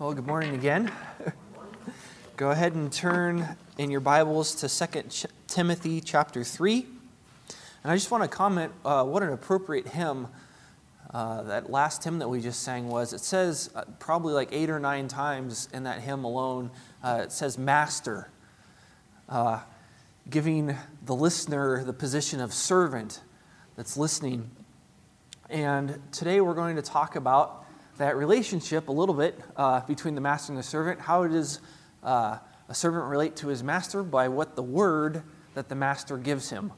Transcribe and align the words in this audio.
Well, 0.00 0.14
good 0.14 0.26
morning 0.26 0.54
again. 0.54 0.90
Go 2.38 2.52
ahead 2.52 2.72
and 2.72 2.90
turn 2.90 3.46
in 3.76 3.90
your 3.90 4.00
Bibles 4.00 4.54
to 4.54 4.86
2 4.86 5.28
Timothy 5.46 6.00
chapter 6.00 6.42
3. 6.42 6.86
And 7.82 7.92
I 7.92 7.96
just 7.96 8.10
want 8.10 8.24
to 8.24 8.28
comment 8.28 8.72
uh, 8.82 9.04
what 9.04 9.22
an 9.22 9.30
appropriate 9.30 9.88
hymn 9.88 10.28
uh, 11.12 11.42
that 11.42 11.68
last 11.68 12.02
hymn 12.02 12.18
that 12.20 12.28
we 12.30 12.40
just 12.40 12.62
sang 12.62 12.88
was. 12.88 13.12
It 13.12 13.20
says 13.20 13.68
uh, 13.74 13.84
probably 13.98 14.32
like 14.32 14.48
eight 14.52 14.70
or 14.70 14.80
nine 14.80 15.06
times 15.06 15.68
in 15.70 15.82
that 15.82 16.00
hymn 16.00 16.24
alone, 16.24 16.70
uh, 17.04 17.20
it 17.24 17.30
says 17.30 17.58
Master, 17.58 18.30
uh, 19.28 19.60
giving 20.30 20.74
the 21.04 21.14
listener 21.14 21.84
the 21.84 21.92
position 21.92 22.40
of 22.40 22.54
servant 22.54 23.20
that's 23.76 23.98
listening. 23.98 24.50
And 25.50 26.00
today 26.10 26.40
we're 26.40 26.54
going 26.54 26.76
to 26.76 26.82
talk 26.82 27.16
about 27.16 27.59
that 28.00 28.16
relationship 28.16 28.88
a 28.88 28.92
little 28.92 29.14
bit 29.14 29.38
uh, 29.58 29.80
between 29.80 30.14
the 30.14 30.22
master 30.22 30.50
and 30.50 30.58
the 30.58 30.62
servant. 30.62 30.98
How 30.98 31.26
does 31.26 31.60
uh, 32.02 32.38
a 32.66 32.74
servant 32.74 33.04
relate 33.04 33.36
to 33.36 33.48
his 33.48 33.62
master? 33.62 34.02
By 34.02 34.28
what 34.28 34.56
the 34.56 34.62
word 34.62 35.22
that 35.52 35.68
the 35.68 35.74
master 35.74 36.16
gives 36.16 36.48
him. 36.48 36.72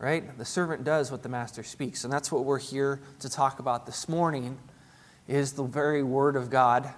Right? 0.00 0.36
The 0.36 0.44
servant 0.44 0.82
does 0.82 1.12
what 1.12 1.22
the 1.22 1.28
master 1.28 1.62
speaks. 1.62 2.02
And 2.02 2.12
that's 2.12 2.32
what 2.32 2.44
we're 2.44 2.58
here 2.58 3.00
to 3.20 3.28
talk 3.28 3.60
about 3.60 3.86
this 3.86 4.08
morning 4.08 4.58
is 5.28 5.52
the 5.52 5.62
very 5.62 6.02
word 6.02 6.34
of 6.34 6.50
God 6.50 6.92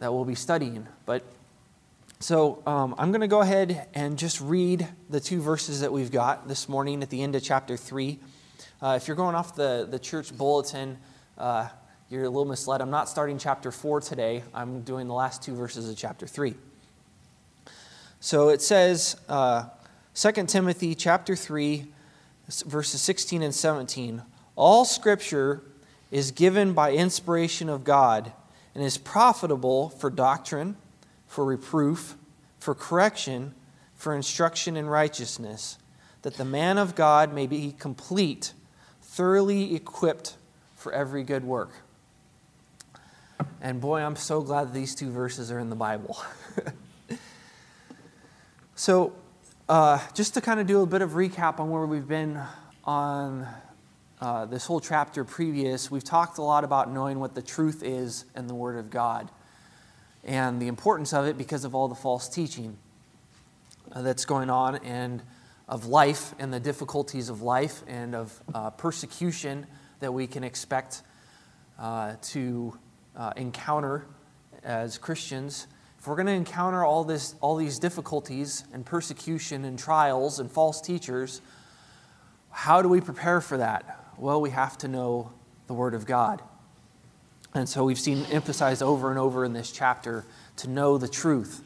that 0.00 0.12
we'll 0.12 0.26
be 0.26 0.34
studying. 0.34 0.86
But 1.06 1.24
so 2.20 2.62
um, 2.66 2.94
I'm 2.98 3.12
going 3.12 3.22
to 3.22 3.28
go 3.28 3.40
ahead 3.40 3.88
and 3.94 4.18
just 4.18 4.42
read 4.42 4.86
the 5.08 5.20
two 5.20 5.40
verses 5.40 5.80
that 5.80 5.90
we've 5.90 6.12
got 6.12 6.48
this 6.48 6.68
morning 6.68 7.02
at 7.02 7.08
the 7.08 7.22
end 7.22 7.34
of 7.34 7.42
chapter 7.42 7.78
3. 7.78 8.18
Uh, 8.82 8.98
if 9.00 9.08
you're 9.08 9.16
going 9.16 9.36
off 9.36 9.54
the, 9.54 9.88
the 9.90 9.98
church 9.98 10.36
bulletin, 10.36 10.98
uh, 11.38 11.70
you're 12.12 12.24
a 12.24 12.28
little 12.28 12.44
misled. 12.44 12.82
I'm 12.82 12.90
not 12.90 13.08
starting 13.08 13.38
chapter 13.38 13.72
4 13.72 14.02
today. 14.02 14.42
I'm 14.52 14.82
doing 14.82 15.08
the 15.08 15.14
last 15.14 15.42
two 15.42 15.54
verses 15.54 15.88
of 15.88 15.96
chapter 15.96 16.26
3. 16.26 16.54
So 18.20 18.50
it 18.50 18.60
says, 18.60 19.16
uh, 19.30 19.64
2 20.14 20.44
Timothy 20.44 20.94
chapter 20.94 21.34
3, 21.34 21.86
verses 22.66 23.00
16 23.00 23.42
and 23.42 23.54
17. 23.54 24.20
All 24.56 24.84
scripture 24.84 25.62
is 26.10 26.32
given 26.32 26.74
by 26.74 26.92
inspiration 26.92 27.70
of 27.70 27.82
God 27.82 28.30
and 28.74 28.84
is 28.84 28.98
profitable 28.98 29.88
for 29.88 30.10
doctrine, 30.10 30.76
for 31.26 31.46
reproof, 31.46 32.16
for 32.58 32.74
correction, 32.74 33.54
for 33.94 34.14
instruction 34.14 34.76
in 34.76 34.86
righteousness, 34.86 35.78
that 36.20 36.34
the 36.34 36.44
man 36.44 36.76
of 36.76 36.94
God 36.94 37.32
may 37.32 37.46
be 37.46 37.74
complete, 37.78 38.52
thoroughly 39.00 39.74
equipped 39.74 40.36
for 40.76 40.92
every 40.92 41.24
good 41.24 41.44
work. 41.44 41.70
And 43.64 43.80
boy, 43.80 44.00
I'm 44.00 44.16
so 44.16 44.42
glad 44.42 44.66
that 44.66 44.74
these 44.74 44.92
two 44.92 45.08
verses 45.08 45.52
are 45.52 45.60
in 45.60 45.70
the 45.70 45.76
Bible. 45.76 46.20
so, 48.74 49.12
uh, 49.68 50.00
just 50.14 50.34
to 50.34 50.40
kind 50.40 50.58
of 50.58 50.66
do 50.66 50.82
a 50.82 50.86
bit 50.86 51.00
of 51.00 51.10
recap 51.10 51.60
on 51.60 51.70
where 51.70 51.86
we've 51.86 52.08
been 52.08 52.40
on 52.82 53.46
uh, 54.20 54.46
this 54.46 54.66
whole 54.66 54.80
chapter 54.80 55.22
previous, 55.22 55.92
we've 55.92 56.02
talked 56.02 56.38
a 56.38 56.42
lot 56.42 56.64
about 56.64 56.90
knowing 56.90 57.20
what 57.20 57.36
the 57.36 57.40
truth 57.40 57.84
is 57.84 58.24
in 58.34 58.48
the 58.48 58.54
Word 58.54 58.76
of 58.76 58.90
God 58.90 59.30
and 60.24 60.60
the 60.60 60.66
importance 60.66 61.12
of 61.12 61.26
it 61.26 61.38
because 61.38 61.64
of 61.64 61.72
all 61.72 61.86
the 61.86 61.94
false 61.94 62.28
teaching 62.28 62.76
that's 63.94 64.24
going 64.24 64.50
on 64.50 64.74
and 64.78 65.22
of 65.68 65.86
life 65.86 66.34
and 66.40 66.52
the 66.52 66.58
difficulties 66.58 67.28
of 67.28 67.42
life 67.42 67.84
and 67.86 68.16
of 68.16 68.42
uh, 68.52 68.70
persecution 68.70 69.68
that 70.00 70.12
we 70.12 70.26
can 70.26 70.42
expect 70.42 71.02
uh, 71.78 72.16
to 72.22 72.76
uh, 73.16 73.32
encounter 73.36 74.06
as 74.62 74.98
Christians, 74.98 75.66
if 75.98 76.06
we're 76.06 76.16
going 76.16 76.26
to 76.26 76.32
encounter 76.32 76.84
all, 76.84 77.04
this, 77.04 77.34
all 77.40 77.56
these 77.56 77.78
difficulties 77.78 78.64
and 78.72 78.84
persecution 78.84 79.64
and 79.64 79.78
trials 79.78 80.40
and 80.40 80.50
false 80.50 80.80
teachers, 80.80 81.40
how 82.50 82.82
do 82.82 82.88
we 82.88 83.00
prepare 83.00 83.40
for 83.40 83.56
that? 83.58 84.08
Well, 84.18 84.40
we 84.40 84.50
have 84.50 84.76
to 84.78 84.88
know 84.88 85.32
the 85.66 85.74
Word 85.74 85.94
of 85.94 86.06
God. 86.06 86.42
And 87.54 87.68
so 87.68 87.84
we've 87.84 88.00
seen 88.00 88.24
emphasized 88.30 88.82
over 88.82 89.10
and 89.10 89.18
over 89.18 89.44
in 89.44 89.52
this 89.52 89.70
chapter 89.70 90.24
to 90.56 90.68
know 90.68 90.98
the 90.98 91.08
truth. 91.08 91.62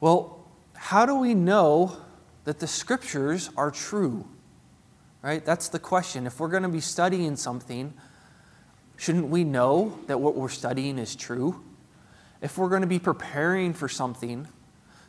Well, 0.00 0.46
how 0.74 1.06
do 1.06 1.14
we 1.14 1.34
know 1.34 1.96
that 2.44 2.58
the 2.58 2.66
Scriptures 2.66 3.50
are 3.56 3.70
true? 3.70 4.26
Right? 5.22 5.44
That's 5.44 5.68
the 5.68 5.78
question. 5.78 6.26
If 6.26 6.40
we're 6.40 6.48
going 6.48 6.62
to 6.62 6.68
be 6.68 6.80
studying 6.80 7.36
something, 7.36 7.94
Shouldn't 8.96 9.28
we 9.28 9.44
know 9.44 9.98
that 10.06 10.20
what 10.20 10.36
we're 10.36 10.48
studying 10.48 10.98
is 10.98 11.16
true? 11.16 11.62
If 12.40 12.58
we're 12.58 12.68
going 12.68 12.82
to 12.82 12.86
be 12.86 12.98
preparing 12.98 13.72
for 13.72 13.88
something, 13.88 14.46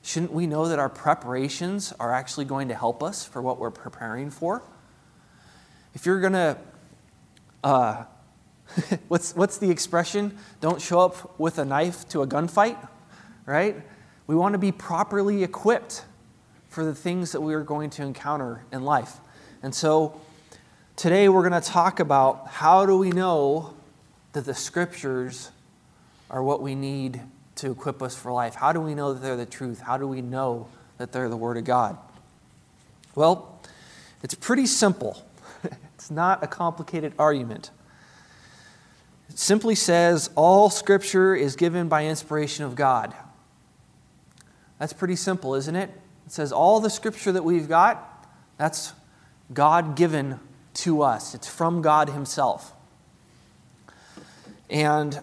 shouldn't 0.02 0.32
we 0.32 0.48
know 0.48 0.68
that 0.68 0.80
our 0.80 0.90
preparations 0.90 1.94
are 2.00 2.14
actually 2.14 2.46
going 2.46 2.70
to 2.70 2.76
help 2.76 3.04
us 3.04 3.26
for 3.26 3.42
what 3.42 3.60
we're 3.60 3.72
preparing 3.72 4.30
for? 4.30 4.64
If 5.94 6.06
you're 6.06 6.20
going 6.20 6.34
to, 6.34 6.58
uh, 7.64 8.04
what's, 9.08 9.36
what's 9.36 9.58
the 9.60 9.70
expression? 9.70 10.38
Don't 10.62 10.82
show 10.82 11.00
up 11.00 11.40
with 11.40 11.60
a 11.60 11.66
knife 11.66 12.08
to 12.10 12.22
a 12.22 12.28
gunfight, 12.28 12.78
right? 13.46 13.76
We 14.28 14.36
want 14.36 14.54
to 14.54 14.60
be 14.60 14.72
properly 14.72 15.44
equipped 15.44 16.04
for 16.70 16.84
the 16.84 16.96
things 16.96 17.32
that 17.32 17.42
we 17.42 17.54
are 17.54 17.64
going 17.64 17.90
to 17.92 18.02
encounter 18.02 18.66
in 18.72 18.84
life. 18.84 19.14
And 19.64 19.74
so 19.74 20.20
today 20.96 21.30
we're 21.30 21.48
going 21.48 21.62
to 21.62 21.66
talk 21.66 22.00
about 22.00 22.48
how 22.48 22.86
do 22.86 22.98
we 22.98 23.12
know 23.12 23.75
that 24.36 24.46
the 24.46 24.54
scriptures 24.54 25.50
are 26.30 26.44
what 26.44 26.62
we 26.62 26.76
need 26.76 27.22
to 27.56 27.72
equip 27.72 28.02
us 28.02 28.16
for 28.16 28.34
life? 28.34 28.54
How 28.54 28.74
do 28.74 28.82
we 28.82 28.94
know 28.94 29.14
that 29.14 29.22
they're 29.22 29.38
the 29.38 29.46
truth? 29.46 29.80
How 29.80 29.98
do 29.98 30.06
we 30.06 30.22
know 30.22 30.68
that 30.98 31.14
they're 31.14 31.30
the 31.30 31.38
Word 31.38 31.56
of 31.56 31.64
God? 31.64 31.98
Well, 33.16 33.62
it's 34.22 34.36
pretty 34.36 34.66
simple. 34.66 35.26
it's 35.96 36.12
not 36.12 36.44
a 36.44 36.48
complicated 36.48 37.14
argument. 37.18 37.72
It 39.30 39.40
simply 39.40 39.74
says 39.74 40.30
all 40.36 40.70
Scripture 40.70 41.34
is 41.34 41.56
given 41.56 41.88
by 41.88 42.06
inspiration 42.06 42.66
of 42.66 42.76
God. 42.76 43.14
That's 44.80 44.92
pretty 44.92 45.16
simple, 45.16 45.56
isn't 45.56 45.78
it? 45.78 45.90
It 46.26 46.34
says 46.34 46.52
all 46.52 46.82
the 46.82 46.90
Scripture 46.90 47.32
that 47.32 47.46
we've 47.46 47.70
got, 47.70 48.28
that's 48.58 48.92
God 49.54 49.96
given 49.96 50.42
to 50.74 51.04
us, 51.04 51.34
it's 51.34 51.48
from 51.48 51.82
God 51.82 52.10
Himself. 52.10 52.75
And 54.70 55.20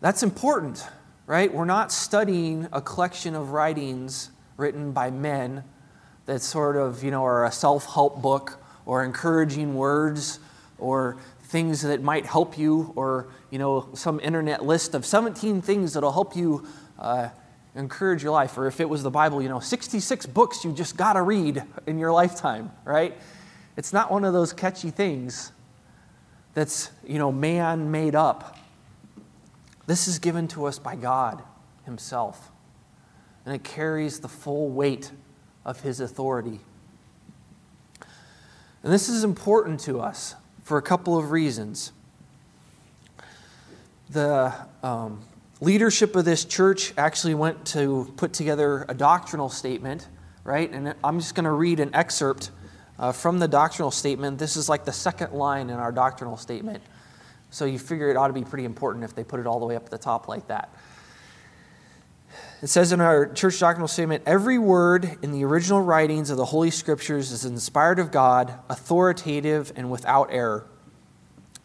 that's 0.00 0.22
important, 0.22 0.84
right? 1.26 1.52
We're 1.52 1.64
not 1.64 1.92
studying 1.92 2.68
a 2.72 2.80
collection 2.80 3.34
of 3.34 3.50
writings 3.50 4.30
written 4.56 4.92
by 4.92 5.10
men 5.10 5.64
that 6.26 6.42
sort 6.42 6.76
of, 6.76 7.02
you 7.02 7.10
know, 7.10 7.24
are 7.24 7.44
a 7.44 7.52
self 7.52 7.86
help 7.86 8.20
book 8.20 8.62
or 8.86 9.04
encouraging 9.04 9.74
words 9.74 10.40
or 10.78 11.16
things 11.44 11.82
that 11.82 12.02
might 12.02 12.26
help 12.26 12.58
you 12.58 12.92
or, 12.96 13.28
you 13.50 13.58
know, 13.58 13.88
some 13.94 14.20
internet 14.20 14.64
list 14.64 14.94
of 14.94 15.06
17 15.06 15.62
things 15.62 15.94
that'll 15.94 16.12
help 16.12 16.36
you 16.36 16.66
uh, 16.98 17.28
encourage 17.74 18.22
your 18.22 18.32
life. 18.32 18.58
Or 18.58 18.66
if 18.66 18.80
it 18.80 18.88
was 18.88 19.02
the 19.02 19.10
Bible, 19.10 19.40
you 19.40 19.48
know, 19.48 19.60
66 19.60 20.26
books 20.26 20.64
you 20.64 20.72
just 20.72 20.96
got 20.96 21.14
to 21.14 21.22
read 21.22 21.62
in 21.86 21.98
your 21.98 22.12
lifetime, 22.12 22.70
right? 22.84 23.16
It's 23.76 23.92
not 23.92 24.10
one 24.10 24.24
of 24.24 24.32
those 24.32 24.52
catchy 24.52 24.90
things 24.90 25.52
that's, 26.54 26.90
you 27.06 27.18
know, 27.18 27.30
man 27.30 27.90
made 27.90 28.14
up. 28.14 28.56
This 29.86 30.08
is 30.08 30.18
given 30.18 30.48
to 30.48 30.66
us 30.66 30.78
by 30.78 30.96
God 30.96 31.42
Himself. 31.84 32.50
And 33.46 33.54
it 33.54 33.64
carries 33.64 34.20
the 34.20 34.28
full 34.28 34.68
weight 34.68 35.12
of 35.64 35.80
His 35.80 36.00
authority. 36.00 36.60
And 38.82 38.92
this 38.92 39.08
is 39.08 39.24
important 39.24 39.80
to 39.80 40.00
us 40.00 40.34
for 40.62 40.78
a 40.78 40.82
couple 40.82 41.16
of 41.16 41.30
reasons. 41.30 41.92
The 44.10 44.54
um, 44.82 45.22
leadership 45.60 46.14
of 46.16 46.24
this 46.24 46.44
church 46.44 46.92
actually 46.96 47.34
went 47.34 47.64
to 47.66 48.12
put 48.16 48.32
together 48.32 48.84
a 48.88 48.94
doctrinal 48.94 49.48
statement, 49.48 50.08
right? 50.44 50.70
And 50.70 50.94
I'm 51.02 51.18
just 51.18 51.34
going 51.34 51.44
to 51.44 51.50
read 51.50 51.80
an 51.80 51.94
excerpt 51.94 52.50
uh, 52.98 53.12
from 53.12 53.38
the 53.38 53.48
doctrinal 53.48 53.90
statement. 53.90 54.38
This 54.38 54.56
is 54.56 54.68
like 54.68 54.84
the 54.84 54.92
second 54.92 55.32
line 55.32 55.70
in 55.70 55.76
our 55.76 55.92
doctrinal 55.92 56.36
statement. 56.36 56.82
So 57.50 57.64
you 57.64 57.78
figure 57.78 58.10
it 58.10 58.16
ought 58.16 58.28
to 58.28 58.32
be 58.32 58.44
pretty 58.44 58.64
important 58.64 59.04
if 59.04 59.14
they 59.14 59.24
put 59.24 59.40
it 59.40 59.46
all 59.46 59.60
the 59.60 59.66
way 59.66 59.76
up 59.76 59.84
at 59.84 59.90
the 59.90 59.98
top 59.98 60.28
like 60.28 60.48
that. 60.48 60.74
It 62.60 62.66
says 62.66 62.92
in 62.92 63.00
our 63.00 63.32
church 63.32 63.58
doctrinal 63.58 63.88
statement 63.88 64.24
every 64.26 64.58
word 64.58 65.18
in 65.22 65.32
the 65.32 65.44
original 65.44 65.80
writings 65.80 66.28
of 66.28 66.36
the 66.36 66.44
Holy 66.44 66.70
Scriptures 66.70 67.30
is 67.30 67.44
inspired 67.44 67.98
of 67.98 68.10
God, 68.10 68.52
authoritative, 68.68 69.72
and 69.76 69.90
without 69.90 70.28
error. 70.32 70.66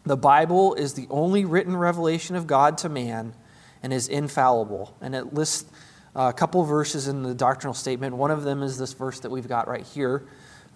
The 0.04 0.16
Bible 0.16 0.74
is 0.74 0.94
the 0.94 1.06
only 1.10 1.44
written 1.44 1.76
revelation 1.76 2.36
of 2.36 2.46
God 2.46 2.78
to 2.78 2.88
man 2.88 3.34
and 3.82 3.92
is 3.92 4.08
infallible. 4.08 4.96
And 5.00 5.14
it 5.14 5.34
lists 5.34 5.70
a 6.14 6.32
couple 6.32 6.62
verses 6.62 7.08
in 7.08 7.22
the 7.22 7.34
doctrinal 7.34 7.74
statement. 7.74 8.16
One 8.16 8.30
of 8.30 8.44
them 8.44 8.62
is 8.62 8.78
this 8.78 8.92
verse 8.92 9.20
that 9.20 9.30
we've 9.30 9.48
got 9.48 9.66
right 9.66 9.84
here 9.84 10.26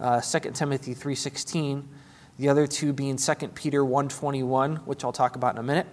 uh, 0.00 0.21
2 0.21 0.50
Timothy 0.53 0.95
3.16, 0.95 1.85
the 2.39 2.49
other 2.49 2.67
two 2.67 2.93
being 2.93 3.17
2 3.17 3.35
Peter 3.49 3.83
1.21, 3.83 4.79
which 4.87 5.05
I'll 5.05 5.12
talk 5.12 5.37
about 5.37 5.55
in 5.55 5.59
a 5.59 5.62
minute. 5.62 5.87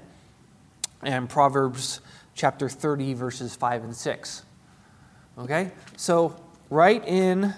and 1.01 1.29
Proverbs 1.29 2.01
chapter 2.35 2.69
30, 2.69 3.13
verses 3.13 3.55
5 3.55 3.83
and 3.83 3.95
6. 3.95 4.43
Okay? 5.39 5.71
So, 5.97 6.35
right 6.69 7.05
in 7.07 7.53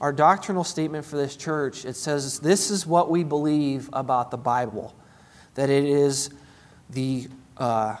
our 0.00 0.12
doctrinal 0.12 0.64
statement 0.64 1.04
for 1.04 1.16
this 1.16 1.36
church, 1.36 1.84
it 1.84 1.94
says 1.94 2.40
this 2.40 2.70
is 2.70 2.86
what 2.86 3.10
we 3.10 3.24
believe 3.24 3.88
about 3.92 4.30
the 4.30 4.36
Bible 4.36 4.94
that 5.54 5.70
it 5.70 5.84
is 5.84 6.30
the, 6.90 7.28
uh, 7.56 7.96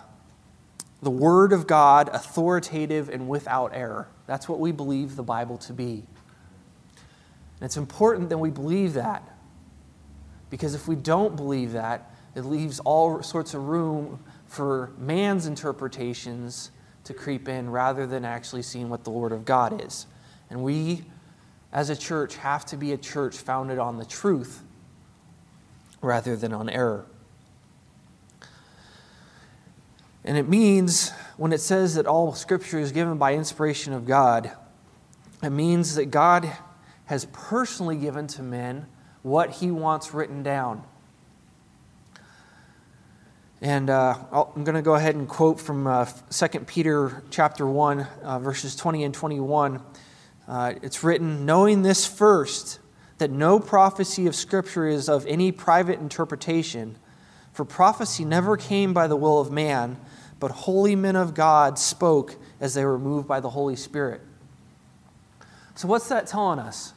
the 1.02 1.10
Word 1.10 1.52
of 1.52 1.66
God, 1.66 2.10
authoritative 2.12 3.08
and 3.08 3.28
without 3.28 3.70
error. 3.72 4.08
That's 4.26 4.48
what 4.48 4.58
we 4.58 4.72
believe 4.72 5.16
the 5.16 5.22
Bible 5.22 5.58
to 5.58 5.72
be. 5.72 6.04
And 7.60 7.66
it's 7.66 7.76
important 7.76 8.28
that 8.30 8.38
we 8.38 8.50
believe 8.50 8.94
that 8.94 9.28
because 10.50 10.74
if 10.74 10.86
we 10.86 10.94
don't 10.94 11.34
believe 11.34 11.72
that, 11.72 12.10
it 12.34 12.42
leaves 12.42 12.78
all 12.80 13.22
sorts 13.22 13.54
of 13.54 13.64
room 13.68 14.22
for 14.46 14.92
man's 14.98 15.46
interpretations 15.46 16.70
to 17.04 17.14
creep 17.14 17.48
in 17.48 17.70
rather 17.70 18.06
than 18.06 18.24
actually 18.24 18.62
seeing 18.62 18.88
what 18.88 19.04
the 19.04 19.10
Word 19.10 19.32
of 19.32 19.44
God 19.44 19.84
is. 19.84 20.06
And 20.50 20.62
we, 20.62 21.04
as 21.72 21.90
a 21.90 21.96
church, 21.96 22.36
have 22.36 22.64
to 22.66 22.76
be 22.76 22.92
a 22.92 22.96
church 22.96 23.36
founded 23.36 23.78
on 23.78 23.98
the 23.98 24.04
truth 24.04 24.62
rather 26.00 26.36
than 26.36 26.52
on 26.52 26.68
error. 26.68 27.04
And 30.24 30.38
it 30.38 30.48
means, 30.48 31.10
when 31.36 31.52
it 31.52 31.60
says 31.60 31.96
that 31.96 32.06
all 32.06 32.32
Scripture 32.32 32.78
is 32.78 32.92
given 32.92 33.18
by 33.18 33.34
inspiration 33.34 33.92
of 33.92 34.06
God, 34.06 34.52
it 35.42 35.50
means 35.50 35.96
that 35.96 36.06
God 36.06 36.50
has 37.06 37.26
personally 37.32 37.96
given 37.96 38.26
to 38.26 38.42
men 38.42 38.86
what 39.22 39.50
he 39.50 39.70
wants 39.70 40.12
written 40.14 40.42
down. 40.42 40.82
And 43.60 43.88
uh, 43.88 44.14
I'm 44.30 44.64
going 44.64 44.74
to 44.74 44.82
go 44.82 44.94
ahead 44.94 45.14
and 45.14 45.26
quote 45.26 45.58
from 45.58 45.86
uh, 45.86 46.04
2 46.30 46.60
Peter 46.60 47.22
chapter 47.30 47.66
1, 47.66 48.00
uh, 48.22 48.38
verses 48.38 48.76
20 48.76 49.04
and 49.04 49.14
21. 49.14 49.80
Uh, 50.46 50.74
it's 50.82 51.02
written, 51.02 51.46
Knowing 51.46 51.80
this 51.80 52.06
first, 52.06 52.78
that 53.18 53.30
no 53.30 53.58
prophecy 53.58 54.26
of 54.26 54.34
Scripture 54.34 54.86
is 54.86 55.08
of 55.08 55.24
any 55.26 55.50
private 55.50 55.98
interpretation, 55.98 56.96
for 57.52 57.64
prophecy 57.64 58.24
never 58.24 58.56
came 58.56 58.92
by 58.92 59.06
the 59.06 59.16
will 59.16 59.40
of 59.40 59.50
man, 59.50 59.98
but 60.40 60.50
holy 60.50 60.96
men 60.96 61.16
of 61.16 61.32
God 61.32 61.78
spoke 61.78 62.36
as 62.60 62.74
they 62.74 62.84
were 62.84 62.98
moved 62.98 63.26
by 63.26 63.40
the 63.40 63.50
Holy 63.50 63.76
Spirit. 63.76 64.20
So, 65.74 65.88
what's 65.88 66.08
that 66.08 66.26
telling 66.26 66.58
us? 66.58 66.94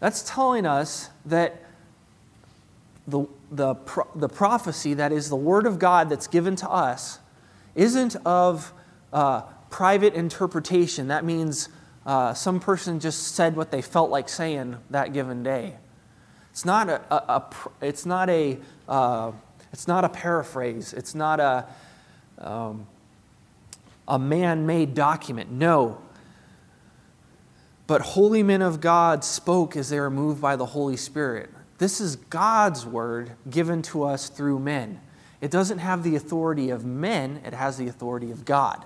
That's 0.00 0.22
telling 0.22 0.66
us 0.66 1.10
that 1.26 1.64
the, 3.06 3.26
the, 3.50 3.74
the 4.14 4.28
prophecy, 4.28 4.94
that 4.94 5.12
is 5.12 5.28
the 5.28 5.36
word 5.36 5.66
of 5.66 5.78
God 5.78 6.08
that's 6.08 6.26
given 6.26 6.56
to 6.56 6.70
us, 6.70 7.18
isn't 7.74 8.16
of 8.24 8.72
uh, 9.12 9.42
private 9.70 10.14
interpretation. 10.14 11.08
That 11.08 11.24
means 11.24 11.68
uh, 12.06 12.34
some 12.34 12.60
person 12.60 13.00
just 13.00 13.34
said 13.34 13.56
what 13.56 13.70
they 13.70 13.82
felt 13.82 14.10
like 14.10 14.28
saying 14.28 14.76
that 14.90 15.12
given 15.12 15.42
day. 15.42 15.76
It's 16.50 16.64
not 16.64 16.88
a, 16.88 17.00
a, 17.12 17.16
a 17.16 17.54
it's 17.80 18.04
not 18.04 18.28
a, 18.28 18.58
uh, 18.88 19.32
it's 19.72 19.88
not 19.88 20.04
a 20.04 20.08
paraphrase. 20.08 20.92
It's 20.92 21.14
not 21.14 21.40
a, 21.40 21.66
um, 22.38 22.86
a 24.06 24.18
man 24.18 24.66
made 24.66 24.94
document. 24.94 25.50
No. 25.50 26.00
But 27.88 28.02
holy 28.02 28.42
men 28.42 28.60
of 28.60 28.82
God 28.82 29.24
spoke 29.24 29.74
as 29.74 29.88
they 29.88 29.98
were 29.98 30.10
moved 30.10 30.42
by 30.42 30.56
the 30.56 30.66
Holy 30.66 30.98
Spirit. 30.98 31.48
This 31.78 32.02
is 32.02 32.16
God's 32.16 32.84
word 32.84 33.32
given 33.48 33.80
to 33.82 34.04
us 34.04 34.28
through 34.28 34.58
men. 34.58 35.00
It 35.40 35.50
doesn't 35.50 35.78
have 35.78 36.02
the 36.02 36.14
authority 36.14 36.68
of 36.68 36.84
men, 36.84 37.40
it 37.46 37.54
has 37.54 37.78
the 37.78 37.88
authority 37.88 38.30
of 38.30 38.44
God. 38.44 38.84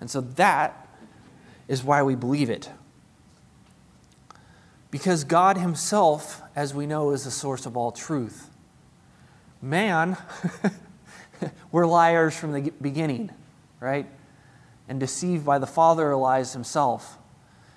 And 0.00 0.08
so 0.08 0.20
that 0.20 0.88
is 1.66 1.82
why 1.82 2.04
we 2.04 2.14
believe 2.14 2.48
it. 2.48 2.70
Because 4.92 5.24
God 5.24 5.58
Himself, 5.58 6.42
as 6.54 6.72
we 6.72 6.86
know, 6.86 7.10
is 7.10 7.24
the 7.24 7.30
source 7.32 7.66
of 7.66 7.76
all 7.76 7.90
truth. 7.90 8.50
Man, 9.60 10.16
we're 11.72 11.86
liars 11.86 12.36
from 12.36 12.52
the 12.52 12.70
beginning, 12.80 13.30
right? 13.80 14.06
And 14.88 15.00
deceived 15.00 15.44
by 15.44 15.58
the 15.58 15.66
father 15.66 16.14
lies 16.14 16.52
himself. 16.52 17.18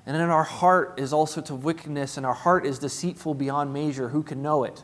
And 0.06 0.16
in 0.16 0.24
our 0.24 0.44
heart 0.44 0.96
is 0.98 1.14
all 1.14 1.26
sorts 1.26 1.50
of 1.50 1.64
wickedness, 1.64 2.18
and 2.18 2.26
our 2.26 2.34
heart 2.34 2.66
is 2.66 2.80
deceitful 2.80 3.34
beyond 3.34 3.74
measure. 3.74 4.10
Who 4.10 4.24
can 4.24 4.42
know 4.42 4.64
it? 4.64 4.84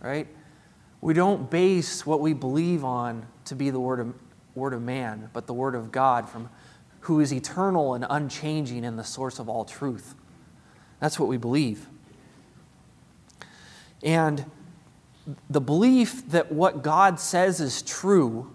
Right? 0.00 0.28
We 1.00 1.14
don't 1.14 1.50
base 1.50 2.04
what 2.04 2.20
we 2.20 2.32
believe 2.32 2.84
on 2.84 3.26
to 3.46 3.54
be 3.54 3.70
the 3.70 3.80
word 3.80 4.00
of, 4.00 4.14
word 4.54 4.74
of 4.74 4.82
man, 4.82 5.30
but 5.32 5.46
the 5.46 5.54
word 5.54 5.74
of 5.74 5.92
God, 5.92 6.28
from 6.28 6.50
who 7.00 7.20
is 7.20 7.32
eternal 7.32 7.94
and 7.94 8.04
unchanging 8.10 8.84
and 8.84 8.98
the 8.98 9.04
source 9.04 9.38
of 9.38 9.48
all 9.48 9.64
truth. 9.64 10.14
That's 10.98 11.18
what 11.18 11.28
we 11.28 11.36
believe. 11.36 11.86
And 14.02 14.44
the 15.48 15.60
belief 15.60 16.28
that 16.30 16.50
what 16.52 16.82
God 16.82 17.20
says 17.20 17.60
is 17.60 17.82
true, 17.82 18.50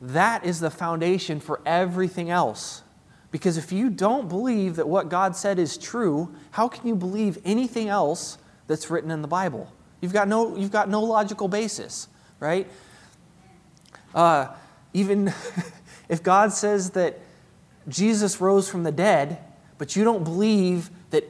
that 0.00 0.44
is 0.44 0.60
the 0.60 0.70
foundation 0.70 1.40
for 1.40 1.60
everything 1.66 2.30
else. 2.30 2.82
Because 3.30 3.58
if 3.58 3.72
you 3.72 3.90
don't 3.90 4.28
believe 4.28 4.76
that 4.76 4.88
what 4.88 5.08
God 5.08 5.36
said 5.36 5.58
is 5.58 5.76
true, 5.76 6.34
how 6.52 6.68
can 6.68 6.86
you 6.86 6.94
believe 6.94 7.38
anything 7.44 7.88
else 7.88 8.38
that's 8.66 8.90
written 8.90 9.10
in 9.10 9.20
the 9.20 9.28
Bible? 9.28 9.70
You've 10.00 10.12
got 10.12 10.28
no, 10.28 10.56
you've 10.56 10.72
got 10.72 10.88
no 10.88 11.02
logical 11.02 11.48
basis, 11.48 12.08
right? 12.40 12.66
Uh, 14.14 14.48
even 14.94 15.32
if 16.08 16.22
God 16.22 16.52
says 16.52 16.90
that 16.90 17.18
Jesus 17.88 18.40
rose 18.40 18.68
from 18.68 18.82
the 18.82 18.92
dead, 18.92 19.38
but 19.76 19.94
you 19.94 20.04
don't 20.04 20.24
believe 20.24 20.90
that 21.10 21.24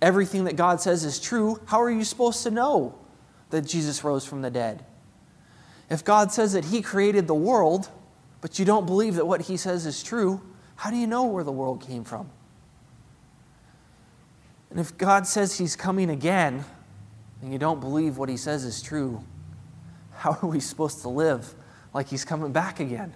everything 0.00 0.44
that 0.44 0.56
God 0.56 0.80
says 0.80 1.04
is 1.04 1.20
true, 1.20 1.60
how 1.66 1.80
are 1.80 1.90
you 1.90 2.04
supposed 2.04 2.42
to 2.44 2.50
know 2.50 2.94
that 3.50 3.62
Jesus 3.62 4.04
rose 4.04 4.24
from 4.24 4.42
the 4.42 4.50
dead? 4.50 4.84
If 5.90 6.04
God 6.04 6.32
says 6.32 6.52
that 6.52 6.66
He 6.66 6.82
created 6.82 7.26
the 7.26 7.34
world, 7.34 7.88
but 8.40 8.58
you 8.58 8.64
don't 8.64 8.86
believe 8.86 9.16
that 9.16 9.26
what 9.26 9.42
He 9.42 9.56
says 9.56 9.86
is 9.86 10.02
true, 10.02 10.40
how 10.82 10.90
do 10.90 10.96
you 10.96 11.06
know 11.06 11.26
where 11.26 11.44
the 11.44 11.52
world 11.52 11.80
came 11.80 12.02
from? 12.02 12.28
And 14.68 14.80
if 14.80 14.98
God 14.98 15.28
says 15.28 15.56
He's 15.56 15.76
coming 15.76 16.10
again, 16.10 16.64
and 17.40 17.52
you 17.52 17.58
don't 17.60 17.78
believe 17.78 18.18
what 18.18 18.28
He 18.28 18.36
says 18.36 18.64
is 18.64 18.82
true, 18.82 19.22
how 20.16 20.36
are 20.42 20.48
we 20.48 20.58
supposed 20.58 21.02
to 21.02 21.08
live 21.08 21.54
like 21.94 22.08
He's 22.08 22.24
coming 22.24 22.50
back 22.50 22.80
again? 22.80 23.14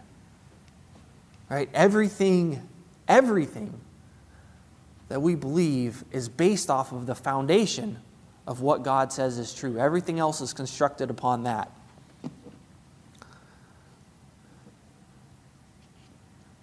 Right? 1.50 1.68
Everything, 1.74 2.68
everything 3.08 3.74
that 5.08 5.20
we 5.20 5.34
believe 5.34 6.04
is 6.12 6.28
based 6.28 6.70
off 6.70 6.92
of 6.92 7.06
the 7.06 7.16
foundation 7.16 7.98
of 8.46 8.60
what 8.60 8.84
God 8.84 9.12
says 9.12 9.38
is 9.38 9.52
true. 9.52 9.76
Everything 9.76 10.20
else 10.20 10.40
is 10.40 10.52
constructed 10.52 11.10
upon 11.10 11.42
that. 11.42 11.72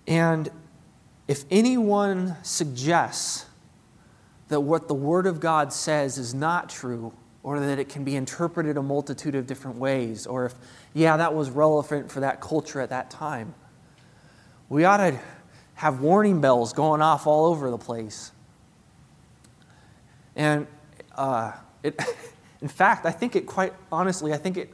And 0.07 0.49
if 1.27 1.45
anyone 1.49 2.35
suggests 2.43 3.45
that 4.49 4.59
what 4.59 4.87
the 4.87 4.93
Word 4.93 5.25
of 5.25 5.39
God 5.39 5.71
says 5.71 6.17
is 6.17 6.33
not 6.33 6.69
true, 6.69 7.13
or 7.43 7.59
that 7.59 7.79
it 7.79 7.89
can 7.89 8.03
be 8.03 8.15
interpreted 8.15 8.77
a 8.77 8.81
multitude 8.81 9.35
of 9.35 9.47
different 9.47 9.77
ways, 9.77 10.27
or 10.27 10.45
if, 10.45 10.53
yeah, 10.93 11.17
that 11.17 11.33
was 11.33 11.49
relevant 11.49 12.11
for 12.11 12.21
that 12.21 12.39
culture 12.39 12.79
at 12.79 12.89
that 12.89 13.09
time, 13.09 13.53
we 14.69 14.85
ought 14.85 14.97
to 14.97 15.19
have 15.75 16.01
warning 16.01 16.39
bells 16.39 16.73
going 16.73 17.01
off 17.01 17.27
all 17.27 17.47
over 17.47 17.69
the 17.69 17.77
place. 17.77 18.31
And 20.35 20.67
uh, 21.15 21.51
it, 21.83 21.99
in 22.61 22.67
fact, 22.67 23.05
I 23.05 23.11
think 23.11 23.35
it 23.35 23.45
quite 23.45 23.73
honestly, 23.91 24.33
I 24.33 24.37
think 24.37 24.57
it 24.57 24.73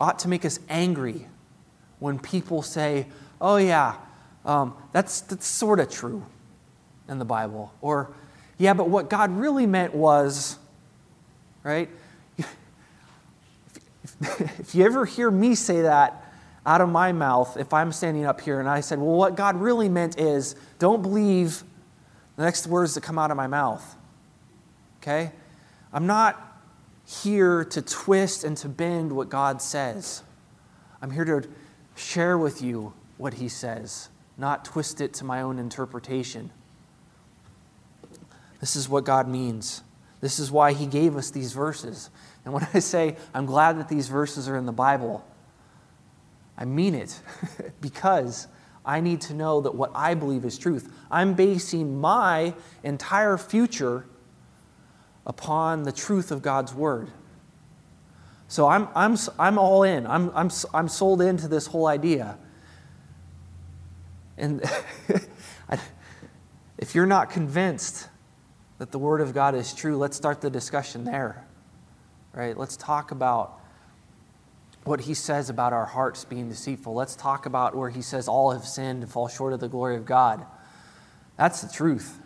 ought 0.00 0.18
to 0.20 0.28
make 0.28 0.44
us 0.44 0.58
angry 0.68 1.26
when 1.98 2.18
people 2.18 2.62
say, 2.62 3.06
oh, 3.40 3.56
yeah, 3.56 3.96
um, 4.44 4.74
that's, 4.92 5.20
that's 5.22 5.46
sort 5.46 5.80
of 5.80 5.90
true 5.90 6.24
in 7.08 7.18
the 7.18 7.24
Bible. 7.24 7.72
Or, 7.80 8.12
yeah, 8.58 8.74
but 8.74 8.88
what 8.88 9.10
God 9.10 9.30
really 9.30 9.66
meant 9.66 9.94
was, 9.94 10.58
right? 11.62 11.88
If, 12.38 12.56
if 14.60 14.74
you 14.74 14.84
ever 14.84 15.04
hear 15.04 15.30
me 15.30 15.54
say 15.54 15.82
that 15.82 16.24
out 16.64 16.80
of 16.80 16.88
my 16.88 17.12
mouth, 17.12 17.56
if 17.56 17.72
I'm 17.72 17.92
standing 17.92 18.24
up 18.24 18.40
here 18.40 18.60
and 18.60 18.68
I 18.68 18.80
said, 18.80 18.98
well, 18.98 19.16
what 19.16 19.34
God 19.34 19.56
really 19.56 19.88
meant 19.88 20.18
is, 20.18 20.54
don't 20.78 21.02
believe 21.02 21.62
the 22.36 22.44
next 22.44 22.66
words 22.66 22.94
that 22.94 23.02
come 23.02 23.18
out 23.18 23.30
of 23.30 23.36
my 23.36 23.46
mouth. 23.46 23.96
Okay? 25.02 25.32
I'm 25.92 26.06
not 26.06 26.46
here 27.06 27.64
to 27.64 27.82
twist 27.82 28.44
and 28.44 28.56
to 28.58 28.68
bend 28.68 29.12
what 29.12 29.28
God 29.28 29.60
says. 29.60 30.22
I'm 31.02 31.10
here 31.10 31.24
to 31.24 31.48
share 31.96 32.38
with 32.38 32.62
you 32.62 32.92
what 33.16 33.34
He 33.34 33.48
says 33.48 34.08
not 34.40 34.64
twist 34.64 35.00
it 35.00 35.12
to 35.14 35.24
my 35.24 35.42
own 35.42 35.58
interpretation. 35.58 36.50
This 38.60 38.74
is 38.74 38.88
what 38.88 39.04
God 39.04 39.28
means. 39.28 39.82
This 40.20 40.38
is 40.38 40.50
why 40.50 40.72
He 40.72 40.86
gave 40.86 41.16
us 41.16 41.30
these 41.30 41.52
verses. 41.52 42.10
And 42.44 42.54
when 42.54 42.66
I 42.74 42.78
say 42.80 43.16
I'm 43.34 43.46
glad 43.46 43.78
that 43.78 43.88
these 43.88 44.08
verses 44.08 44.48
are 44.48 44.56
in 44.56 44.66
the 44.66 44.72
Bible, 44.72 45.24
I 46.56 46.64
mean 46.64 46.94
it 46.94 47.20
because 47.80 48.48
I 48.84 49.00
need 49.00 49.20
to 49.22 49.34
know 49.34 49.60
that 49.60 49.74
what 49.74 49.92
I 49.94 50.14
believe 50.14 50.44
is 50.44 50.58
truth. 50.58 50.90
I'm 51.10 51.34
basing 51.34 52.00
my 52.00 52.54
entire 52.82 53.36
future 53.36 54.06
upon 55.26 55.82
the 55.82 55.92
truth 55.92 56.30
of 56.30 56.40
God's 56.40 56.74
word. 56.74 57.10
So 58.48 58.66
I'm, 58.66 58.88
I'm, 58.96 59.16
I'm 59.38 59.58
all 59.58 59.84
in. 59.84 60.06
I'm, 60.06 60.30
I'm, 60.34 60.50
I'm 60.74 60.88
sold 60.88 61.22
into 61.22 61.46
this 61.46 61.66
whole 61.66 61.86
idea. 61.86 62.36
And 64.40 64.62
if 66.78 66.94
you're 66.94 67.06
not 67.06 67.30
convinced 67.30 68.08
that 68.78 68.90
the 68.90 68.98
Word 68.98 69.20
of 69.20 69.34
God 69.34 69.54
is 69.54 69.74
true, 69.74 69.96
let's 69.98 70.16
start 70.16 70.40
the 70.40 70.50
discussion 70.50 71.04
there. 71.04 71.44
Right? 72.32 72.56
Let's 72.56 72.76
talk 72.76 73.10
about 73.10 73.60
what 74.84 75.02
he 75.02 75.12
says 75.12 75.50
about 75.50 75.74
our 75.74 75.84
hearts 75.84 76.24
being 76.24 76.48
deceitful. 76.48 76.94
Let's 76.94 77.14
talk 77.14 77.44
about 77.44 77.76
where 77.76 77.90
he 77.90 78.00
says 78.00 78.28
all 78.28 78.52
have 78.52 78.64
sinned 78.64 79.02
and 79.02 79.12
fall 79.12 79.28
short 79.28 79.52
of 79.52 79.60
the 79.60 79.68
glory 79.68 79.96
of 79.96 80.06
God. 80.06 80.44
That's 81.36 81.60
the 81.60 81.70
truth. 81.70 82.18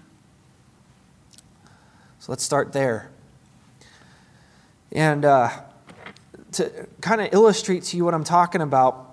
So 2.21 2.30
let's 2.30 2.44
start 2.44 2.73
there. 2.73 3.11
And 4.92 5.25
uh, 5.25 5.50
to 6.52 6.87
kind 7.00 7.21
of 7.21 7.35
illustrate 7.35 7.83
to 7.85 7.97
you 7.97 8.04
what 8.04 8.14
I'm 8.14 8.23
talking 8.23 8.61
about, 8.61 9.03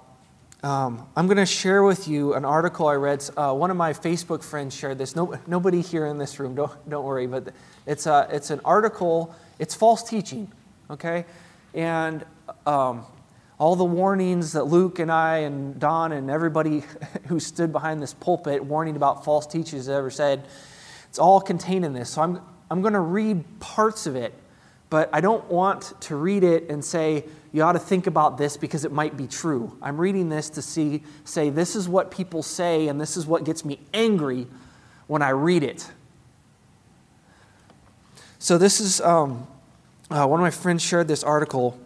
um, 0.64 1.08
I'm 1.16 1.26
going 1.26 1.38
to 1.38 1.46
share 1.46 1.84
with 1.84 2.08
you 2.08 2.36
an 2.36 2.46
article 2.46 2.88
I 2.88 2.94
read. 2.94 3.28
Uh, 3.36 3.54
one 3.54 3.72
of 3.72 3.78
my 3.78 3.94
Facebook 3.94 4.44
friends 4.44 4.76
shared 4.76 5.00
this. 5.00 5.16
No, 5.16 5.40
nobody 5.48 5.82
here 5.82 6.06
in 6.06 6.20
this 6.20 6.40
room, 6.40 6.54
don't, 6.54 6.72
don't 6.88 7.04
worry, 7.04 7.26
but 7.26 7.54
it's, 7.88 8.06
a, 8.06 8.28
it's 8.32 8.52
an 8.52 8.62
article, 8.64 9.36
it's 9.58 9.74
false 9.74 10.08
teaching, 10.08 10.52
okay? 10.92 11.26
And 11.74 12.24
um, 12.68 13.06
all 13.58 13.76
the 13.76 13.86
warnings 13.86 14.54
that 14.54 14.66
Luke 14.66 15.00
and 15.00 15.12
I 15.12 15.38
and 15.40 15.80
Don 15.80 16.12
and 16.12 16.30
everybody 16.30 16.84
who 17.28 17.40
stood 17.40 17.72
behind 17.72 18.00
this 18.00 18.14
pulpit 18.14 18.64
warning 18.64 18.96
about 18.96 19.26
false 19.26 19.48
teachers 19.48 19.90
ever 19.90 20.12
said, 20.12 20.48
it's 21.10 21.18
all 21.18 21.42
contained 21.42 21.86
in 21.86 21.94
this. 21.94 22.12
So 22.12 22.22
I'm, 22.22 22.40
I'm 22.70 22.82
going 22.82 22.94
to 22.94 23.00
read 23.00 23.44
parts 23.60 24.06
of 24.06 24.16
it, 24.16 24.34
but 24.92 25.10
I 25.12 25.22
don't 25.22 25.50
want 25.50 25.94
to 26.02 26.16
read 26.16 26.44
it 26.44 26.70
and 26.70 26.86
say, 26.86 27.24
you 27.52 27.64
ought 27.64 27.72
to 27.72 27.80
think 27.80 28.06
about 28.06 28.38
this 28.38 28.58
because 28.58 28.86
it 28.86 28.92
might 28.92 29.18
be 29.18 29.26
true. 29.26 29.76
I'm 29.82 29.98
reading 29.98 30.30
this 30.30 30.50
to 30.52 30.62
see, 30.62 31.02
say, 31.24 31.50
this 31.50 31.76
is 31.76 31.90
what 31.90 32.12
people 32.12 32.44
say, 32.44 32.88
and 32.90 33.02
this 33.02 33.18
is 33.18 33.26
what 33.26 33.44
gets 33.46 33.66
me 33.66 33.80
angry 33.94 34.46
when 35.08 35.24
I 35.24 35.30
read 35.30 35.64
it. 35.64 35.90
So 38.38 38.58
this 38.58 38.80
is 38.80 39.02
um, 39.02 39.48
uh, 40.10 40.28
one 40.28 40.40
of 40.40 40.44
my 40.44 40.52
friends 40.52 40.84
shared 40.84 41.08
this 41.08 41.24
article 41.24 41.80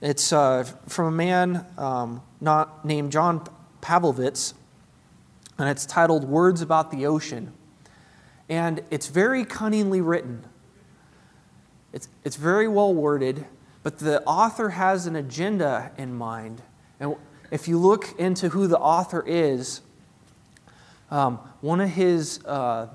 it's 0.00 0.32
uh, 0.32 0.62
from 0.86 1.06
a 1.06 1.10
man 1.10 1.66
um, 1.76 2.22
not 2.40 2.84
named 2.84 3.10
John 3.10 3.44
Pavlovitz, 3.80 4.54
and 5.58 5.68
it's 5.68 5.84
titled 5.86 6.24
Words 6.24 6.62
About 6.62 6.92
the 6.92 7.06
Ocean. 7.06 7.52
And 8.48 8.82
it's 8.90 9.08
very 9.08 9.44
cunningly 9.44 10.00
written. 10.00 10.44
It's, 11.92 12.08
it's 12.24 12.36
very 12.36 12.68
well 12.68 12.94
worded, 12.94 13.46
but 13.82 13.98
the 13.98 14.22
author 14.24 14.70
has 14.70 15.06
an 15.06 15.16
agenda 15.16 15.90
in 15.96 16.14
mind. 16.14 16.62
And 17.00 17.16
if 17.50 17.68
you 17.68 17.78
look 17.78 18.18
into 18.18 18.50
who 18.50 18.66
the 18.66 18.78
author 18.78 19.24
is, 19.26 19.80
um, 21.10 21.38
one 21.60 21.80
of 21.80 21.88
his, 21.88 22.44
uh, 22.44 22.88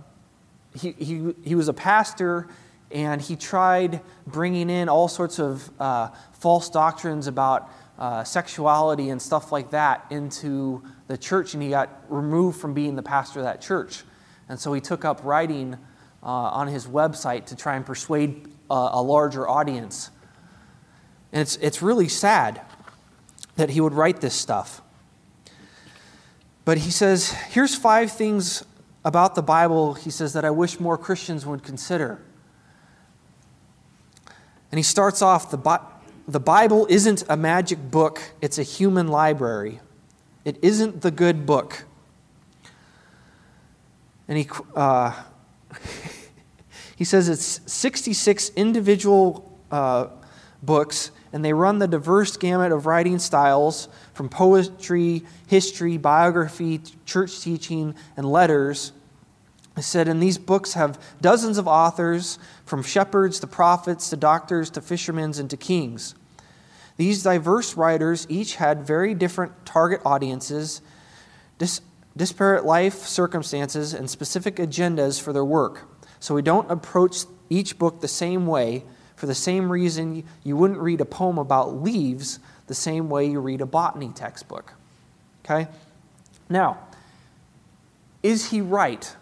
he, 0.76 0.92
he, 0.92 1.34
he 1.44 1.56
was 1.56 1.68
a 1.68 1.74
pastor 1.74 2.48
and 2.92 3.20
he 3.22 3.36
tried 3.36 4.02
bringing 4.28 4.70
in 4.70 4.88
all 4.88 5.08
sorts 5.08 5.40
of 5.40 5.70
uh, 5.80 6.10
false 6.34 6.70
doctrines 6.70 7.26
about 7.26 7.70
uh, 7.98 8.24
sexuality 8.24 9.10
and 9.10 9.22
stuff 9.22 9.52
like 9.52 9.72
that 9.72 10.06
into 10.12 10.84
the 11.08 11.18
church, 11.18 11.54
and 11.54 11.64
he 11.64 11.70
got 11.70 11.90
removed 12.10 12.60
from 12.60 12.74
being 12.74 12.96
the 12.96 13.04
pastor 13.04 13.40
of 13.40 13.46
that 13.46 13.62
church. 13.62 14.04
And 14.50 14.60
so 14.60 14.74
he 14.74 14.82
took 14.82 15.06
up 15.06 15.22
writing 15.24 15.76
uh, 16.22 16.28
on 16.28 16.68
his 16.68 16.86
website 16.86 17.46
to 17.48 17.56
try 17.56 17.76
and 17.76 17.86
persuade 17.86 18.53
a 18.74 19.02
larger 19.02 19.48
audience. 19.48 20.10
And 21.32 21.42
it's, 21.42 21.56
it's 21.58 21.82
really 21.82 22.08
sad 22.08 22.62
that 23.56 23.72
he 23.72 23.82
would 23.82 23.94
write 23.94 24.22
this 24.22 24.34
stuff. 24.34 24.82
But 26.66 26.78
he 26.80 26.92
says, 26.92 27.32
here's 27.32 27.76
five 27.76 28.12
things 28.12 28.64
about 29.04 29.36
the 29.36 29.42
Bible, 29.42 29.96
he 29.96 30.10
says, 30.10 30.34
that 30.34 30.46
I 30.46 30.50
wish 30.50 30.80
more 30.80 30.98
Christians 30.98 31.46
would 31.46 31.64
consider. 31.64 32.22
And 34.72 34.80
he 34.80 34.84
starts 34.84 35.22
off 35.22 35.52
the, 35.52 35.82
the 36.28 36.40
Bible 36.40 36.88
isn't 36.90 37.24
a 37.30 37.36
magic 37.36 37.92
book, 37.92 38.22
it's 38.42 38.58
a 38.58 38.64
human 38.64 39.08
library. 39.08 39.82
It 40.46 40.58
isn't 40.62 41.02
the 41.02 41.12
good 41.12 41.46
book. 41.46 41.86
And 44.28 44.38
he, 44.38 44.50
uh, 44.76 45.14
he 47.04 47.06
says 47.06 47.28
it's 47.28 47.60
66 47.70 48.52
individual 48.56 49.60
uh, 49.70 50.08
books, 50.62 51.12
and 51.34 51.44
they 51.44 51.52
run 51.52 51.80
the 51.80 51.88
diverse 51.90 52.38
gamut 52.38 52.72
of 52.72 52.86
writing 52.86 53.20
styles 53.20 53.90
from 54.14 54.30
poetry, 54.30 55.24
history, 55.48 55.98
biography, 55.98 56.80
church 57.06 57.42
teaching, 57.42 57.94
and 58.16 58.26
letters 58.26 58.94
I 59.76 59.82
said, 59.82 60.08
and 60.08 60.24
these 60.24 60.38
books 60.38 60.76
have 60.76 60.98
dozens 61.20 61.58
of 61.58 61.68
authors, 61.68 62.40
from 62.66 62.84
shepherds 62.84 63.38
to 63.42 63.48
prophets 63.48 64.10
to 64.12 64.16
doctors 64.16 64.70
to 64.70 64.82
fishermen 64.82 65.34
and 65.38 65.50
to 65.50 65.58
kings. 65.58 66.16
These 66.96 67.24
diverse 67.24 67.76
writers 67.76 68.26
each 68.30 68.56
had 68.56 68.88
very 68.88 69.14
different 69.14 69.66
target 69.66 70.00
audiences, 70.06 70.82
dis- 71.58 71.82
disparate 72.16 72.64
life 72.64 73.00
circumstances, 73.00 73.94
and 73.94 74.10
specific 74.10 74.56
agendas 74.56 75.20
for 75.20 75.34
their 75.34 75.44
work. 75.44 75.90
So 76.24 76.34
we 76.34 76.42
don't 76.42 76.72
approach 76.72 77.26
each 77.50 77.78
book 77.78 78.00
the 78.00 78.08
same 78.08 78.48
way 78.48 78.84
for 79.18 79.26
the 79.26 79.36
same 79.36 79.70
reason 79.70 80.24
you 80.44 80.56
wouldn't 80.56 80.80
read 80.80 81.02
a 81.02 81.06
poem 81.06 81.38
about 81.38 81.82
leaves 81.82 82.40
the 82.68 82.74
same 82.74 83.10
way 83.10 83.26
you 83.26 83.42
read 83.42 83.60
a 83.60 83.66
botany 83.66 84.10
textbook. 84.10 84.74
Okay? 85.44 85.68
Now, 86.50 86.80
is 88.22 88.52
he 88.52 88.62
right? 88.62 89.14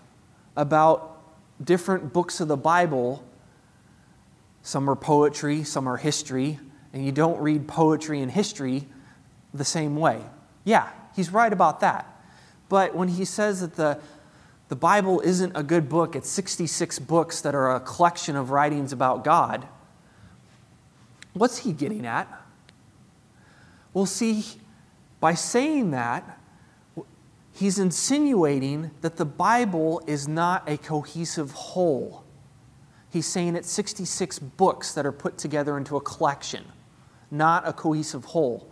about 0.55 1.19
different 1.63 2.13
books 2.13 2.39
of 2.39 2.47
the 2.47 2.57
Bible. 2.57 3.23
Some 4.63 4.89
are 4.89 4.95
poetry, 4.95 5.63
some 5.63 5.87
are 5.87 5.97
history, 5.97 6.59
and 6.93 7.05
you 7.05 7.11
don't 7.11 7.39
read 7.39 7.67
poetry 7.67 8.21
and 8.21 8.31
history 8.31 8.87
the 9.53 9.65
same 9.65 9.95
way. 9.95 10.21
Yeah, 10.63 10.89
he's 11.15 11.31
right 11.31 11.51
about 11.51 11.79
that. 11.79 12.07
But 12.69 12.95
when 12.95 13.09
he 13.09 13.25
says 13.25 13.61
that 13.61 13.75
the, 13.75 13.99
the 14.71 14.77
Bible 14.77 15.19
isn't 15.19 15.51
a 15.53 15.63
good 15.63 15.89
book, 15.89 16.15
it's 16.15 16.29
66 16.29 16.99
books 16.99 17.41
that 17.41 17.53
are 17.53 17.75
a 17.75 17.81
collection 17.81 18.37
of 18.37 18.51
writings 18.51 18.93
about 18.93 19.25
God, 19.25 19.67
what's 21.33 21.57
he 21.57 21.73
getting 21.73 22.05
at? 22.05 22.25
Well, 23.93 24.05
see, 24.05 24.45
by 25.19 25.33
saying 25.33 25.91
that, 25.91 26.39
he's 27.51 27.79
insinuating 27.79 28.91
that 29.01 29.17
the 29.17 29.25
Bible 29.25 30.01
is 30.07 30.29
not 30.29 30.69
a 30.69 30.77
cohesive 30.77 31.51
whole. 31.51 32.23
He's 33.09 33.27
saying 33.27 33.57
it's 33.57 33.69
66 33.69 34.39
books 34.39 34.93
that 34.93 35.05
are 35.05 35.11
put 35.11 35.37
together 35.37 35.77
into 35.77 35.97
a 35.97 36.01
collection, 36.01 36.63
not 37.29 37.67
a 37.67 37.73
cohesive 37.73 38.23
whole. 38.23 38.71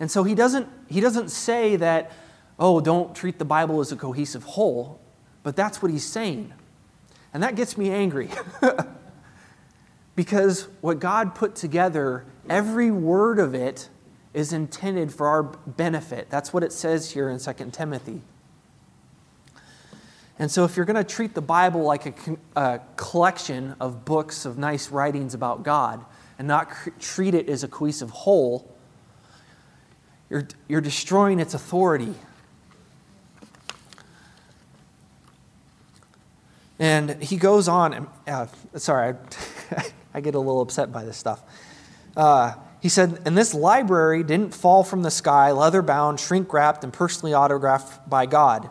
And 0.00 0.10
so 0.10 0.24
he 0.24 0.34
doesn't, 0.34 0.68
he 0.88 1.00
doesn't 1.00 1.30
say 1.30 1.76
that, 1.76 2.10
oh, 2.58 2.80
don't 2.80 3.14
treat 3.14 3.38
the 3.38 3.44
Bible 3.44 3.78
as 3.78 3.92
a 3.92 3.96
cohesive 3.96 4.42
whole, 4.42 5.00
but 5.42 5.56
that's 5.56 5.82
what 5.82 5.90
he's 5.90 6.04
saying. 6.04 6.52
And 7.32 7.42
that 7.42 7.54
gets 7.54 7.78
me 7.78 7.90
angry. 7.90 8.30
because 10.16 10.68
what 10.80 10.98
God 10.98 11.34
put 11.34 11.54
together, 11.54 12.24
every 12.48 12.90
word 12.90 13.38
of 13.38 13.54
it 13.54 13.88
is 14.34 14.52
intended 14.52 15.12
for 15.12 15.26
our 15.26 15.42
benefit. 15.42 16.28
That's 16.30 16.52
what 16.52 16.62
it 16.62 16.72
says 16.72 17.12
here 17.12 17.28
in 17.28 17.38
2 17.38 17.52
Timothy. 17.72 18.22
And 20.38 20.50
so, 20.50 20.64
if 20.64 20.74
you're 20.74 20.86
going 20.86 20.96
to 20.96 21.04
treat 21.04 21.34
the 21.34 21.42
Bible 21.42 21.82
like 21.82 22.06
a, 22.06 22.36
a, 22.56 22.80
collection 22.96 23.76
of 23.78 24.06
books 24.06 24.46
of 24.46 24.56
nice 24.56 24.90
writings 24.90 25.34
about 25.34 25.64
God 25.64 26.02
and 26.38 26.48
not 26.48 26.70
cr- 26.70 26.90
treat 26.98 27.34
it 27.34 27.50
as 27.50 27.62
a 27.62 27.68
cohesive 27.68 28.08
whole, 28.08 28.74
you're, 30.30 30.48
you're 30.66 30.80
destroying 30.80 31.40
its 31.40 31.52
authority. 31.52 32.14
And 36.80 37.22
he 37.22 37.36
goes 37.36 37.68
on, 37.68 38.08
uh, 38.26 38.46
sorry, 38.76 39.14
I, 39.70 39.84
I, 40.14 40.20
get 40.22 40.34
a 40.34 40.38
little 40.38 40.62
upset 40.62 40.90
by 40.90 41.04
this 41.04 41.18
stuff. 41.18 41.42
Uh, 42.16 42.54
he 42.80 42.88
said, 42.88 43.20
and 43.26 43.36
this 43.36 43.52
library 43.52 44.22
didn't 44.22 44.54
fall 44.54 44.82
from 44.82 45.02
the 45.02 45.10
sky, 45.10 45.52
leather 45.52 45.82
bound, 45.82 46.18
shrink 46.18 46.50
wrapped, 46.54 46.82
and 46.82 46.90
personally 46.90 47.34
autographed 47.34 48.08
by 48.08 48.24
God. 48.24 48.70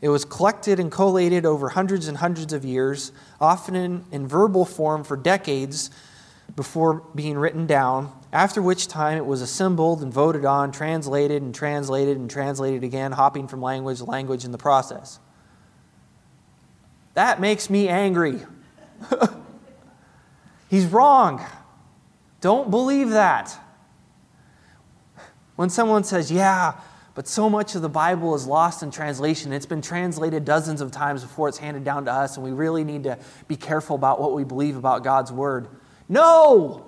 It 0.00 0.08
was 0.08 0.24
collected 0.24 0.80
and 0.80 0.90
collated 0.90 1.46
over 1.46 1.68
hundreds 1.68 2.08
and 2.08 2.16
hundreds 2.18 2.52
of 2.52 2.64
years, 2.64 3.12
often 3.40 3.76
in, 3.76 4.04
in 4.10 4.26
verbal 4.26 4.64
form 4.64 5.04
for 5.04 5.16
decades 5.16 5.90
before 6.56 7.04
being 7.14 7.38
written 7.38 7.66
down. 7.66 8.12
after 8.32 8.60
which 8.60 8.88
time 8.88 9.16
it 9.16 9.24
was 9.24 9.40
assembled 9.40 10.02
and 10.02 10.12
voted 10.12 10.44
on, 10.44 10.72
translated 10.72 11.42
and 11.42 11.54
translated 11.54 12.18
and 12.18 12.28
translated 12.28 12.82
again, 12.82 13.12
hopping 13.12 13.46
from 13.46 13.62
language 13.62 13.98
to 13.98 14.04
language 14.04 14.44
in 14.44 14.50
the 14.50 14.58
process. 14.58 15.20
That 17.16 17.40
makes 17.40 17.70
me 17.70 17.88
angry. 17.88 18.42
He's 20.68 20.84
wrong. 20.84 21.42
Don't 22.42 22.70
believe 22.70 23.08
that. 23.10 23.58
When 25.56 25.70
someone 25.70 26.04
says, 26.04 26.30
Yeah, 26.30 26.74
but 27.14 27.26
so 27.26 27.48
much 27.48 27.74
of 27.74 27.80
the 27.80 27.88
Bible 27.88 28.34
is 28.34 28.46
lost 28.46 28.82
in 28.82 28.90
translation, 28.90 29.50
it's 29.50 29.64
been 29.64 29.80
translated 29.80 30.44
dozens 30.44 30.82
of 30.82 30.90
times 30.90 31.22
before 31.22 31.48
it's 31.48 31.56
handed 31.56 31.84
down 31.84 32.04
to 32.04 32.12
us, 32.12 32.36
and 32.36 32.44
we 32.44 32.52
really 32.52 32.84
need 32.84 33.04
to 33.04 33.18
be 33.48 33.56
careful 33.56 33.96
about 33.96 34.20
what 34.20 34.34
we 34.34 34.44
believe 34.44 34.76
about 34.76 35.02
God's 35.02 35.32
Word. 35.32 35.68
No! 36.10 36.86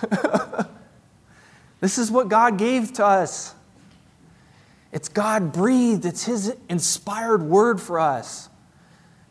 this 1.80 1.98
is 1.98 2.12
what 2.12 2.28
God 2.28 2.58
gave 2.58 2.92
to 2.92 3.04
us. 3.04 3.56
It's 4.92 5.08
God 5.08 5.52
breathed, 5.52 6.04
it's 6.04 6.26
His 6.26 6.54
inspired 6.68 7.42
word 7.42 7.80
for 7.80 7.98
us. 7.98 8.48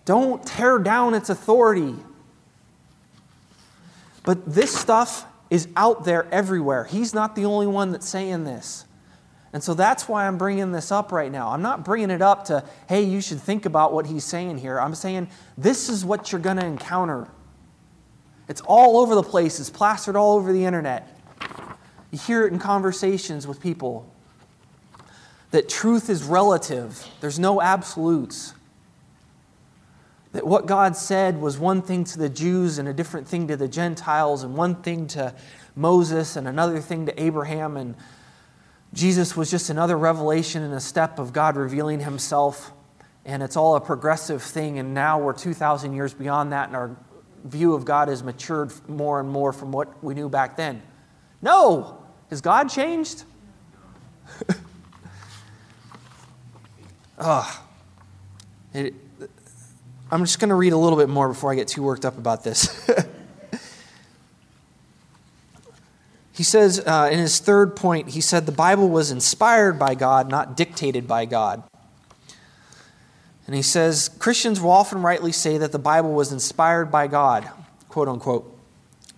Don't 0.05 0.46
tear 0.46 0.79
down 0.79 1.13
its 1.13 1.29
authority. 1.29 1.96
But 4.24 4.46
this 4.53 4.74
stuff 4.75 5.25
is 5.50 5.67
out 5.75 6.05
there 6.05 6.27
everywhere. 6.31 6.86
He's 6.86 7.13
not 7.13 7.36
the 7.36 7.46
only 7.46 7.67
one 7.67 7.91
that's 7.91 8.08
saying 8.08 8.43
this. 8.43 8.86
And 9.53 9.62
so 9.62 9.74
that's 9.74 10.08
why 10.08 10.27
I'm 10.27 10.38
bringing 10.38 10.72
this 10.72 10.91
up 10.91 11.12
right 11.12 11.31
now. 11.31 11.50
I'm 11.50 11.62
not 11.62 11.84
bringing 11.84 12.10
it 12.10 12.22
up 12.22 12.46
to, 12.46 12.63
hey, 12.88 13.03
you 13.03 13.20
should 13.20 13.41
think 13.41 13.65
about 13.65 13.91
what 13.91 14.05
he's 14.05 14.24
saying 14.24 14.60
here. 14.60 14.79
I'm 14.79 14.96
saying 14.96 15.27
this 15.58 15.89
is 15.89 16.05
what 16.05 16.31
you're 16.31 16.39
going 16.39 16.58
to 16.58 16.65
encounter. 16.65 17.27
It's 18.48 18.62
all 18.62 18.98
over 19.00 19.13
the 19.13 19.24
place, 19.24 19.60
it's 19.60 19.70
plastered 19.70 20.15
all 20.15 20.36
over 20.38 20.51
the 20.51 20.65
internet. 20.65 21.17
You 22.12 22.17
hear 22.17 22.46
it 22.46 22.53
in 22.53 22.60
conversations 22.60 23.46
with 23.46 23.62
people 23.62 24.10
that 25.51 25.67
truth 25.67 26.10
is 26.10 26.24
relative, 26.24 27.05
there's 27.20 27.39
no 27.39 27.62
absolutes. 27.62 28.53
That 30.31 30.47
what 30.47 30.65
God 30.65 30.95
said 30.95 31.41
was 31.41 31.57
one 31.57 31.81
thing 31.81 32.03
to 32.05 32.17
the 32.17 32.29
Jews 32.29 32.77
and 32.77 32.88
a 32.88 32.93
different 32.93 33.27
thing 33.27 33.47
to 33.50 33.57
the 33.57 33.67
Gentiles, 33.67 34.43
and 34.43 34.55
one 34.55 34.75
thing 34.75 35.07
to 35.07 35.33
Moses 35.75 36.35
and 36.35 36.47
another 36.47 36.79
thing 36.79 37.05
to 37.07 37.21
Abraham. 37.21 37.75
And 37.75 37.95
Jesus 38.93 39.35
was 39.35 39.51
just 39.51 39.69
another 39.69 39.97
revelation 39.97 40.63
and 40.63 40.73
a 40.73 40.79
step 40.79 41.19
of 41.19 41.33
God 41.33 41.55
revealing 41.57 42.00
himself. 42.00 42.71
And 43.25 43.43
it's 43.43 43.55
all 43.55 43.75
a 43.75 43.81
progressive 43.81 44.41
thing. 44.41 44.79
And 44.79 44.93
now 44.93 45.19
we're 45.19 45.33
2,000 45.33 45.93
years 45.93 46.13
beyond 46.13 46.53
that, 46.53 46.67
and 46.67 46.75
our 46.75 46.95
view 47.43 47.73
of 47.73 47.85
God 47.85 48.07
has 48.07 48.23
matured 48.23 48.71
more 48.88 49.19
and 49.19 49.29
more 49.29 49.51
from 49.51 49.71
what 49.71 50.03
we 50.03 50.13
knew 50.13 50.29
back 50.29 50.55
then. 50.55 50.81
No! 51.41 51.97
Has 52.29 52.39
God 52.39 52.69
changed? 52.69 53.23
oh, 57.19 57.63
it, 58.73 58.93
I'm 60.12 60.25
just 60.25 60.39
going 60.39 60.50
to 60.50 60.56
read 60.56 60.74
a 60.74 60.77
little 60.77 61.00
bit 61.00 61.08
more 61.08 61.30
before 61.30 61.53
I 61.53 61.56
get 61.56 61.70
too 61.70 61.84
worked 61.84 62.03
up 62.03 62.18
about 62.18 62.44
this. 62.44 62.89
he 66.34 66.44
says 66.44 66.84
uh, 66.86 67.10
in 67.10 67.18
his 67.18 67.39
third 67.39 67.77
point, 67.77 68.10
he 68.10 68.20
said 68.20 68.46
the 68.46 68.51
Bible 68.51 68.89
was 68.89 69.10
inspired 69.10 69.80
by 69.80 69.96
God, 69.96 70.30
not 70.30 70.58
dictated 70.58 71.08
by 71.08 71.24
God. 71.24 71.63
And 73.48 73.56
he 73.56 73.62
says 73.62 74.10
Christians 74.20 74.60
will 74.60 74.72
often 74.72 75.01
rightly 75.01 75.32
say 75.32 75.58
that 75.58 75.72
the 75.72 75.80
Bible 75.80 76.12
was 76.12 76.34
inspired 76.34 76.91
by 76.91 77.08
God, 77.08 77.50
quote 77.88 78.10
unquote. 78.10 78.58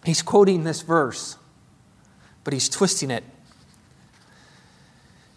He's 0.06 0.22
quoting 0.22 0.64
this 0.64 0.84
verse, 0.84 1.38
but 2.44 2.54
he's 2.54 2.70
twisting 2.70 3.10
it. 3.10 3.24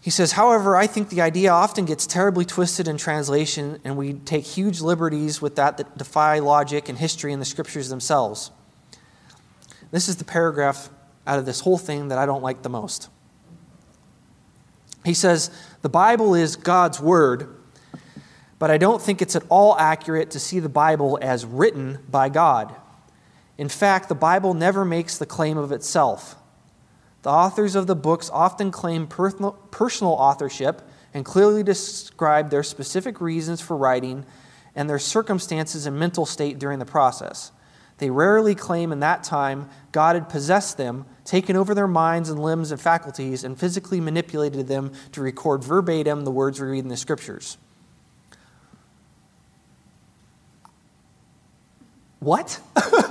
He 0.06 0.10
says, 0.10 0.30
however, 0.30 0.76
I 0.76 0.86
think 0.86 1.08
the 1.08 1.20
idea 1.20 1.50
often 1.50 1.84
gets 1.84 2.06
terribly 2.06 2.44
twisted 2.44 2.86
in 2.86 2.96
translation, 2.96 3.80
and 3.82 3.96
we 3.96 4.12
take 4.12 4.44
huge 4.44 4.80
liberties 4.80 5.42
with 5.42 5.56
that 5.56 5.78
that 5.78 5.98
defy 5.98 6.38
logic 6.38 6.88
and 6.88 6.96
history 6.96 7.32
and 7.32 7.42
the 7.42 7.44
scriptures 7.44 7.88
themselves. 7.88 8.52
This 9.90 10.08
is 10.08 10.14
the 10.14 10.24
paragraph 10.24 10.90
out 11.26 11.40
of 11.40 11.44
this 11.44 11.58
whole 11.58 11.76
thing 11.76 12.06
that 12.06 12.18
I 12.18 12.24
don't 12.24 12.40
like 12.40 12.62
the 12.62 12.68
most. 12.68 13.08
He 15.04 15.12
says, 15.12 15.50
The 15.82 15.88
Bible 15.88 16.36
is 16.36 16.54
God's 16.54 17.00
Word, 17.00 17.48
but 18.60 18.70
I 18.70 18.78
don't 18.78 19.02
think 19.02 19.20
it's 19.20 19.34
at 19.34 19.42
all 19.48 19.76
accurate 19.76 20.30
to 20.30 20.38
see 20.38 20.60
the 20.60 20.68
Bible 20.68 21.18
as 21.20 21.44
written 21.44 21.98
by 22.08 22.28
God. 22.28 22.72
In 23.58 23.68
fact, 23.68 24.08
the 24.08 24.14
Bible 24.14 24.54
never 24.54 24.84
makes 24.84 25.18
the 25.18 25.26
claim 25.26 25.58
of 25.58 25.72
itself. 25.72 26.36
The 27.26 27.32
authors 27.32 27.74
of 27.74 27.88
the 27.88 27.96
books 27.96 28.30
often 28.32 28.70
claim 28.70 29.08
personal 29.08 30.12
authorship 30.12 30.88
and 31.12 31.24
clearly 31.24 31.64
describe 31.64 32.50
their 32.50 32.62
specific 32.62 33.20
reasons 33.20 33.60
for 33.60 33.76
writing 33.76 34.24
and 34.76 34.88
their 34.88 35.00
circumstances 35.00 35.86
and 35.86 35.98
mental 35.98 36.24
state 36.24 36.60
during 36.60 36.78
the 36.78 36.84
process. 36.84 37.50
They 37.98 38.10
rarely 38.10 38.54
claim 38.54 38.92
in 38.92 39.00
that 39.00 39.24
time 39.24 39.68
God 39.90 40.14
had 40.14 40.28
possessed 40.28 40.76
them, 40.76 41.04
taken 41.24 41.56
over 41.56 41.74
their 41.74 41.88
minds 41.88 42.30
and 42.30 42.40
limbs 42.40 42.70
and 42.70 42.80
faculties, 42.80 43.42
and 43.42 43.58
physically 43.58 44.00
manipulated 44.00 44.68
them 44.68 44.92
to 45.10 45.20
record 45.20 45.64
verbatim 45.64 46.24
the 46.24 46.30
words 46.30 46.60
we 46.60 46.68
read 46.68 46.84
in 46.84 46.88
the 46.88 46.96
scriptures. 46.96 47.58
What? 52.20 52.60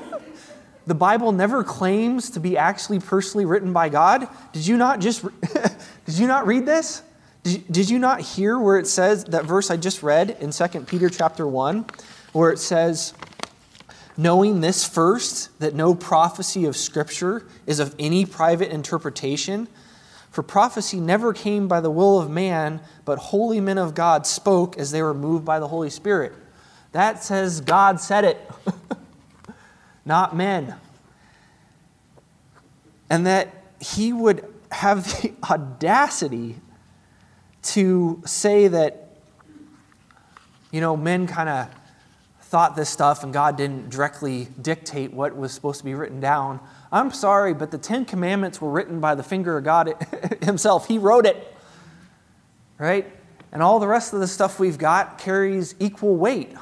the 0.88 0.96
Bible 0.96 1.32
never 1.32 1.64
claims 1.64 2.30
to 2.32 2.40
be 2.40 2.58
actually 2.58 3.00
personally 3.00 3.46
written 3.46 3.74
by 3.74 3.90
God. 3.90 4.28
Did 4.54 4.68
you 4.68 4.78
not 4.78 5.00
just 5.00 5.24
did 6.06 6.18
you 6.18 6.28
not 6.28 6.46
read 6.46 6.66
this? 6.66 7.02
Did, 7.44 7.64
did 7.72 7.90
you 7.90 8.00
not 8.00 8.22
hear 8.22 8.60
where 8.60 8.78
it 8.78 8.88
says 8.88 9.26
that 9.26 9.46
verse 9.46 9.70
I 9.70 9.78
just 9.78 10.04
read 10.04 10.38
in 10.40 10.52
2 10.52 10.68
Peter 10.82 11.10
chapter 11.10 11.48
1 11.48 11.86
where 12.34 12.52
it 12.52 12.60
says 12.60 13.14
knowing 14.18 14.62
this 14.62 14.88
first 14.88 15.58
that 15.60 15.74
no 15.74 15.94
prophecy 15.94 16.66
of 16.66 16.76
scripture 16.76 17.46
is 17.66 17.80
of 17.80 17.96
any 18.00 18.26
private 18.26 18.72
interpretation 18.72 19.68
for 20.36 20.44
prophecy 20.44 21.00
never 21.00 21.34
came 21.34 21.68
by 21.68 21.80
the 21.80 21.90
will 21.90 22.20
of 22.20 22.30
man 22.30 22.82
but 23.06 23.18
holy 23.18 23.62
men 23.62 23.78
of 23.78 23.96
God 23.96 24.28
spoke 24.28 24.78
as 24.78 24.92
they 24.92 25.02
were 25.02 25.14
moved 25.14 25.46
by 25.46 25.60
the 25.60 25.68
Holy 25.68 25.90
Spirit. 25.90 26.34
That 26.92 27.24
says 27.24 27.62
God 27.62 28.00
said 28.00 28.26
it. 28.26 28.52
not 30.06 30.36
men. 30.36 30.76
And 33.10 33.26
that 33.26 33.54
he 33.80 34.14
would 34.14 34.46
have 34.72 35.06
the 35.06 35.34
audacity 35.50 36.58
to 37.64 38.22
say 38.26 38.68
that, 38.68 39.18
you 40.72 40.82
know, 40.82 40.96
men 40.96 41.28
kind 41.28 41.50
of 41.50 41.70
thought 42.42 42.76
this 42.76 42.90
stuff 42.90 43.24
and 43.24 43.34
God 43.34 43.58
didn't 43.58 43.90
directly 43.90 44.48
dictate 44.62 45.12
what 45.12 45.36
was 45.36 45.52
supposed 45.52 45.80
to 45.80 45.84
be 45.84 45.96
written 45.96 46.20
down. 46.20 46.60
I'm 46.92 47.12
sorry, 47.12 47.54
but 47.54 47.72
the 47.72 47.78
Ten 47.78 48.06
Commandments 48.06 48.62
were 48.62 48.70
written 48.70 49.00
by 49.00 49.16
the 49.16 49.24
finger 49.24 49.58
of 49.58 49.64
God 49.64 49.94
Himself. 50.42 50.88
He 50.88 50.98
wrote 51.00 51.26
it, 51.26 51.54
right? 52.78 53.12
And 53.52 53.64
all 53.64 53.80
the 53.80 53.88
rest 53.88 54.14
of 54.14 54.20
the 54.20 54.28
stuff 54.28 54.60
we've 54.60 54.78
got 54.78 55.18
carries 55.18 55.76
equal 55.80 56.16
weight. 56.16 56.54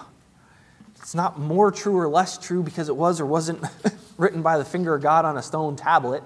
It's 1.03 1.13
not 1.13 1.37
more 1.37 1.69
true 1.69 1.97
or 1.99 2.07
less 2.07 2.37
true 2.37 2.63
because 2.63 2.87
it 2.87 2.95
was 2.95 3.19
or 3.19 3.25
wasn't 3.25 3.61
written 4.17 4.41
by 4.41 4.57
the 4.57 4.63
finger 4.63 4.95
of 4.95 5.01
God 5.01 5.25
on 5.25 5.35
a 5.35 5.41
stone 5.41 5.75
tablet. 5.75 6.23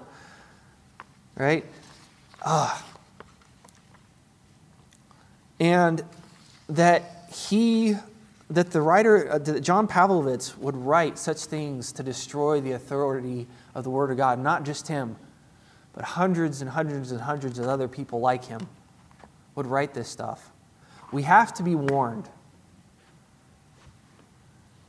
Right? 1.34 1.66
Uh, 2.40 2.80
and 5.58 6.00
that 6.68 7.28
he, 7.34 7.96
that 8.50 8.70
the 8.70 8.80
writer, 8.80 9.32
uh, 9.32 9.38
that 9.38 9.62
John 9.62 9.88
Pavlovitz 9.88 10.56
would 10.58 10.76
write 10.76 11.18
such 11.18 11.46
things 11.46 11.90
to 11.90 12.04
destroy 12.04 12.60
the 12.60 12.70
authority 12.70 13.48
of 13.74 13.82
the 13.82 13.90
Word 13.90 14.12
of 14.12 14.16
God, 14.16 14.38
not 14.38 14.64
just 14.64 14.86
him, 14.86 15.16
but 15.92 16.04
hundreds 16.04 16.60
and 16.60 16.70
hundreds 16.70 17.10
and 17.10 17.20
hundreds 17.20 17.58
of 17.58 17.66
other 17.66 17.88
people 17.88 18.20
like 18.20 18.44
him 18.44 18.68
would 19.56 19.66
write 19.66 19.92
this 19.92 20.08
stuff. 20.08 20.52
We 21.10 21.22
have 21.22 21.52
to 21.54 21.64
be 21.64 21.74
warned. 21.74 22.28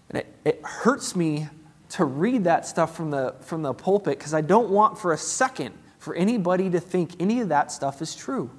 And 0.10 0.20
it, 0.20 0.36
it 0.44 0.62
hurts 0.64 1.16
me 1.16 1.48
to 1.90 2.06
read 2.06 2.44
that 2.44 2.66
stuff 2.66 2.96
from 2.96 3.12
the, 3.12 3.36
from 3.42 3.62
the 3.62 3.74
pulpit 3.74 4.18
because 4.18 4.34
I 4.34 4.42
don't 4.42 4.70
want 4.70 4.98
for 4.98 5.14
a 5.14 5.18
second 5.18 5.76
for 5.98 6.16
anybody 6.16 6.70
to 6.70 6.80
think 6.80 7.12
any 7.20 7.42
of 7.42 7.50
that 7.50 7.72
stuff 7.72 8.02
is 8.02 8.16
true. 8.16 8.50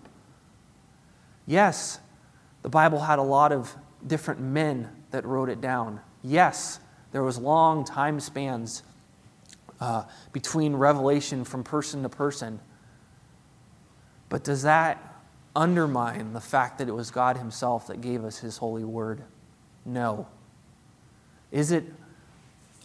Yes, 1.47 1.99
the 2.63 2.69
Bible 2.69 3.01
had 3.01 3.19
a 3.19 3.23
lot 3.23 3.53
of 3.53 3.75
different 4.07 4.41
men 4.41 4.89
that 5.11 5.25
wrote 5.25 5.49
it 5.49 5.61
down. 5.61 6.01
Yes, 6.23 6.81
there 7.13 7.23
was 7.23 7.39
long 7.39 7.85
time 7.85 8.21
spans 8.21 8.83
uh, 9.81 10.05
between 10.33 10.77
revelation 10.77 11.45
from 11.45 11.65
person 11.65 12.03
to 12.03 12.09
person. 12.09 12.61
But 14.29 14.45
does 14.45 14.63
that 14.63 15.23
undermine 15.57 16.33
the 16.33 16.41
fact 16.41 16.79
that 16.79 16.89
it 16.89 16.93
was 16.93 17.11
God 17.11 17.37
Himself 17.37 17.87
that 17.89 18.01
gave 18.01 18.25
us 18.25 18.39
His 18.39 18.59
holy 18.59 18.85
word? 18.85 19.23
No. 19.85 20.29
Is 21.53 21.71
it 21.73 21.85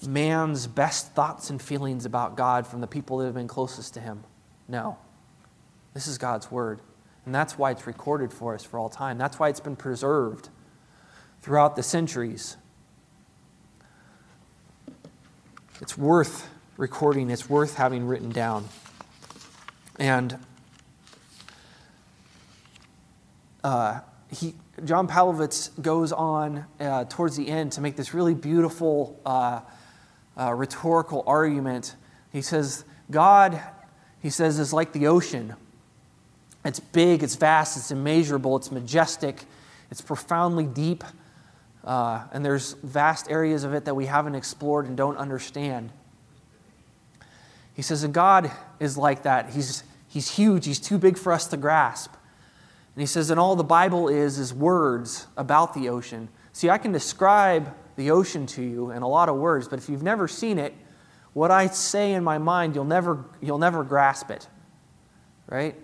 man's 0.05 0.67
best 0.67 1.13
thoughts 1.13 1.49
and 1.49 1.61
feelings 1.61 2.05
about 2.05 2.35
God 2.35 2.65
from 2.67 2.81
the 2.81 2.87
people 2.87 3.17
that 3.19 3.25
have 3.25 3.35
been 3.35 3.47
closest 3.47 3.93
to 3.95 3.99
him? 3.99 4.23
No. 4.67 4.97
This 5.93 6.07
is 6.07 6.17
God's 6.17 6.51
word. 6.51 6.81
And 7.25 7.33
that's 7.33 7.57
why 7.57 7.71
it's 7.71 7.87
recorded 7.87 8.31
for 8.31 8.53
us 8.53 8.63
for 8.63 8.77
all 8.77 8.89
time. 8.89 9.17
That's 9.17 9.39
why 9.39 9.49
it's 9.49 9.59
been 9.59 9.75
preserved 9.75 10.49
throughout 11.41 11.75
the 11.75 11.83
centuries. 11.83 12.57
It's 15.81 15.97
worth 15.97 16.49
recording, 16.77 17.29
it's 17.29 17.49
worth 17.49 17.75
having 17.75 18.05
written 18.07 18.29
down. 18.29 18.67
And 19.97 20.37
uh, 23.63 24.01
he, 24.31 24.53
John 24.83 25.07
Pavlovitz 25.07 25.69
goes 25.81 26.11
on 26.11 26.65
uh, 26.81 27.05
towards 27.05 27.37
the 27.37 27.47
end 27.47 27.71
to 27.73 27.81
make 27.81 27.95
this 27.95 28.13
really 28.13 28.33
beautiful 28.33 29.21
uh, 29.25 29.61
uh, 30.37 30.53
rhetorical 30.53 31.23
argument. 31.25 31.95
He 32.33 32.41
says, 32.41 32.83
God, 33.09 33.61
he 34.21 34.29
says, 34.29 34.59
is 34.59 34.73
like 34.73 34.91
the 34.91 35.07
ocean. 35.07 35.55
It's 36.65 36.81
big, 36.81 37.23
it's 37.23 37.35
vast, 37.35 37.77
it's 37.77 37.91
immeasurable, 37.91 38.57
it's 38.57 38.69
majestic, 38.69 39.45
it's 39.91 40.01
profoundly 40.01 40.65
deep, 40.65 41.05
uh, 41.85 42.23
and 42.33 42.43
there's 42.43 42.73
vast 42.83 43.31
areas 43.31 43.63
of 43.63 43.73
it 43.73 43.85
that 43.85 43.95
we 43.95 44.07
haven't 44.07 44.35
explored 44.35 44.87
and 44.87 44.97
don't 44.97 45.15
understand. 45.17 45.91
He 47.75 47.81
says, 47.81 48.03
and 48.03 48.13
God 48.13 48.51
is 48.79 48.97
like 48.97 49.23
that. 49.23 49.51
He's, 49.51 49.83
he's 50.09 50.31
huge, 50.31 50.65
he's 50.65 50.79
too 50.79 50.97
big 50.97 51.17
for 51.17 51.31
us 51.31 51.47
to 51.47 51.57
grasp. 51.57 52.13
And 52.95 53.01
he 53.01 53.05
says, 53.05 53.29
and 53.29 53.39
all 53.39 53.57
the 53.57 53.63
Bible 53.63 54.07
is 54.07 54.39
is 54.39 54.53
words 54.53 55.27
about 55.35 55.73
the 55.73 55.89
ocean. 55.89 56.29
See, 56.53 56.69
I 56.69 56.77
can 56.77 56.93
describe 56.93 57.75
the 57.97 58.11
ocean 58.11 58.45
to 58.47 58.63
you 58.63 58.91
in 58.91 59.01
a 59.01 59.07
lot 59.07 59.27
of 59.27 59.35
words, 59.35 59.67
but 59.67 59.79
if 59.79 59.89
you've 59.89 60.03
never 60.03 60.27
seen 60.27 60.57
it, 60.57 60.73
what 61.33 61.51
I 61.51 61.67
say 61.67 62.13
in 62.13 62.23
my 62.23 62.37
mind, 62.37 62.75
you'll 62.75 62.85
never, 62.85 63.25
you'll 63.41 63.57
never 63.57 63.83
grasp 63.83 64.31
it. 64.31 64.47
Right? 65.47 65.75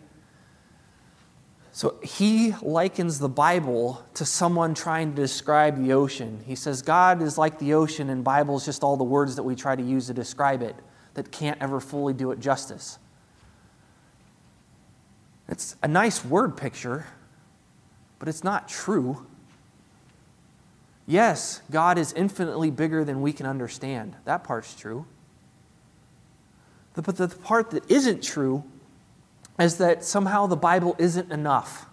So 1.73 1.95
he 2.01 2.53
likens 2.61 3.19
the 3.19 3.29
Bible 3.29 4.05
to 4.13 4.25
someone 4.25 4.73
trying 4.73 5.11
to 5.11 5.15
describe 5.15 5.81
the 5.81 5.91
ocean. 5.93 6.41
He 6.45 6.55
says 6.55 6.81
God 6.81 7.21
is 7.21 7.37
like 7.37 7.59
the 7.59 7.73
ocean, 7.73 8.09
and 8.09 8.23
Bible 8.23 8.55
is 8.55 8.65
just 8.65 8.83
all 8.83 8.95
the 8.95 9.03
words 9.03 9.35
that 9.35 9.43
we 9.43 9.55
try 9.55 9.75
to 9.75 9.83
use 9.83 10.07
to 10.07 10.13
describe 10.13 10.61
it 10.61 10.75
that 11.13 11.31
can't 11.31 11.61
ever 11.61 11.81
fully 11.81 12.13
do 12.13 12.31
it 12.31 12.39
justice. 12.39 12.97
It's 15.51 15.75
a 15.83 15.87
nice 15.87 16.23
word 16.23 16.55
picture, 16.55 17.05
but 18.19 18.29
it's 18.29 18.43
not 18.43 18.69
true. 18.69 19.25
Yes, 21.05 21.61
God 21.69 21.97
is 21.97 22.13
infinitely 22.13 22.71
bigger 22.71 23.03
than 23.03 23.21
we 23.21 23.33
can 23.33 23.45
understand. 23.45 24.15
That 24.23 24.45
part's 24.45 24.73
true. 24.73 25.05
But 26.93 27.17
the 27.17 27.27
part 27.27 27.71
that 27.71 27.89
isn't 27.91 28.23
true 28.23 28.63
is 29.59 29.77
that 29.77 30.05
somehow 30.05 30.47
the 30.47 30.55
Bible 30.55 30.95
isn't 30.97 31.31
enough. 31.31 31.85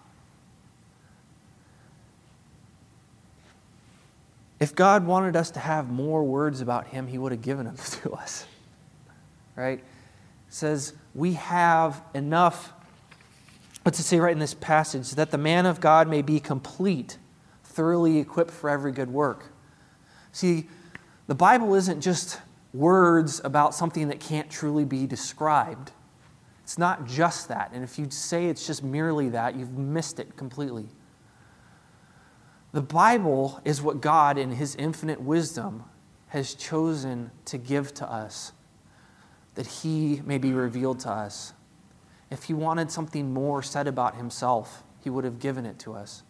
If 4.59 4.73
God 4.73 5.05
wanted 5.05 5.35
us 5.35 5.51
to 5.51 5.59
have 5.59 5.89
more 5.89 6.23
words 6.23 6.61
about 6.61 6.87
Him, 6.87 7.07
He 7.07 7.17
would 7.17 7.33
have 7.33 7.41
given 7.41 7.65
them 7.65 7.75
to 8.03 8.13
us. 8.13 8.45
Right? 9.57 9.79
It 9.79 9.83
says, 10.47 10.93
We 11.13 11.33
have 11.33 12.01
enough 12.13 12.73
What's 13.83 13.99
it 13.99 14.03
say 14.03 14.19
right 14.19 14.33
in 14.33 14.39
this 14.39 14.53
passage? 14.53 15.11
That 15.11 15.31
the 15.31 15.37
man 15.37 15.65
of 15.65 15.79
God 15.79 16.07
may 16.07 16.21
be 16.21 16.39
complete, 16.39 17.17
thoroughly 17.63 18.19
equipped 18.19 18.51
for 18.51 18.69
every 18.69 18.91
good 18.91 19.09
work. 19.09 19.53
See, 20.31 20.67
the 21.27 21.35
Bible 21.35 21.75
isn't 21.75 22.01
just 22.01 22.41
words 22.73 23.41
about 23.43 23.73
something 23.73 24.09
that 24.09 24.19
can't 24.19 24.49
truly 24.49 24.85
be 24.85 25.07
described. 25.07 25.91
It's 26.63 26.77
not 26.77 27.07
just 27.07 27.47
that. 27.47 27.71
And 27.73 27.83
if 27.83 27.97
you 27.97 28.09
say 28.11 28.45
it's 28.45 28.67
just 28.67 28.83
merely 28.83 29.29
that, 29.29 29.55
you've 29.55 29.77
missed 29.77 30.19
it 30.19 30.35
completely. 30.37 30.87
The 32.71 32.81
Bible 32.81 33.59
is 33.65 33.81
what 33.81 34.01
God, 34.01 34.37
in 34.37 34.51
His 34.51 34.75
infinite 34.75 35.19
wisdom, 35.19 35.83
has 36.27 36.53
chosen 36.53 37.31
to 37.45 37.57
give 37.57 37.93
to 37.95 38.11
us, 38.11 38.51
that 39.55 39.65
He 39.65 40.21
may 40.25 40.37
be 40.37 40.53
revealed 40.53 40.99
to 40.99 41.09
us. 41.09 41.53
If 42.31 42.43
he 42.43 42.53
wanted 42.53 42.91
something 42.91 43.33
more 43.33 43.63
said 43.63 43.87
about 43.87 44.15
himself, 44.15 44.83
he 45.03 45.09
would 45.09 45.23
have 45.23 45.39
given 45.39 45.65
it 45.65 45.79
to 45.79 45.93
us. 45.93 46.23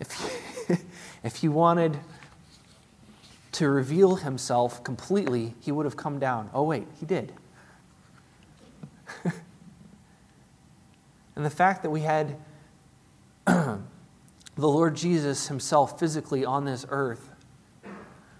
If 0.00 0.12
he, 0.12 0.76
if 1.22 1.36
he 1.36 1.48
wanted 1.48 1.98
to 3.52 3.68
reveal 3.68 4.16
himself 4.16 4.82
completely, 4.82 5.54
he 5.60 5.70
would 5.70 5.84
have 5.84 5.96
come 5.96 6.18
down. 6.18 6.48
Oh, 6.54 6.62
wait, 6.62 6.86
he 6.98 7.04
did. 7.04 7.32
and 9.24 11.44
the 11.44 11.50
fact 11.50 11.82
that 11.82 11.90
we 11.90 12.00
had 12.00 12.36
the 13.46 13.78
Lord 14.56 14.96
Jesus 14.96 15.48
himself 15.48 16.00
physically 16.00 16.44
on 16.44 16.64
this 16.64 16.86
earth 16.88 17.28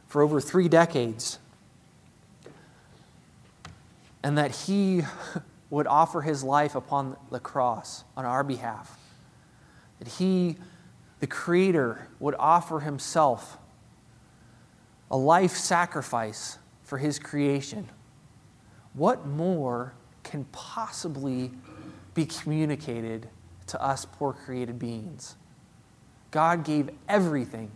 for 0.07 0.23
over 0.23 0.41
three 0.41 0.69
decades, 0.69 1.39
and 4.23 4.39
that 4.39 4.53
he 4.53 5.03
would 5.73 5.87
offer 5.87 6.21
his 6.21 6.45
life 6.45 6.75
upon 6.75 7.17
the 7.31 7.41
cross 7.41 8.05
on 8.15 8.27
our 8.27 8.45
behalf. 8.45 8.99
That 10.01 10.07
he, 10.07 10.57
the 11.21 11.27
Creator, 11.27 12.09
would 12.21 12.35
offer 12.39 12.81
himself 12.81 13.57
a 15.11 15.17
life 15.17 15.53
sacrifice 15.53 16.59
for 16.83 16.99
his 16.99 17.19
creation. 17.19 17.89
What 18.93 19.27
more 19.27 19.95
can 20.23 20.45
possibly 20.53 21.53
be 22.13 22.27
communicated 22.27 23.31
to 23.69 23.83
us 23.83 24.05
poor 24.05 24.35
created 24.35 24.79
beings? 24.79 25.37
God 26.31 26.67
gave 26.67 26.91
everything 27.09 27.71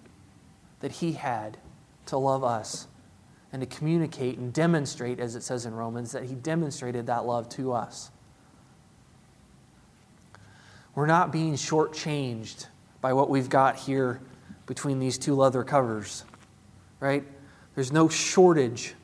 that 0.81 0.93
he 0.93 1.13
had 1.13 1.57
to 2.07 2.19
love 2.19 2.45
us 2.45 2.89
and 3.57 3.71
to 3.71 3.77
communicate 3.79 4.37
and 4.37 4.53
demonstrate, 4.53 5.19
as 5.19 5.35
it 5.35 5.43
says 5.43 5.65
in 5.65 5.75
Romans, 5.75 6.13
that 6.13 6.25
He 6.25 6.35
demonstrated 6.35 7.07
that 7.07 7.25
love 7.25 7.49
to 7.49 7.73
us. 7.73 8.11
We're 10.95 11.07
not 11.07 11.33
being 11.33 11.55
shortchanged 11.55 12.67
by 13.01 13.15
what 13.15 13.31
we've 13.31 13.49
got 13.49 13.77
here 13.77 14.21
between 14.67 14.99
these 14.99 15.17
two 15.17 15.35
leather 15.35 15.65
covers, 15.65 16.25
right? 17.01 17.25
There's 17.75 17.91
no 17.91 18.11
shortage, 18.11 18.95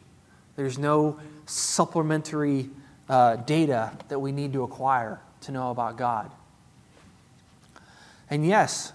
there's 0.56 0.78
no 0.78 1.18
supplementary 1.46 2.68
uh, 3.08 3.36
data 3.36 3.92
that 4.08 4.18
we 4.18 4.32
need 4.32 4.52
to 4.52 4.64
acquire 4.64 5.18
to 5.40 5.52
know 5.52 5.70
about 5.70 5.96
God. 5.96 6.30
And 8.28 8.46
yes, 8.46 8.92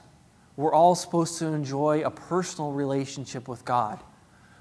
we're 0.56 0.74
all 0.74 0.94
supposed 0.94 1.40
to 1.40 1.48
enjoy 1.48 2.04
a 2.06 2.12
personal 2.12 2.74
relationship 2.74 3.48
with 3.48 3.66
God. 3.66 4.00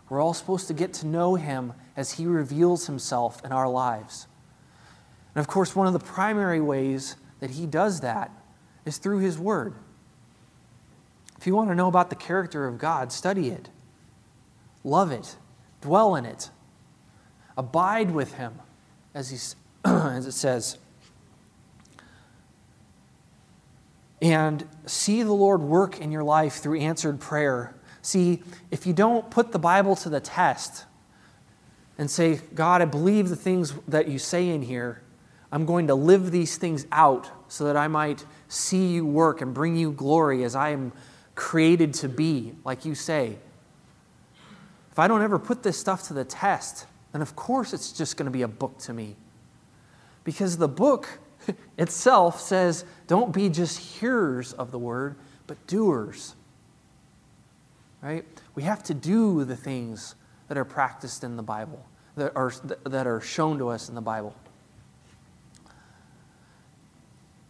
We're 0.08 0.20
all 0.20 0.34
supposed 0.34 0.68
to 0.68 0.74
get 0.74 0.92
to 0.94 1.06
know 1.06 1.34
him 1.34 1.72
as 1.96 2.12
he 2.12 2.26
reveals 2.26 2.86
himself 2.86 3.44
in 3.44 3.52
our 3.52 3.68
lives. 3.68 4.28
And 5.34 5.40
of 5.40 5.48
course, 5.48 5.74
one 5.74 5.86
of 5.86 5.92
the 5.92 5.98
primary 5.98 6.60
ways 6.60 7.16
that 7.40 7.50
he 7.50 7.66
does 7.66 8.00
that 8.00 8.30
is 8.84 8.98
through 8.98 9.18
his 9.18 9.38
word. 9.38 9.74
If 11.38 11.46
you 11.46 11.54
want 11.54 11.68
to 11.68 11.74
know 11.74 11.88
about 11.88 12.10
the 12.10 12.16
character 12.16 12.66
of 12.66 12.78
God, 12.78 13.12
study 13.12 13.48
it, 13.48 13.68
love 14.84 15.10
it, 15.10 15.36
dwell 15.80 16.14
in 16.14 16.24
it, 16.24 16.50
abide 17.56 18.10
with 18.10 18.34
him, 18.34 18.60
as, 19.14 19.30
he, 19.30 19.36
as 19.84 20.26
it 20.26 20.32
says. 20.32 20.78
And 24.22 24.66
see 24.86 25.22
the 25.22 25.32
Lord 25.32 25.60
work 25.60 26.00
in 26.00 26.10
your 26.10 26.24
life 26.24 26.54
through 26.54 26.80
answered 26.80 27.20
prayer 27.20 27.74
See, 28.06 28.40
if 28.70 28.86
you 28.86 28.92
don't 28.92 29.28
put 29.32 29.50
the 29.50 29.58
Bible 29.58 29.96
to 29.96 30.08
the 30.08 30.20
test 30.20 30.84
and 31.98 32.08
say, 32.08 32.40
God, 32.54 32.80
I 32.80 32.84
believe 32.84 33.28
the 33.28 33.34
things 33.34 33.74
that 33.88 34.06
you 34.06 34.20
say 34.20 34.48
in 34.48 34.62
here, 34.62 35.02
I'm 35.50 35.66
going 35.66 35.88
to 35.88 35.96
live 35.96 36.30
these 36.30 36.56
things 36.56 36.86
out 36.92 37.28
so 37.48 37.64
that 37.64 37.76
I 37.76 37.88
might 37.88 38.24
see 38.46 38.92
you 38.92 39.04
work 39.04 39.40
and 39.40 39.52
bring 39.52 39.74
you 39.74 39.90
glory 39.90 40.44
as 40.44 40.54
I 40.54 40.68
am 40.68 40.92
created 41.34 41.94
to 41.94 42.08
be, 42.08 42.52
like 42.64 42.84
you 42.84 42.94
say. 42.94 43.38
If 44.92 45.00
I 45.00 45.08
don't 45.08 45.22
ever 45.22 45.40
put 45.40 45.64
this 45.64 45.76
stuff 45.76 46.06
to 46.06 46.14
the 46.14 46.24
test, 46.24 46.86
then 47.10 47.22
of 47.22 47.34
course 47.34 47.72
it's 47.72 47.90
just 47.90 48.16
going 48.16 48.26
to 48.26 48.30
be 48.30 48.42
a 48.42 48.48
book 48.48 48.78
to 48.82 48.92
me. 48.92 49.16
Because 50.22 50.58
the 50.58 50.68
book 50.68 51.08
itself 51.76 52.40
says, 52.40 52.84
don't 53.08 53.34
be 53.34 53.48
just 53.48 53.80
hearers 53.98 54.52
of 54.52 54.70
the 54.70 54.78
word, 54.78 55.16
but 55.48 55.66
doers 55.66 56.36
right? 58.06 58.24
We 58.54 58.62
have 58.62 58.84
to 58.84 58.94
do 58.94 59.44
the 59.44 59.56
things 59.56 60.14
that 60.46 60.56
are 60.56 60.64
practiced 60.64 61.24
in 61.24 61.36
the 61.36 61.42
Bible, 61.42 61.84
that 62.14 62.36
are, 62.36 62.52
that 62.84 63.04
are 63.04 63.20
shown 63.20 63.58
to 63.58 63.68
us 63.68 63.88
in 63.88 63.96
the 63.96 64.00
Bible. 64.00 64.32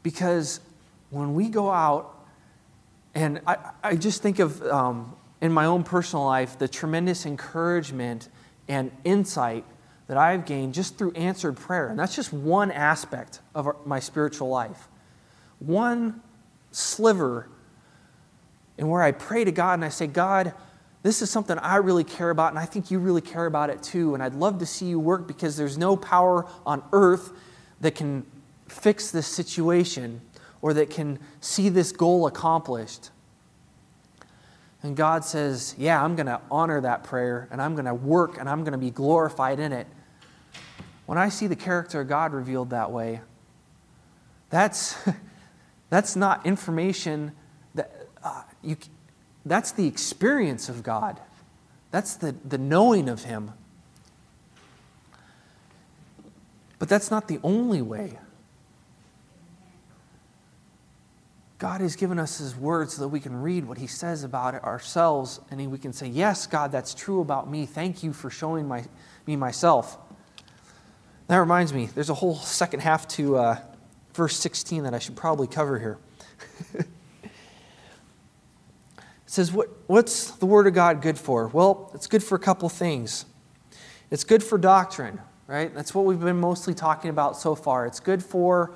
Because 0.02 0.60
when 1.10 1.34
we 1.34 1.50
go 1.50 1.70
out, 1.70 2.26
and 3.14 3.42
I, 3.46 3.56
I 3.84 3.96
just 3.96 4.22
think 4.22 4.38
of 4.38 4.62
um, 4.62 5.14
in 5.42 5.52
my 5.52 5.66
own 5.66 5.84
personal 5.84 6.24
life 6.24 6.58
the 6.58 6.68
tremendous 6.68 7.26
encouragement 7.26 8.30
and 8.66 8.90
insight 9.04 9.64
that 10.06 10.16
I've 10.16 10.46
gained 10.46 10.72
just 10.72 10.96
through 10.96 11.12
answered 11.12 11.56
prayer. 11.56 11.88
And 11.88 11.98
that's 11.98 12.16
just 12.16 12.32
one 12.32 12.70
aspect 12.70 13.40
of 13.54 13.66
our, 13.66 13.76
my 13.84 14.00
spiritual 14.00 14.48
life. 14.48 14.88
One 15.58 16.22
sliver 16.70 17.50
in 18.78 18.88
where 18.88 19.02
I 19.02 19.12
pray 19.12 19.44
to 19.44 19.52
God 19.52 19.74
and 19.74 19.84
I 19.84 19.88
say, 19.88 20.06
God, 20.06 20.52
this 21.02 21.22
is 21.22 21.30
something 21.30 21.56
I 21.58 21.76
really 21.76 22.04
care 22.04 22.30
about, 22.30 22.50
and 22.50 22.58
I 22.58 22.64
think 22.64 22.90
you 22.90 22.98
really 22.98 23.20
care 23.20 23.46
about 23.46 23.70
it 23.70 23.82
too. 23.82 24.14
And 24.14 24.22
I'd 24.22 24.34
love 24.34 24.58
to 24.58 24.66
see 24.66 24.86
you 24.86 24.98
work 24.98 25.28
because 25.28 25.56
there's 25.56 25.78
no 25.78 25.96
power 25.96 26.46
on 26.66 26.82
earth 26.92 27.32
that 27.80 27.94
can 27.94 28.26
fix 28.66 29.10
this 29.10 29.26
situation 29.26 30.20
or 30.60 30.74
that 30.74 30.90
can 30.90 31.18
see 31.40 31.68
this 31.68 31.92
goal 31.92 32.26
accomplished. 32.26 33.10
And 34.82 34.96
God 34.96 35.24
says, 35.24 35.74
Yeah, 35.78 36.02
I'm 36.02 36.16
going 36.16 36.26
to 36.26 36.40
honor 36.50 36.80
that 36.80 37.04
prayer 37.04 37.48
and 37.50 37.62
I'm 37.62 37.74
going 37.74 37.86
to 37.86 37.94
work 37.94 38.38
and 38.38 38.48
I'm 38.48 38.60
going 38.60 38.72
to 38.72 38.78
be 38.78 38.90
glorified 38.90 39.60
in 39.60 39.72
it. 39.72 39.86
When 41.06 41.18
I 41.18 41.28
see 41.28 41.46
the 41.46 41.56
character 41.56 42.00
of 42.00 42.08
God 42.08 42.32
revealed 42.32 42.70
that 42.70 42.90
way, 42.90 43.20
that's, 44.50 44.96
that's 45.90 46.16
not 46.16 46.44
information 46.46 47.32
you, 48.66 48.76
that's 49.44 49.72
the 49.72 49.86
experience 49.86 50.68
of 50.68 50.82
God. 50.82 51.20
That's 51.90 52.16
the, 52.16 52.34
the 52.44 52.58
knowing 52.58 53.08
of 53.08 53.24
Him. 53.24 53.52
But 56.78 56.88
that's 56.88 57.10
not 57.10 57.28
the 57.28 57.38
only 57.42 57.80
way. 57.80 58.18
God 61.58 61.80
has 61.80 61.96
given 61.96 62.18
us 62.18 62.38
His 62.38 62.54
word 62.54 62.90
so 62.90 63.02
that 63.02 63.08
we 63.08 63.20
can 63.20 63.40
read 63.40 63.64
what 63.64 63.78
He 63.78 63.86
says 63.86 64.24
about 64.24 64.62
ourselves 64.62 65.40
and 65.50 65.70
we 65.70 65.78
can 65.78 65.92
say, 65.92 66.06
Yes, 66.06 66.46
God, 66.46 66.72
that's 66.72 66.92
true 66.92 67.20
about 67.20 67.50
me. 67.50 67.64
Thank 67.64 68.02
you 68.02 68.12
for 68.12 68.28
showing 68.28 68.68
my, 68.68 68.84
me 69.26 69.36
myself. 69.36 69.96
That 71.28 71.38
reminds 71.38 71.72
me, 71.72 71.86
there's 71.86 72.10
a 72.10 72.14
whole 72.14 72.36
second 72.36 72.80
half 72.80 73.08
to 73.08 73.36
uh, 73.36 73.58
verse 74.12 74.36
16 74.36 74.82
that 74.84 74.94
I 74.94 74.98
should 74.98 75.16
probably 75.16 75.46
cover 75.46 75.78
here. 75.78 75.98
it 79.26 79.30
says, 79.32 79.52
what, 79.52 79.68
What's 79.86 80.30
the 80.30 80.46
Word 80.46 80.66
of 80.66 80.74
God 80.74 81.02
good 81.02 81.18
for? 81.18 81.48
Well, 81.48 81.90
it's 81.94 82.06
good 82.06 82.22
for 82.22 82.36
a 82.36 82.38
couple 82.38 82.68
things. 82.68 83.26
It's 84.10 84.24
good 84.24 84.42
for 84.42 84.56
doctrine, 84.56 85.20
right? 85.46 85.74
That's 85.74 85.94
what 85.94 86.04
we've 86.04 86.20
been 86.20 86.38
mostly 86.38 86.74
talking 86.74 87.10
about 87.10 87.36
so 87.36 87.54
far. 87.54 87.86
It's 87.86 88.00
good 88.00 88.22
for 88.22 88.72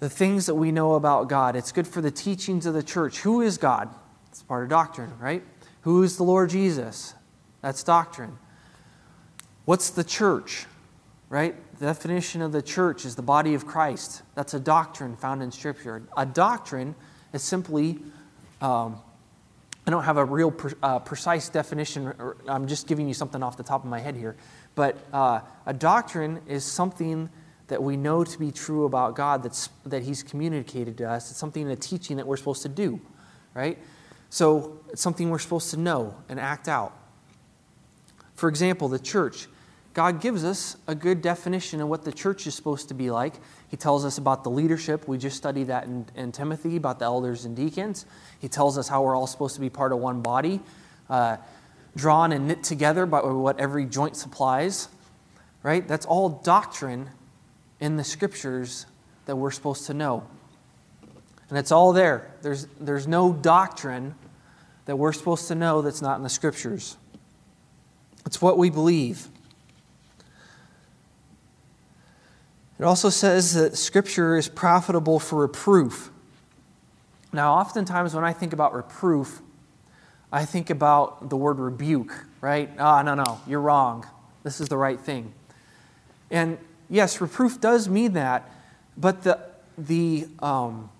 the 0.00 0.08
things 0.08 0.46
that 0.46 0.54
we 0.54 0.72
know 0.72 0.94
about 0.94 1.28
God. 1.28 1.56
It's 1.56 1.72
good 1.72 1.86
for 1.86 2.00
the 2.00 2.10
teachings 2.10 2.66
of 2.66 2.74
the 2.74 2.82
church. 2.82 3.18
Who 3.20 3.42
is 3.42 3.58
God? 3.58 3.94
It's 4.28 4.42
part 4.42 4.64
of 4.64 4.70
doctrine, 4.70 5.12
right? 5.18 5.42
Who 5.82 6.02
is 6.02 6.16
the 6.16 6.24
Lord 6.24 6.50
Jesus? 6.50 7.14
That's 7.60 7.82
doctrine. 7.82 8.38
What's 9.64 9.90
the 9.90 10.04
church? 10.04 10.66
Right? 11.28 11.54
The 11.78 11.86
definition 11.86 12.42
of 12.42 12.52
the 12.52 12.62
church 12.62 13.04
is 13.04 13.14
the 13.14 13.22
body 13.22 13.54
of 13.54 13.66
Christ. 13.66 14.22
That's 14.34 14.54
a 14.54 14.60
doctrine 14.60 15.16
found 15.16 15.42
in 15.42 15.50
Scripture. 15.50 16.02
A 16.16 16.24
doctrine 16.24 16.94
is 17.32 17.42
simply, 17.42 17.98
um, 18.60 18.98
I 19.86 19.90
don't 19.90 20.04
have 20.04 20.16
a 20.16 20.24
real 20.24 20.54
uh, 20.82 20.98
precise 21.00 21.50
definition, 21.50 22.14
I'm 22.48 22.66
just 22.66 22.86
giving 22.86 23.06
you 23.06 23.12
something 23.12 23.42
off 23.42 23.56
the 23.58 23.62
top 23.62 23.84
of 23.84 23.90
my 23.90 24.00
head 24.00 24.16
here. 24.16 24.34
But 24.74 24.96
uh, 25.12 25.40
a 25.66 25.74
doctrine 25.74 26.40
is 26.48 26.64
something 26.64 27.28
that 27.68 27.82
we 27.82 27.96
know 27.96 28.24
to 28.24 28.38
be 28.38 28.50
true 28.50 28.84
about 28.84 29.14
God 29.14 29.42
that's, 29.42 29.68
that 29.84 30.02
He's 30.02 30.22
communicated 30.22 30.96
to 30.98 31.10
us. 31.10 31.30
It's 31.30 31.38
something, 31.38 31.70
a 31.70 31.76
teaching 31.76 32.16
that 32.16 32.26
we're 32.26 32.36
supposed 32.36 32.62
to 32.62 32.68
do, 32.68 33.00
right? 33.52 33.78
So 34.30 34.80
it's 34.90 35.02
something 35.02 35.30
we're 35.30 35.38
supposed 35.38 35.70
to 35.70 35.76
know 35.76 36.16
and 36.28 36.40
act 36.40 36.66
out. 36.66 36.96
For 38.34 38.48
example, 38.48 38.88
the 38.88 38.98
church. 38.98 39.48
God 39.92 40.20
gives 40.20 40.44
us 40.44 40.76
a 40.88 40.94
good 40.94 41.22
definition 41.22 41.80
of 41.80 41.88
what 41.88 42.04
the 42.04 42.12
church 42.12 42.46
is 42.46 42.54
supposed 42.54 42.88
to 42.88 42.94
be 42.94 43.10
like. 43.10 43.34
He 43.74 43.76
tells 43.76 44.04
us 44.04 44.18
about 44.18 44.44
the 44.44 44.50
leadership. 44.50 45.08
We 45.08 45.18
just 45.18 45.36
studied 45.36 45.64
that 45.64 45.86
in, 45.86 46.06
in 46.14 46.30
Timothy 46.30 46.76
about 46.76 47.00
the 47.00 47.06
elders 47.06 47.44
and 47.44 47.56
deacons. 47.56 48.06
He 48.38 48.46
tells 48.46 48.78
us 48.78 48.86
how 48.86 49.02
we're 49.02 49.16
all 49.16 49.26
supposed 49.26 49.56
to 49.56 49.60
be 49.60 49.68
part 49.68 49.90
of 49.90 49.98
one 49.98 50.20
body, 50.20 50.60
uh, 51.10 51.38
drawn 51.96 52.30
and 52.30 52.46
knit 52.46 52.62
together 52.62 53.04
by 53.04 53.18
what 53.18 53.58
every 53.58 53.84
joint 53.84 54.14
supplies. 54.14 54.86
Right? 55.64 55.88
That's 55.88 56.06
all 56.06 56.28
doctrine 56.28 57.10
in 57.80 57.96
the 57.96 58.04
scriptures 58.04 58.86
that 59.26 59.34
we're 59.34 59.50
supposed 59.50 59.86
to 59.86 59.94
know. 59.94 60.24
And 61.48 61.58
it's 61.58 61.72
all 61.72 61.92
there. 61.92 62.32
There's, 62.42 62.68
there's 62.78 63.08
no 63.08 63.32
doctrine 63.32 64.14
that 64.84 64.94
we're 64.94 65.12
supposed 65.12 65.48
to 65.48 65.56
know 65.56 65.82
that's 65.82 66.00
not 66.00 66.16
in 66.16 66.22
the 66.22 66.28
scriptures. 66.28 66.96
It's 68.24 68.40
what 68.40 68.56
we 68.56 68.70
believe. 68.70 69.26
It 72.78 72.84
also 72.84 73.08
says 73.08 73.54
that 73.54 73.76
scripture 73.76 74.36
is 74.36 74.48
profitable 74.48 75.20
for 75.20 75.42
reproof. 75.42 76.10
Now, 77.32 77.54
oftentimes 77.54 78.14
when 78.14 78.24
I 78.24 78.32
think 78.32 78.52
about 78.52 78.74
reproof, 78.74 79.40
I 80.32 80.44
think 80.44 80.70
about 80.70 81.30
the 81.30 81.36
word 81.36 81.58
rebuke, 81.58 82.26
right? 82.40 82.68
Ah, 82.78 83.02
no, 83.02 83.14
no, 83.14 83.40
you're 83.46 83.60
wrong. 83.60 84.06
This 84.42 84.60
is 84.60 84.68
the 84.68 84.76
right 84.76 84.98
thing. 84.98 85.32
And 86.30 86.58
yes, 86.90 87.20
reproof 87.20 87.60
does 87.60 87.88
mean 87.88 88.14
that, 88.14 88.50
but 88.96 89.22
the, 89.22 89.38
the, 89.78 90.26
um, 90.40 90.90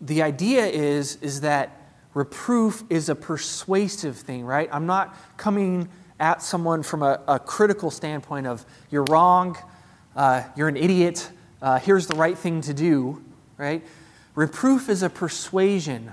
the 0.00 0.22
idea 0.22 0.64
is, 0.66 1.16
is 1.20 1.42
that 1.42 1.78
reproof 2.14 2.84
is 2.88 3.08
a 3.10 3.14
persuasive 3.14 4.16
thing, 4.16 4.44
right? 4.44 4.68
I'm 4.72 4.86
not 4.86 5.14
coming 5.36 5.88
at 6.18 6.42
someone 6.42 6.82
from 6.82 7.02
a, 7.02 7.20
a 7.28 7.38
critical 7.38 7.90
standpoint 7.90 8.46
of, 8.46 8.64
you're 8.90 9.04
wrong, 9.04 9.58
uh, 10.16 10.42
you're 10.56 10.68
an 10.68 10.76
idiot, 10.76 11.30
uh, 11.62 11.78
here's 11.78 12.06
the 12.06 12.14
right 12.14 12.36
thing 12.36 12.60
to 12.62 12.74
do, 12.74 13.22
right? 13.56 13.84
Reproof 14.34 14.88
is 14.88 15.02
a 15.02 15.10
persuasion. 15.10 16.12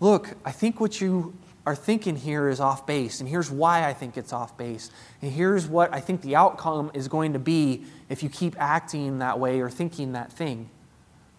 Look, 0.00 0.34
I 0.44 0.52
think 0.52 0.80
what 0.80 1.00
you 1.00 1.34
are 1.66 1.76
thinking 1.76 2.16
here 2.16 2.48
is 2.48 2.60
off 2.60 2.86
base, 2.86 3.20
and 3.20 3.28
here's 3.28 3.50
why 3.50 3.86
I 3.86 3.92
think 3.92 4.16
it's 4.16 4.32
off 4.32 4.56
base, 4.56 4.90
and 5.22 5.30
here's 5.30 5.66
what 5.66 5.92
I 5.94 6.00
think 6.00 6.22
the 6.22 6.36
outcome 6.36 6.90
is 6.94 7.08
going 7.08 7.34
to 7.34 7.38
be 7.38 7.84
if 8.08 8.22
you 8.22 8.28
keep 8.28 8.54
acting 8.58 9.18
that 9.18 9.38
way 9.38 9.60
or 9.60 9.70
thinking 9.70 10.12
that 10.12 10.32
thing, 10.32 10.68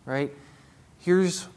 right? 0.05 0.31
Here's 0.99 1.47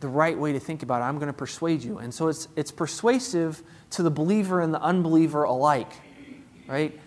the 0.00 0.08
right 0.08 0.38
way 0.38 0.52
to 0.52 0.60
think 0.60 0.82
about 0.82 1.02
it. 1.02 1.04
I'm 1.04 1.16
going 1.16 1.28
to 1.28 1.32
persuade 1.32 1.82
you. 1.82 1.98
And 1.98 2.12
so 2.12 2.28
it's, 2.28 2.48
it's 2.56 2.70
persuasive 2.70 3.62
to 3.90 4.02
the 4.02 4.10
believer 4.10 4.60
and 4.60 4.72
the 4.72 4.80
unbeliever 4.80 5.44
alike, 5.44 5.90
right? 6.66 6.98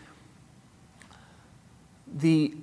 The, 2.14 2.56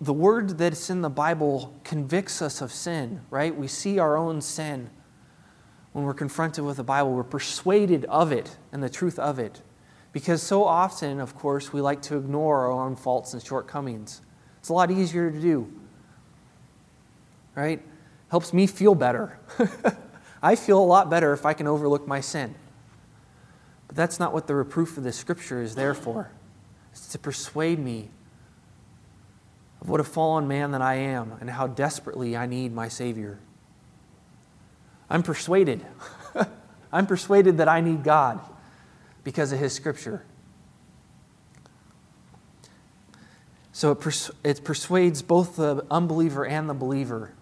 the 0.00 0.12
word 0.12 0.58
that's 0.58 0.90
in 0.90 1.00
the 1.00 1.10
Bible 1.10 1.74
convicts 1.84 2.40
us 2.40 2.60
of 2.60 2.72
sin, 2.72 3.20
right? 3.30 3.54
We 3.54 3.68
see 3.68 3.98
our 3.98 4.16
own 4.16 4.40
sin 4.40 4.90
when 5.92 6.04
we're 6.04 6.14
confronted 6.14 6.64
with 6.64 6.76
the 6.76 6.84
Bible, 6.84 7.12
we're 7.12 7.24
persuaded 7.24 8.04
of 8.06 8.30
it 8.30 8.56
and 8.72 8.82
the 8.82 8.88
truth 8.88 9.18
of 9.18 9.38
it. 9.38 9.60
Because 10.12 10.42
so 10.42 10.64
often, 10.64 11.20
of 11.20 11.34
course, 11.34 11.72
we 11.72 11.80
like 11.80 12.02
to 12.02 12.16
ignore 12.16 12.60
our 12.60 12.72
own 12.72 12.96
faults 12.96 13.32
and 13.32 13.42
shortcomings. 13.42 14.20
It's 14.58 14.68
a 14.68 14.72
lot 14.72 14.90
easier 14.90 15.30
to 15.30 15.40
do. 15.40 15.72
Right? 17.54 17.82
Helps 18.30 18.52
me 18.52 18.66
feel 18.66 18.94
better. 18.94 19.38
I 20.42 20.54
feel 20.54 20.78
a 20.78 20.84
lot 20.84 21.10
better 21.10 21.32
if 21.32 21.44
I 21.44 21.52
can 21.52 21.66
overlook 21.66 22.06
my 22.06 22.20
sin. 22.20 22.54
But 23.88 23.96
that's 23.96 24.20
not 24.20 24.32
what 24.32 24.46
the 24.46 24.54
reproof 24.54 24.96
of 24.96 25.04
the 25.04 25.12
scripture 25.12 25.60
is 25.60 25.74
there 25.74 25.94
for. 25.94 26.30
It's 26.92 27.08
to 27.08 27.18
persuade 27.18 27.78
me 27.78 28.10
of 29.80 29.88
what 29.88 30.00
a 30.00 30.04
fallen 30.04 30.46
man 30.46 30.72
that 30.72 30.82
I 30.82 30.94
am 30.96 31.34
and 31.40 31.48
how 31.50 31.66
desperately 31.66 32.36
I 32.36 32.46
need 32.46 32.72
my 32.72 32.88
Savior. 32.88 33.38
I'm 35.08 35.22
persuaded. 35.22 35.84
I'm 36.92 37.06
persuaded 37.06 37.58
that 37.58 37.68
I 37.68 37.80
need 37.80 38.04
God 38.04 38.40
because 39.24 39.52
of 39.52 39.58
His 39.58 39.72
Scripture. 39.72 40.24
So 43.72 43.92
it, 43.92 44.00
pers- 44.00 44.30
it 44.44 44.62
persuades 44.62 45.22
both 45.22 45.56
the 45.56 45.86
unbeliever 45.90 46.44
and 46.44 46.68
the 46.68 46.74
believer. 46.74 47.32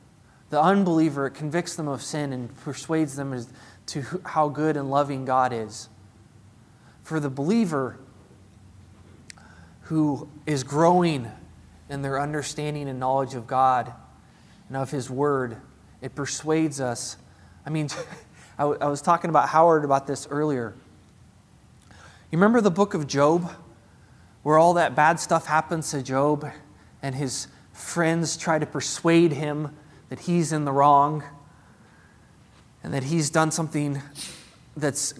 The 0.50 0.60
unbeliever, 0.62 1.26
it 1.26 1.32
convicts 1.32 1.76
them 1.76 1.88
of 1.88 2.02
sin 2.02 2.32
and 2.32 2.54
persuades 2.58 3.16
them 3.16 3.32
as 3.32 3.48
to 3.86 4.22
how 4.24 4.48
good 4.48 4.76
and 4.76 4.90
loving 4.90 5.24
God 5.24 5.52
is. 5.52 5.88
For 7.02 7.20
the 7.20 7.30
believer 7.30 7.98
who 9.82 10.28
is 10.46 10.62
growing 10.62 11.30
in 11.88 12.02
their 12.02 12.20
understanding 12.20 12.88
and 12.88 13.00
knowledge 13.00 13.34
of 13.34 13.46
God 13.46 13.92
and 14.68 14.76
of 14.76 14.90
His 14.90 15.08
Word, 15.10 15.56
it 16.00 16.14
persuades 16.14 16.80
us 16.80 17.16
I 17.68 17.70
mean, 17.70 17.90
I, 18.58 18.62
w- 18.62 18.78
I 18.80 18.86
was 18.86 19.02
talking 19.02 19.28
about 19.28 19.50
Howard 19.50 19.84
about 19.84 20.06
this 20.06 20.26
earlier. 20.30 20.74
You 21.90 22.38
remember 22.38 22.62
the 22.62 22.70
book 22.70 22.94
of 22.94 23.06
Job, 23.06 23.52
where 24.42 24.56
all 24.56 24.72
that 24.72 24.94
bad 24.94 25.20
stuff 25.20 25.44
happens 25.44 25.90
to 25.90 26.02
Job, 26.02 26.50
and 27.02 27.14
his 27.14 27.48
friends 27.74 28.38
try 28.38 28.58
to 28.58 28.64
persuade 28.64 29.32
him 29.32 29.76
that 30.08 30.20
he's 30.20 30.50
in 30.50 30.64
the 30.64 30.72
wrong 30.72 31.22
and 32.82 32.94
that 32.94 33.04
he's 33.04 33.28
done 33.28 33.50
something 33.50 34.00
that's 34.74 35.12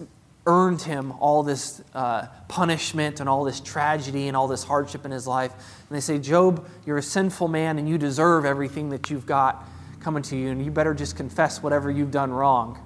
earned 0.49 0.81
him 0.81 1.11
all 1.19 1.43
this 1.43 1.81
uh, 1.93 2.25
punishment 2.47 3.19
and 3.19 3.29
all 3.29 3.43
this 3.43 3.59
tragedy 3.59 4.27
and 4.27 4.35
all 4.35 4.47
this 4.47 4.63
hardship 4.63 5.05
in 5.05 5.11
his 5.11 5.27
life. 5.27 5.53
And 5.53 5.95
they 5.95 6.01
say, 6.01 6.17
Job, 6.17 6.67
you're 6.87 6.97
a 6.97 7.03
sinful 7.03 7.47
man 7.47 7.77
and 7.77 7.87
you 7.87 7.99
deserve 7.99 8.45
everything 8.45 8.89
that 8.89 9.11
you've 9.11 9.27
got 9.27 9.63
coming 9.99 10.23
to 10.23 10.35
you, 10.35 10.49
and 10.49 10.63
you 10.63 10.71
better 10.71 10.93
just 10.93 11.15
confess 11.15 11.61
whatever 11.61 11.91
you've 11.91 12.09
done 12.09 12.31
wrong. 12.31 12.79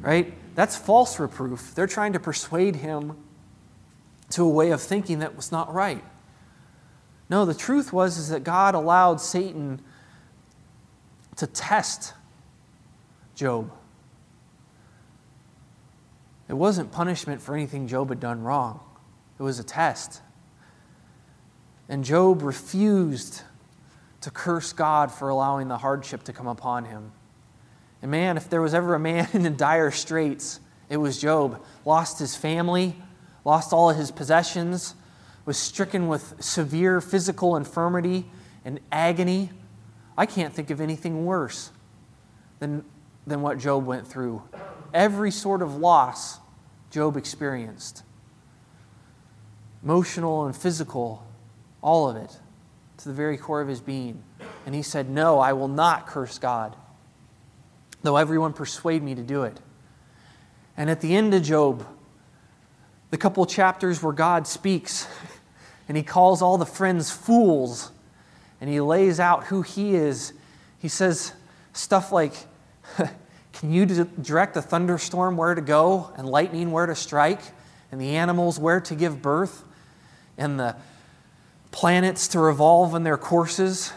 Right? 0.00 0.34
That's 0.54 0.76
false 0.76 1.18
reproof. 1.18 1.74
They're 1.74 1.86
trying 1.86 2.12
to 2.12 2.20
persuade 2.20 2.76
him 2.76 3.16
to 4.30 4.44
a 4.44 4.48
way 4.48 4.70
of 4.70 4.82
thinking 4.82 5.20
that 5.20 5.36
was 5.36 5.50
not 5.50 5.72
right. 5.72 6.04
No, 7.30 7.46
the 7.46 7.54
truth 7.54 7.92
was 7.92 8.18
is 8.18 8.28
that 8.28 8.44
God 8.44 8.74
allowed 8.74 9.20
Satan 9.20 9.80
to 11.36 11.46
test 11.46 12.12
Job. 13.34 13.72
It 16.50 16.56
wasn't 16.56 16.90
punishment 16.90 17.40
for 17.40 17.54
anything 17.54 17.86
Job 17.86 18.08
had 18.08 18.18
done 18.18 18.42
wrong, 18.42 18.80
it 19.38 19.42
was 19.42 19.60
a 19.60 19.64
test. 19.64 20.20
And 21.88 22.04
Job 22.04 22.42
refused 22.42 23.42
to 24.22 24.30
curse 24.30 24.72
God 24.72 25.12
for 25.12 25.28
allowing 25.28 25.68
the 25.68 25.78
hardship 25.78 26.24
to 26.24 26.32
come 26.32 26.48
upon 26.48 26.84
him. 26.86 27.12
And 28.02 28.10
man, 28.10 28.36
if 28.36 28.50
there 28.50 28.60
was 28.60 28.74
ever 28.74 28.94
a 28.94 28.98
man 28.98 29.28
in 29.32 29.56
dire 29.56 29.92
straits, 29.92 30.58
it 30.88 30.96
was 30.96 31.20
Job. 31.20 31.64
Lost 31.84 32.18
his 32.18 32.34
family, 32.34 32.96
lost 33.44 33.72
all 33.72 33.88
of 33.88 33.96
his 33.96 34.10
possessions, 34.10 34.96
was 35.44 35.56
stricken 35.56 36.08
with 36.08 36.34
severe 36.42 37.00
physical 37.00 37.54
infirmity 37.56 38.28
and 38.64 38.80
agony. 38.90 39.50
I 40.18 40.26
can't 40.26 40.52
think 40.52 40.70
of 40.70 40.80
anything 40.80 41.24
worse 41.24 41.70
than, 42.58 42.84
than 43.30 43.40
what 43.40 43.58
Job 43.58 43.86
went 43.86 44.06
through. 44.06 44.42
Every 44.92 45.30
sort 45.30 45.62
of 45.62 45.76
loss 45.76 46.38
Job 46.90 47.16
experienced 47.16 48.02
emotional 49.82 50.44
and 50.44 50.54
physical, 50.54 51.24
all 51.80 52.10
of 52.10 52.16
it, 52.16 52.36
to 52.98 53.08
the 53.08 53.14
very 53.14 53.38
core 53.38 53.60
of 53.60 53.68
his 53.68 53.80
being. 53.80 54.22
And 54.66 54.74
he 54.74 54.82
said, 54.82 55.08
No, 55.08 55.38
I 55.38 55.52
will 55.54 55.68
not 55.68 56.06
curse 56.06 56.38
God, 56.38 56.76
though 58.02 58.16
everyone 58.16 58.52
persuade 58.52 59.02
me 59.02 59.14
to 59.14 59.22
do 59.22 59.44
it. 59.44 59.58
And 60.76 60.90
at 60.90 61.00
the 61.00 61.14
end 61.14 61.32
of 61.32 61.42
Job, 61.42 61.86
the 63.10 63.16
couple 63.16 63.44
chapters 63.46 64.02
where 64.02 64.12
God 64.12 64.46
speaks 64.46 65.06
and 65.88 65.96
he 65.96 66.02
calls 66.02 66.42
all 66.42 66.58
the 66.58 66.66
friends 66.66 67.10
fools 67.10 67.90
and 68.60 68.68
he 68.68 68.80
lays 68.80 69.18
out 69.18 69.44
who 69.44 69.62
he 69.62 69.94
is, 69.94 70.32
he 70.78 70.88
says 70.88 71.32
stuff 71.72 72.12
like, 72.12 72.34
Can 73.52 73.72
you 73.72 73.84
direct 73.86 74.54
the 74.54 74.62
thunderstorm 74.62 75.36
where 75.36 75.54
to 75.54 75.60
go, 75.60 76.12
and 76.16 76.28
lightning 76.28 76.70
where 76.70 76.86
to 76.86 76.94
strike, 76.94 77.40
and 77.92 78.00
the 78.00 78.16
animals 78.16 78.58
where 78.58 78.80
to 78.80 78.94
give 78.94 79.20
birth, 79.20 79.64
and 80.38 80.58
the 80.58 80.76
planets 81.70 82.28
to 82.28 82.40
revolve 82.40 82.94
in 82.94 83.02
their 83.02 83.18
courses? 83.18 83.92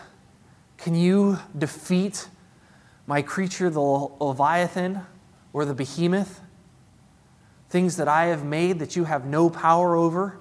Can 0.77 0.95
you 0.95 1.39
defeat 1.57 2.27
my 3.07 3.21
creature, 3.21 3.69
the 3.69 3.79
Leviathan, 3.79 5.01
or 5.53 5.65
the 5.65 5.73
behemoth? 5.73 6.41
Things 7.69 7.97
that 7.97 8.07
I 8.07 8.25
have 8.25 8.43
made 8.43 8.79
that 8.79 8.95
you 8.95 9.05
have 9.05 9.25
no 9.25 9.49
power 9.49 9.95
over? 9.95 10.39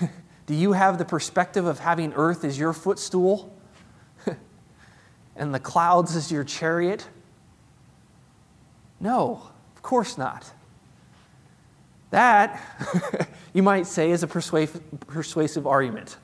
Do 0.46 0.54
you 0.54 0.72
have 0.72 0.98
the 0.98 1.04
perspective 1.04 1.66
of 1.66 1.80
having 1.80 2.12
earth 2.14 2.44
as 2.44 2.58
your 2.58 2.72
footstool 2.72 3.54
and 5.36 5.54
the 5.54 5.60
clouds 5.60 6.14
as 6.16 6.30
your 6.30 6.44
chariot? 6.44 7.08
No, 9.02 9.42
of 9.74 9.82
course 9.82 10.16
not. 10.16 10.50
That, 12.10 12.62
you 13.52 13.62
might 13.62 13.86
say, 13.86 14.12
is 14.12 14.22
a 14.22 14.28
persuasive, 14.28 15.66
argument. 15.66 16.16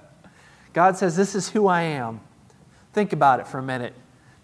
God 0.72 0.96
says, 0.96 1.16
This 1.16 1.34
is 1.34 1.48
who 1.48 1.66
I 1.66 1.82
am. 1.82 2.20
Think 2.92 3.12
about 3.12 3.40
it 3.40 3.48
for 3.48 3.58
a 3.58 3.62
minute 3.62 3.94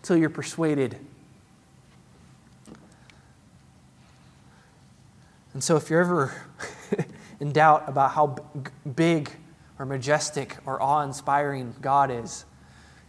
until 0.02 0.16
you're 0.16 0.30
persuaded. 0.30 0.96
And 5.52 5.62
so, 5.62 5.76
if 5.76 5.90
you're 5.90 6.00
ever 6.00 6.34
in 7.40 7.52
doubt 7.52 7.84
about 7.86 8.12
how 8.12 8.36
big 8.96 9.30
or 9.78 9.86
majestic 9.86 10.56
or 10.66 10.82
awe 10.82 11.02
inspiring 11.02 11.74
God 11.80 12.10
is, 12.10 12.44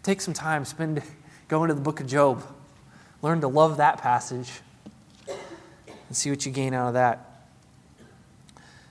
take 0.04 0.21
some 0.21 0.34
time, 0.34 0.65
spend, 0.65 1.02
go 1.47 1.63
into 1.63 1.74
the 1.74 1.82
book 1.82 2.00
of 2.00 2.06
Job. 2.06 2.43
Learn 3.22 3.42
to 3.42 3.48
love 3.48 3.78
that 3.78 4.00
passage 4.02 4.50
and 5.28 6.18
see 6.18 6.30
what 6.30 6.46
you 6.46 6.52
gain 6.52 6.74
out 6.74 6.90
of 6.90 6.94
that. 6.96 7.46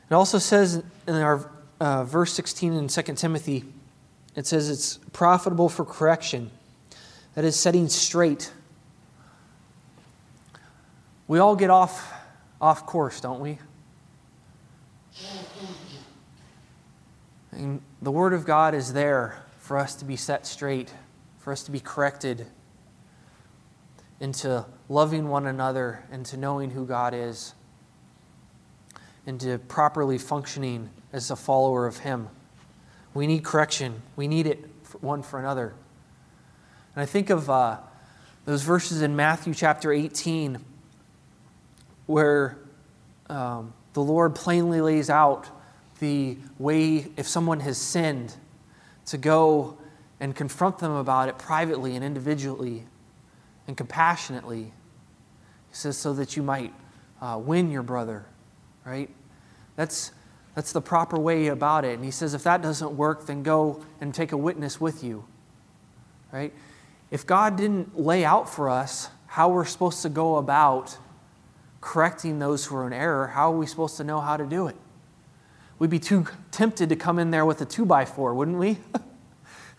It 0.08 0.14
also 0.14 0.38
says 0.38 0.82
in 1.06 1.14
our 1.14 1.50
uh, 1.80 2.04
verse 2.04 2.32
16 2.32 2.72
in 2.72 2.88
2 2.88 3.02
Timothy, 3.14 3.64
it 4.36 4.46
says 4.46 4.70
it's 4.70 4.98
profitable 5.12 5.68
for 5.68 5.84
correction, 5.84 6.50
that 7.34 7.44
is, 7.44 7.56
setting 7.56 7.88
straight. 7.88 8.52
We 11.26 11.38
all 11.38 11.56
get 11.56 11.70
off, 11.70 12.12
off 12.60 12.86
course, 12.86 13.20
don't 13.20 13.40
we? 13.40 13.58
And 17.52 17.82
the 18.00 18.10
Word 18.10 18.32
of 18.32 18.44
God 18.44 18.74
is 18.74 18.92
there 18.92 19.42
for 19.58 19.76
us 19.76 19.94
to 19.96 20.04
be 20.04 20.16
set 20.16 20.46
straight, 20.46 20.92
for 21.38 21.52
us 21.52 21.62
to 21.64 21.70
be 21.70 21.80
corrected 21.80 22.46
into 24.20 24.66
loving 24.88 25.28
one 25.28 25.46
another 25.46 26.04
into 26.12 26.36
knowing 26.36 26.70
who 26.70 26.86
God 26.86 27.14
is 27.14 27.54
into 29.26 29.58
properly 29.58 30.18
functioning 30.18 30.90
as 31.12 31.30
a 31.30 31.36
follower 31.36 31.86
of 31.86 31.98
Him. 31.98 32.28
We 33.14 33.26
need 33.26 33.44
correction, 33.44 34.02
we 34.16 34.28
need 34.28 34.46
it 34.46 34.68
one 35.00 35.22
for 35.22 35.38
another. 35.38 35.74
And 36.94 37.02
I 37.02 37.06
think 37.06 37.30
of 37.30 37.48
uh, 37.48 37.78
those 38.44 38.62
verses 38.62 39.02
in 39.02 39.16
Matthew 39.16 39.54
chapter 39.54 39.92
18 39.92 40.58
where 42.06 42.58
um, 43.28 43.72
the 43.92 44.02
Lord 44.02 44.34
plainly 44.34 44.80
lays 44.80 45.08
out 45.08 45.48
the 46.00 46.36
way, 46.58 47.06
if 47.16 47.28
someone 47.28 47.60
has 47.60 47.78
sinned, 47.78 48.34
to 49.06 49.18
go 49.18 49.76
and 50.18 50.34
confront 50.34 50.78
them 50.78 50.92
about 50.92 51.28
it 51.28 51.38
privately 51.38 51.94
and 51.94 52.04
individually 52.04 52.84
and 53.70 53.76
compassionately. 53.76 54.64
He 54.64 55.74
says, 55.74 55.96
so 55.96 56.12
that 56.14 56.36
you 56.36 56.42
might 56.42 56.74
uh, 57.22 57.40
win 57.40 57.70
your 57.70 57.84
brother, 57.84 58.26
right? 58.84 59.08
That's, 59.76 60.10
that's 60.56 60.72
the 60.72 60.80
proper 60.80 61.16
way 61.16 61.46
about 61.46 61.84
it. 61.84 61.94
And 61.94 62.04
he 62.04 62.10
says, 62.10 62.34
if 62.34 62.42
that 62.42 62.62
doesn't 62.62 62.90
work, 62.96 63.26
then 63.26 63.44
go 63.44 63.80
and 64.00 64.12
take 64.12 64.32
a 64.32 64.36
witness 64.36 64.80
with 64.80 65.04
you, 65.04 65.24
right? 66.32 66.52
If 67.12 67.24
God 67.24 67.54
didn't 67.56 67.96
lay 67.96 68.24
out 68.24 68.52
for 68.52 68.68
us 68.68 69.08
how 69.28 69.50
we're 69.50 69.64
supposed 69.64 70.02
to 70.02 70.08
go 70.08 70.38
about 70.38 70.98
correcting 71.80 72.40
those 72.40 72.66
who 72.66 72.74
are 72.74 72.88
in 72.88 72.92
error, 72.92 73.28
how 73.28 73.52
are 73.52 73.56
we 73.56 73.66
supposed 73.66 73.96
to 73.98 74.04
know 74.04 74.18
how 74.18 74.36
to 74.36 74.46
do 74.46 74.66
it? 74.66 74.74
We'd 75.78 75.90
be 75.90 76.00
too 76.00 76.26
tempted 76.50 76.88
to 76.88 76.96
come 76.96 77.20
in 77.20 77.30
there 77.30 77.46
with 77.46 77.60
a 77.60 77.66
two 77.66 77.84
by 77.84 78.04
four, 78.04 78.34
wouldn't 78.34 78.58
we? 78.58 78.78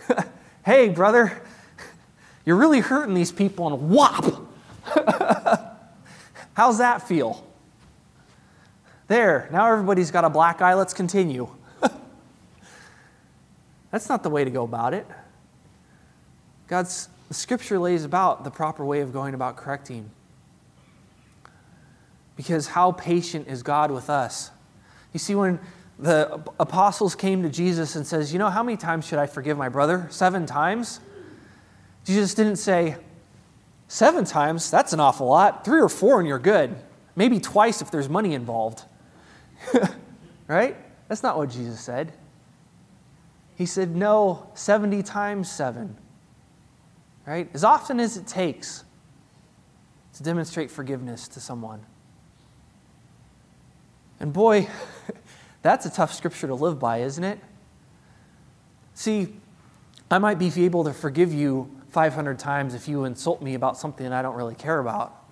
hey, 0.66 0.88
brother, 0.88 1.44
you're 2.46 2.56
really 2.56 2.80
hurting 2.80 3.14
these 3.14 3.32
people, 3.32 3.68
and 3.68 3.90
whop! 3.90 4.26
How's 6.54 6.80
that 6.80 7.08
feel? 7.08 7.46
There, 9.08 9.50
now 9.52 9.72
everybody's 9.72 10.12
got 10.12 10.24
a 10.24 10.30
black 10.30 10.62
eye. 10.62 10.74
Let's 10.74 10.94
continue. 10.94 11.50
That's 13.92 14.10
not 14.10 14.24
the 14.24 14.30
way 14.30 14.44
to 14.44 14.50
go 14.50 14.64
about 14.64 14.94
it. 14.94 15.06
God's 16.68 17.10
the 17.32 17.36
scripture 17.36 17.80
lays 17.80 18.04
about 18.04 18.44
the 18.44 18.52
proper 18.52 18.84
way 18.84 19.00
of 19.00 19.14
going 19.14 19.34
about 19.34 19.56
correcting. 19.56 20.10
Because 22.36 22.68
how 22.68 22.92
patient 22.92 23.48
is 23.48 23.64
God 23.64 23.90
with 23.90 24.10
us? 24.10 24.52
You 25.14 25.20
see, 25.20 25.36
when 25.36 25.58
the 25.98 26.42
apostles 26.60 27.16
came 27.16 27.42
to 27.44 27.50
Jesus 27.50 27.96
and 27.96 28.06
says, 28.06 28.34
You 28.34 28.40
know, 28.40 28.50
how 28.50 28.64
many 28.64 28.76
times 28.76 29.06
should 29.06 29.18
I 29.18 29.28
forgive 29.28 29.58
my 29.58 29.70
brother? 29.70 30.08
Seven 30.10 30.46
times? 30.46 31.00
Jesus 32.06 32.34
didn't 32.34 32.56
say, 32.58 32.96
seven 33.88 34.26
times, 34.26 34.72
that's 34.72 34.94
an 34.94 35.00
awful 35.00 35.28
lot. 35.28 35.64
Three 35.64 35.80
or 35.80 35.90
four 35.90 36.20
and 36.20 36.28
you're 36.28 36.40
good. 36.40 36.76
Maybe 37.16 37.40
twice 37.40 37.82
if 37.82 37.92
there's 37.92 38.10
money 38.10 38.34
involved. 38.34 38.84
right? 40.48 40.76
That's 41.08 41.24
not 41.24 41.38
what 41.38 41.50
Jesus 41.50 41.80
said. 41.80 42.14
He 43.56 43.66
said, 43.66 43.96
no, 43.96 44.50
70 44.54 45.04
times 45.04 45.52
seven. 45.52 45.98
Right? 47.28 47.50
As 47.54 47.64
often 47.64 48.00
as 48.00 48.18
it 48.18 48.26
takes 48.26 48.84
to 50.16 50.24
demonstrate 50.24 50.72
forgiveness 50.72 51.28
to 51.30 51.40
someone. 51.40 51.82
And 54.20 54.34
boy, 54.34 54.68
that's 55.62 55.86
a 55.86 55.90
tough 55.90 56.14
scripture 56.14 56.48
to 56.48 56.56
live 56.56 56.80
by, 56.80 57.02
isn't 57.02 57.24
it? 57.24 57.40
See, 58.94 59.36
I 60.10 60.18
might 60.18 60.40
be 60.40 60.52
able 60.64 60.84
to 60.84 60.94
forgive 60.94 61.34
you 61.34 61.81
500 61.92 62.40
times 62.40 62.74
if 62.74 62.88
you 62.88 63.06
insult 63.06 63.42
me 63.42 63.54
about 63.54 63.78
something 63.78 64.12
I 64.12 64.22
don't 64.22 64.36
really 64.36 64.56
care 64.56 64.80
about, 64.80 65.26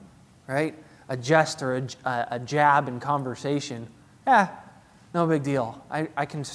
right? 0.47 0.76
a 1.10 1.18
jest 1.18 1.62
or 1.62 1.76
a, 1.76 2.28
a 2.32 2.39
jab 2.39 2.88
in 2.88 2.99
conversation, 2.99 3.88
yeah, 4.26 4.49
no 5.14 5.26
big 5.26 5.43
deal. 5.43 5.84
I, 5.89 6.07
I, 6.16 6.26
can, 6.26 6.45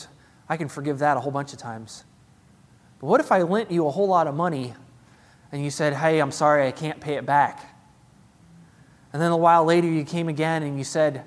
I 0.48 0.56
can 0.56 0.68
forgive 0.68 1.00
that 1.00 1.16
a 1.16 1.20
whole 1.20 1.32
bunch 1.32 1.52
of 1.52 1.58
times. 1.58 2.04
But 3.00 3.08
what 3.08 3.20
if 3.20 3.32
I 3.32 3.42
lent 3.42 3.72
you 3.72 3.86
a 3.86 3.90
whole 3.90 4.06
lot 4.06 4.28
of 4.28 4.34
money 4.34 4.72
and 5.50 5.62
you 5.62 5.70
said, 5.70 5.92
hey, 5.92 6.20
I'm 6.20 6.30
sorry, 6.30 6.66
I 6.66 6.70
can't 6.70 7.00
pay 7.00 7.14
it 7.14 7.26
back? 7.26 7.76
And 9.12 9.20
then 9.20 9.32
a 9.32 9.36
while 9.36 9.64
later 9.64 9.88
you 9.88 10.04
came 10.04 10.28
again 10.28 10.62
and 10.62 10.78
you 10.78 10.84
said, 10.84 11.24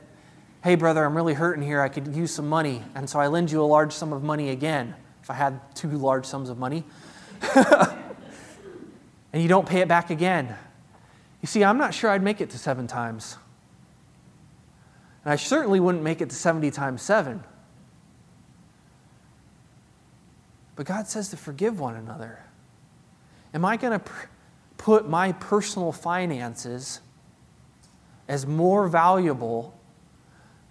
hey, 0.64 0.76
brother, 0.76 1.04
I'm 1.04 1.16
really 1.16 1.34
hurting 1.34 1.64
here. 1.64 1.82
I 1.82 1.90
could 1.90 2.16
use 2.16 2.34
some 2.34 2.48
money. 2.48 2.82
And 2.96 3.10
so 3.10 3.20
I 3.20 3.28
lend 3.28 3.52
you 3.52 3.62
a 3.62 3.68
large 3.68 3.92
sum 3.92 4.14
of 4.14 4.24
money 4.24 4.50
again, 4.50 4.96
if 5.22 5.30
I 5.30 5.34
had 5.34 5.60
two 5.76 5.90
large 5.90 6.26
sums 6.26 6.50
of 6.50 6.58
money. 6.58 6.86
and 9.38 9.44
you 9.44 9.48
don't 9.48 9.70
pay 9.70 9.82
it 9.82 9.88
back 9.88 10.10
again. 10.10 10.56
You 11.44 11.48
see, 11.48 11.64
I'm 11.64 11.78
not 11.78 11.94
sure 11.94 12.10
I'd 12.10 12.24
make 12.24 12.42
it 12.42 12.50
to 12.50 12.58
seven 12.58 12.88
times. 12.88 13.38
And 15.24 15.32
I 15.32 15.36
certainly 15.36 15.80
wouldn't 15.80 16.04
make 16.04 16.22
it 16.22 16.32
to 16.32 16.36
70 16.36 16.72
times 16.72 17.04
seven. 17.04 17.44
But 20.76 20.88
God 20.88 21.08
says 21.08 21.30
to 21.30 21.38
forgive 21.38 21.80
one 21.80 21.96
another. 21.96 22.40
Am 23.54 23.64
I 23.64 23.78
going 23.78 23.94
to 23.94 24.00
pr- 24.00 24.26
put 24.80 25.08
my 25.08 25.34
personal 25.34 25.92
finances 25.92 27.02
as 28.28 28.48
more 28.48 28.88
valuable 28.88 29.80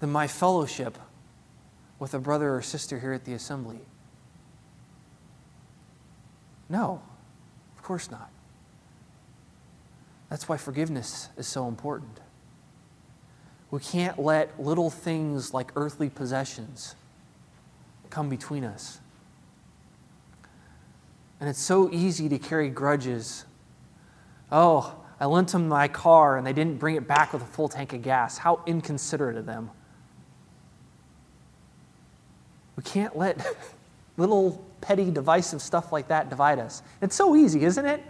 than 0.01 0.11
my 0.11 0.27
fellowship 0.27 0.99
with 2.01 2.15
a 2.15 2.19
brother 2.19 2.57
or 2.57 2.63
sister 2.63 2.99
here 2.99 3.13
at 3.13 3.25
the 3.25 3.33
assembly? 3.33 3.79
No, 6.69 7.01
of 7.77 7.85
course 7.85 8.11
not. 8.11 8.29
That's 10.29 10.49
why 10.49 10.57
forgiveness 10.57 11.29
is 11.37 11.47
so 11.47 11.69
important. 11.69 12.21
We 13.71 13.81
can't 13.81 14.19
let 14.19 14.61
little 14.61 14.91
things 14.91 15.53
like 15.53 15.73
earthly 15.77 16.09
possessions 16.09 16.95
come 18.11 18.29
between 18.29 18.65
us. 18.65 19.01
And 21.41 21.49
it's 21.49 21.61
so 21.61 21.91
easy 21.93 22.29
to 22.29 22.39
carry 22.39 22.71
grudges. 22.71 23.45
Oh, 24.51 24.95
I 25.21 25.27
lent 25.27 25.49
them 25.49 25.69
my 25.69 25.89
car 25.89 26.39
and 26.39 26.47
they 26.47 26.53
didn't 26.53 26.79
bring 26.79 26.97
it 26.97 27.07
back 27.07 27.33
with 27.33 27.43
a 27.43 27.47
full 27.47 27.69
tank 27.69 27.93
of 27.93 28.03
gas. 28.03 28.39
How 28.39 28.63
inconsiderate 28.67 29.37
of 29.37 29.47
them. 29.47 29.71
We 32.77 32.83
can't 32.83 33.17
let 33.17 33.45
little 34.17 34.65
petty 34.81 35.11
divisive 35.11 35.61
stuff 35.61 35.93
like 35.93 36.09
that 36.09 36.31
divide 36.31 36.59
us. 36.59 36.83
It's 37.01 37.17
so 37.17 37.35
easy, 37.37 37.65
isn't 37.65 37.85
it? 37.85 38.03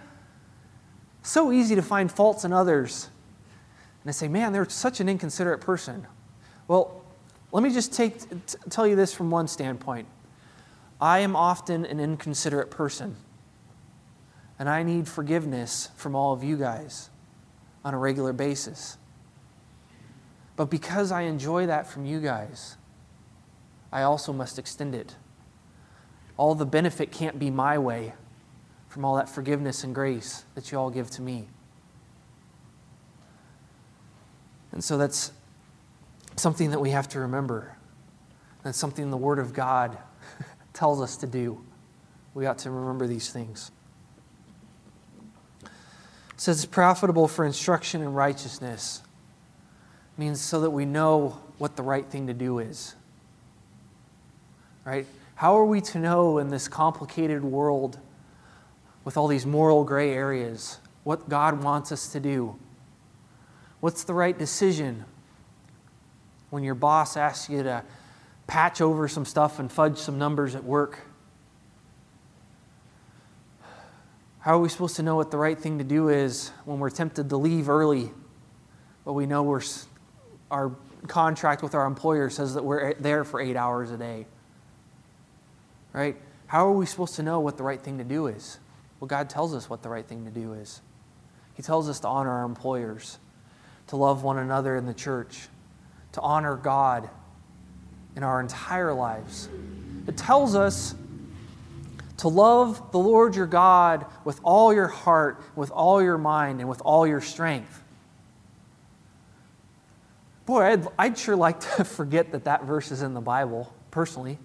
So 1.27 1.51
easy 1.51 1.75
to 1.75 1.83
find 1.83 2.11
faults 2.11 2.45
in 2.45 2.53
others 2.53 3.11
and 4.07 4.11
I 4.11 4.13
say, 4.13 4.29
man, 4.29 4.53
they're 4.53 4.69
such 4.69 5.01
an 5.01 5.09
inconsiderate 5.09 5.61
person. 5.61 6.07
Well, 6.69 7.03
let 7.51 7.65
me 7.65 7.75
just 7.75 7.93
take, 7.93 8.21
t- 8.21 8.57
tell 8.71 8.87
you 8.87 8.95
this 8.95 9.13
from 9.13 9.33
one 9.33 9.49
standpoint. 9.49 10.07
I 11.01 11.19
am 11.19 11.35
often 11.35 11.85
an 11.85 11.99
inconsiderate 11.99 12.71
person, 12.71 13.17
and 14.61 14.69
I 14.69 14.85
need 14.85 15.09
forgiveness 15.09 15.89
from 15.97 16.15
all 16.15 16.33
of 16.33 16.45
you 16.45 16.57
guys 16.57 17.11
on 17.85 17.95
a 17.95 17.99
regular 17.99 18.33
basis. 18.33 18.97
But 20.55 20.71
because 20.71 21.11
I 21.11 21.23
enjoy 21.23 21.67
that 21.67 21.89
from 21.89 22.07
you 22.07 22.21
guys, 22.21 22.77
I 23.91 24.03
also 24.03 24.33
must 24.33 24.57
extend 24.57 24.95
it. 24.95 25.17
All 26.37 26.55
the 26.55 26.65
benefit 26.65 27.11
can't 27.11 27.41
be 27.41 27.51
my 27.51 27.77
way 27.77 28.13
from 28.97 29.05
all 29.05 29.17
that 29.17 29.29
forgiveness 29.29 29.85
and 29.85 29.95
grace 29.95 30.47
that 30.55 30.73
you 30.73 30.79
all 30.79 30.89
give 30.89 31.11
to 31.11 31.21
me. 31.21 31.47
And 34.73 34.83
so 34.83 34.97
that's 34.97 35.33
something 36.37 36.71
that 36.71 36.81
we 36.81 36.93
have 36.93 37.07
to 37.11 37.21
remember. 37.21 37.77
That's 38.63 38.79
something 38.79 39.11
the 39.11 39.19
Word 39.19 39.39
of 39.39 39.53
God 39.53 39.99
tells 40.73 41.03
us 41.03 41.19
to 41.19 41.27
do. 41.27 41.63
We 42.33 42.47
ought 42.47 42.57
to 42.61 42.71
remember 42.71 43.07
these 43.07 43.29
things. 43.29 43.71
It 45.63 45.71
says 46.39 46.65
it's 46.65 46.73
profitable 46.73 47.29
for 47.29 47.45
instruction 47.45 48.01
in 48.01 48.15
righteousness. 48.15 49.03
It 50.17 50.21
means 50.23 50.41
so 50.41 50.63
that 50.63 50.71
we 50.71 50.87
know 50.87 51.39
what 51.59 51.77
the 51.77 51.83
right 51.83 52.07
thing 52.07 52.29
to 52.29 52.35
do 52.35 52.61
is. 52.61 52.95
Right? 54.87 55.05
How 55.35 55.59
are 55.59 55.67
we 55.67 55.83
to 55.83 55.99
know 55.99 56.39
in 56.39 56.49
this 56.49 56.67
complicated 56.67 57.45
world 57.45 57.99
with 59.07 59.17
all 59.17 59.29
these 59.29 59.47
moral 59.47 59.85
gray 59.85 60.13
areas 60.13 60.81
what 61.05 61.29
God 61.29 61.63
wants 61.63 61.93
us 61.93 62.09
to 62.09 62.19
do? 62.19 62.57
What's 63.79 64.03
the 64.03 64.13
right 64.13 64.37
decision 64.37 65.05
when 66.51 66.65
your 66.65 66.75
boss 66.75 67.17
asks 67.17 67.49
you 67.49 67.63
to 67.63 67.85
patch 68.49 68.81
over 68.81 69.07
some 69.07 69.25
stuff 69.25 69.61
and 69.61 69.71
fudge 69.71 69.99
some 69.99 70.19
numbers 70.19 70.57
at 70.57 70.65
work? 70.65 70.99
How 74.41 74.57
are 74.57 74.59
we 74.59 74.69
supposed 74.69 74.97
to 74.97 75.05
know 75.05 75.15
what 75.15 75.31
the 75.31 75.39
right 75.39 75.57
thing 75.57 75.79
to 75.79 75.85
do 75.85 76.09
is 76.09 76.51
when 76.65 76.81
we're 76.81 76.91
tempted 76.91 77.29
to 77.29 77.37
leave 77.37 77.69
early, 77.69 78.11
but 79.05 79.13
we 79.13 79.25
know 79.25 79.45
we're, 79.45 79.63
our 80.51 80.73
contract 81.07 81.63
with 81.63 81.77
our 81.77 81.87
employer 81.87 82.29
says 82.29 82.55
that 82.55 82.65
we're 82.65 82.95
there 82.95 83.23
for 83.23 83.41
eight 83.41 83.57
hours 83.57 83.93
a 83.93 83.97
day? 83.97 84.27
Right? 85.93 86.17
How 86.49 86.67
are 86.67 86.73
we 86.73 86.87
supposed 86.87 87.15
to 87.15 87.23
know 87.23 87.39
what 87.39 87.57
the 87.57 87.63
right 87.63 87.81
thing 87.81 87.99
to 87.99 88.05
do 88.05 88.27
is? 88.27 88.59
Well, 89.01 89.09
God 89.09 89.29
tells 89.29 89.55
us 89.55 89.69
what 89.69 89.83
the 89.83 89.89
right 89.89 90.07
thing 90.07 90.25
to 90.25 90.31
do 90.31 90.55
is. 90.55 90.81
He 91.55 91.63
tells 91.63 91.89
us 91.89 92.01
to 92.01 92.09
honor 92.09 92.31
our 92.31 92.45
employers 92.45 93.19
to 93.89 93.97
love 93.97 94.23
one 94.23 94.39
another 94.39 94.77
in 94.77 94.87
the 94.87 94.95
church, 94.95 95.49
to 96.13 96.21
honor 96.21 96.57
God 96.57 97.09
in 98.17 98.23
our 98.23 98.41
entire 98.41 98.93
lives. 98.93 99.49
It 100.07 100.17
tells 100.17 100.55
us 100.55 100.95
to 102.19 102.29
love 102.29 102.91
the 102.93 102.99
Lord 102.99 103.37
your 103.37 103.47
God 103.47 104.07
with 104.25 104.41
all 104.43 104.73
your 104.73 104.89
heart, 104.89 105.43
with 105.55 105.71
all 105.71 106.03
your 106.03 106.19
mind, 106.19 106.61
and 106.61 106.69
with 106.69 106.81
all 106.81 107.07
your 107.07 107.21
strength. 107.21 107.83
Boy, 110.47 110.63
I'd, 110.63 110.87
I'd 110.99 111.19
sure 111.19 111.37
like 111.37 111.61
to 111.77 111.85
forget 111.85 112.33
that 112.33 112.45
that 112.45 112.65
verse 112.65 112.91
is 112.91 113.03
in 113.03 113.15
the 113.15 113.21
Bible, 113.21 113.73
personally. 113.91 114.39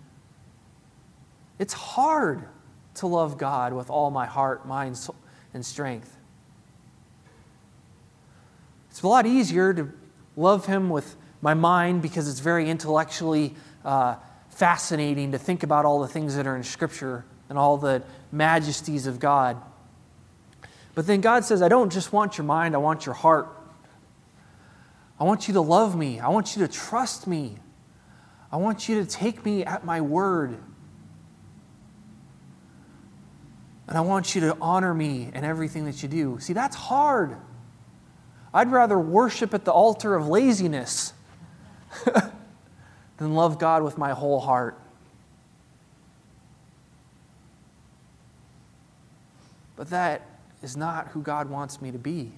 It's 1.59 1.73
hard 1.73 2.43
to 3.01 3.07
love 3.07 3.37
God 3.37 3.73
with 3.73 3.89
all 3.89 4.09
my 4.09 4.25
heart, 4.25 4.65
mind, 4.65 4.97
and 5.53 5.65
strength. 5.65 6.15
It's 8.89 9.01
a 9.01 9.07
lot 9.07 9.25
easier 9.25 9.73
to 9.73 9.89
love 10.35 10.65
Him 10.65 10.89
with 10.89 11.15
my 11.41 11.53
mind 11.53 12.01
because 12.01 12.29
it's 12.29 12.39
very 12.39 12.69
intellectually 12.69 13.55
uh, 13.83 14.15
fascinating 14.49 15.31
to 15.31 15.37
think 15.37 15.63
about 15.63 15.85
all 15.85 15.99
the 15.99 16.07
things 16.07 16.35
that 16.35 16.45
are 16.45 16.55
in 16.55 16.63
Scripture 16.63 17.25
and 17.49 17.57
all 17.57 17.77
the 17.77 18.03
majesties 18.31 19.07
of 19.07 19.19
God. 19.19 19.61
But 20.93 21.07
then 21.07 21.21
God 21.21 21.43
says, 21.43 21.61
I 21.61 21.69
don't 21.69 21.91
just 21.91 22.13
want 22.13 22.37
your 22.37 22.45
mind, 22.45 22.75
I 22.75 22.79
want 22.79 23.05
your 23.05 23.15
heart. 23.15 23.49
I 25.19 25.23
want 25.23 25.47
you 25.47 25.53
to 25.55 25.61
love 25.61 25.95
me. 25.95 26.19
I 26.19 26.29
want 26.29 26.55
you 26.55 26.65
to 26.65 26.71
trust 26.71 27.27
me. 27.27 27.55
I 28.51 28.57
want 28.57 28.89
you 28.89 29.03
to 29.03 29.09
take 29.09 29.45
me 29.45 29.63
at 29.63 29.85
my 29.85 30.01
word. 30.01 30.57
And 33.91 33.97
I 33.97 34.01
want 34.03 34.35
you 34.35 34.39
to 34.39 34.57
honor 34.61 34.93
me 34.93 35.29
in 35.33 35.43
everything 35.43 35.83
that 35.83 36.01
you 36.01 36.07
do. 36.07 36.39
See, 36.39 36.53
that's 36.53 36.77
hard. 36.77 37.35
I'd 38.53 38.71
rather 38.71 38.97
worship 38.97 39.53
at 39.53 39.65
the 39.65 39.73
altar 39.73 40.15
of 40.15 40.29
laziness 40.29 41.11
than 43.17 43.35
love 43.35 43.59
God 43.59 43.83
with 43.83 43.97
my 43.97 44.11
whole 44.11 44.39
heart. 44.39 44.79
But 49.75 49.89
that 49.89 50.21
is 50.63 50.77
not 50.77 51.09
who 51.09 51.21
God 51.21 51.49
wants 51.49 51.81
me 51.81 51.91
to 51.91 51.99
be. 51.99 52.31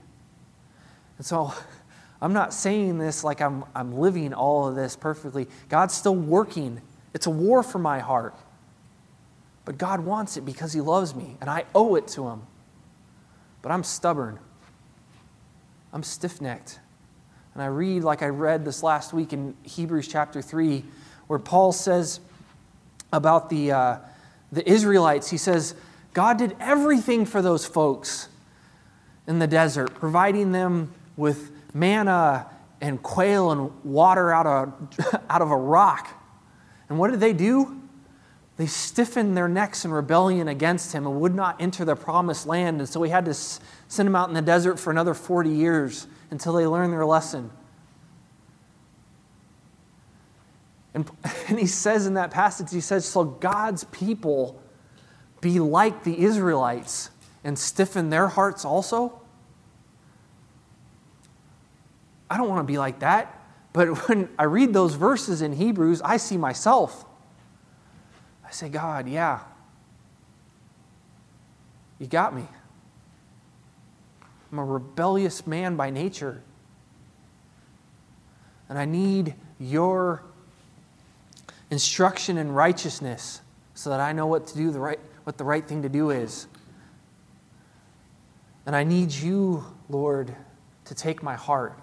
And 1.20 1.26
so 1.28 1.54
I'm 2.20 2.34
not 2.34 2.52
saying 2.52 2.98
this 2.98 3.24
like 3.24 3.42
I'm, 3.42 3.64
I'm 3.76 3.96
living 4.00 4.34
all 4.34 4.70
of 4.70 4.74
this 4.74 4.96
perfectly. 4.96 5.48
God's 5.70 5.94
still 5.94 6.16
working. 6.16 6.82
It's 7.14 7.28
a 7.28 7.30
war 7.30 7.62
for 7.62 7.78
my 7.78 8.00
heart. 8.00 8.34
But 9.66 9.78
God 9.78 10.02
wants 10.02 10.38
it 10.38 10.42
because 10.46 10.74
He 10.74 10.82
loves 10.82 11.16
me, 11.16 11.38
and 11.40 11.50
I 11.50 11.66
owe 11.74 11.96
it 11.96 12.08
to 12.10 12.28
Him. 12.28 12.42
But 13.62 13.72
I'm 13.72 13.84
stubborn. 13.84 14.40
I'm 15.94 16.04
stiff 16.04 16.42
necked. 16.42 16.80
And 17.54 17.62
I 17.62 17.68
read, 17.68 18.04
like 18.04 18.22
I 18.22 18.28
read 18.28 18.66
this 18.66 18.82
last 18.84 19.14
week 19.14 19.32
in 19.32 19.56
Hebrews 19.64 20.08
chapter 20.08 20.42
3, 20.42 20.84
where 21.28 21.40
Paul 21.40 21.72
says 21.72 22.20
about 23.12 23.50
the, 23.50 23.72
uh, 23.72 23.98
the 24.52 24.68
Israelites, 24.70 25.30
he 25.30 25.38
says, 25.38 25.76
God 26.14 26.38
did 26.38 26.56
everything 26.60 27.26
for 27.26 27.42
those 27.42 27.66
folks 27.66 28.28
in 29.28 29.40
the 29.40 29.48
desert, 29.48 29.94
providing 29.94 30.52
them 30.52 30.94
with 31.16 31.52
manna 31.74 32.48
and 32.82 33.02
quail 33.02 33.52
and 33.52 33.72
water 33.84 34.34
out 34.34 34.46
of, 34.46 35.24
out 35.30 35.42
of 35.42 35.52
a 35.52 35.56
rock. 35.56 36.10
And 36.90 37.00
what 37.00 37.12
did 37.12 37.20
they 37.20 37.34
do? 37.34 37.83
They 38.64 38.68
stiffened 38.68 39.36
their 39.36 39.50
necks 39.50 39.84
in 39.84 39.92
rebellion 39.92 40.48
against 40.48 40.94
him 40.94 41.06
and 41.06 41.20
would 41.20 41.36
not 41.36 41.62
enter 41.62 41.84
the 41.84 41.98
promised 41.98 42.48
land. 42.48 42.80
And 42.80 42.88
so 42.88 43.04
he 43.04 43.12
had 43.12 43.26
to 43.26 43.34
send 43.34 44.08
them 44.08 44.16
out 44.16 44.30
in 44.30 44.36
the 44.36 44.42
desert 44.42 44.80
for 44.80 44.90
another 44.90 45.14
40 45.14 45.50
years 45.50 46.08
until 46.32 46.54
they 46.54 46.66
learned 46.66 46.94
their 46.94 47.06
lesson. 47.06 47.52
And, 50.94 51.12
and 51.50 51.60
he 51.60 51.68
says 51.68 52.08
in 52.08 52.14
that 52.14 52.32
passage, 52.32 52.72
he 52.72 52.80
says, 52.80 53.06
So 53.06 53.26
God's 53.26 53.84
people 53.84 54.62
be 55.42 55.60
like 55.60 56.06
the 56.06 56.24
Israelites 56.24 57.10
and 57.44 57.60
stiffen 57.60 58.12
their 58.12 58.30
hearts 58.30 58.64
also? 58.64 59.20
I 62.30 62.38
don't 62.38 62.48
want 62.48 62.66
to 62.66 62.72
be 62.72 62.78
like 62.78 63.00
that. 63.00 63.42
But 63.74 63.88
when 64.08 64.30
I 64.40 64.44
read 64.44 64.72
those 64.72 64.94
verses 64.94 65.42
in 65.42 65.52
Hebrews, 65.52 66.02
I 66.02 66.16
see 66.16 66.38
myself. 66.38 67.04
I 68.54 68.56
say, 68.56 68.70
God, 68.70 69.08
yeah, 69.08 69.40
you 71.98 72.06
got 72.06 72.36
me. 72.36 72.46
I'm 74.52 74.60
a 74.60 74.64
rebellious 74.64 75.48
man 75.48 75.76
by 75.76 75.90
nature. 75.90 76.44
And 78.70 78.78
I 78.78 78.86
need 78.86 79.34
your 79.60 80.22
instruction 81.72 82.38
in 82.38 82.52
righteousness 82.52 83.42
so 83.74 83.90
that 83.90 84.00
I 84.00 84.12
know 84.12 84.28
what 84.28 84.46
to 84.46 84.56
do 84.56 84.70
the 84.70 84.80
right 84.80 85.00
what 85.24 85.40
the 85.40 85.44
right 85.44 85.68
thing 85.68 85.82
to 85.82 85.90
do 85.90 86.12
is. 86.12 86.46
And 88.68 88.76
I 88.76 88.84
need 88.84 89.12
you, 89.12 89.66
Lord, 89.90 90.36
to 90.86 90.94
take 90.94 91.24
my 91.24 91.34
heart 91.34 91.80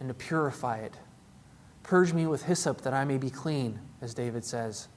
and 0.00 0.08
to 0.08 0.14
purify 0.14 0.78
it. 0.78 0.94
Purge 1.82 2.14
me 2.14 2.26
with 2.26 2.44
hyssop 2.44 2.80
that 2.80 2.94
I 2.94 3.04
may 3.04 3.18
be 3.18 3.28
clean, 3.28 3.78
as 4.00 4.14
David 4.14 4.42
says. 4.42 4.88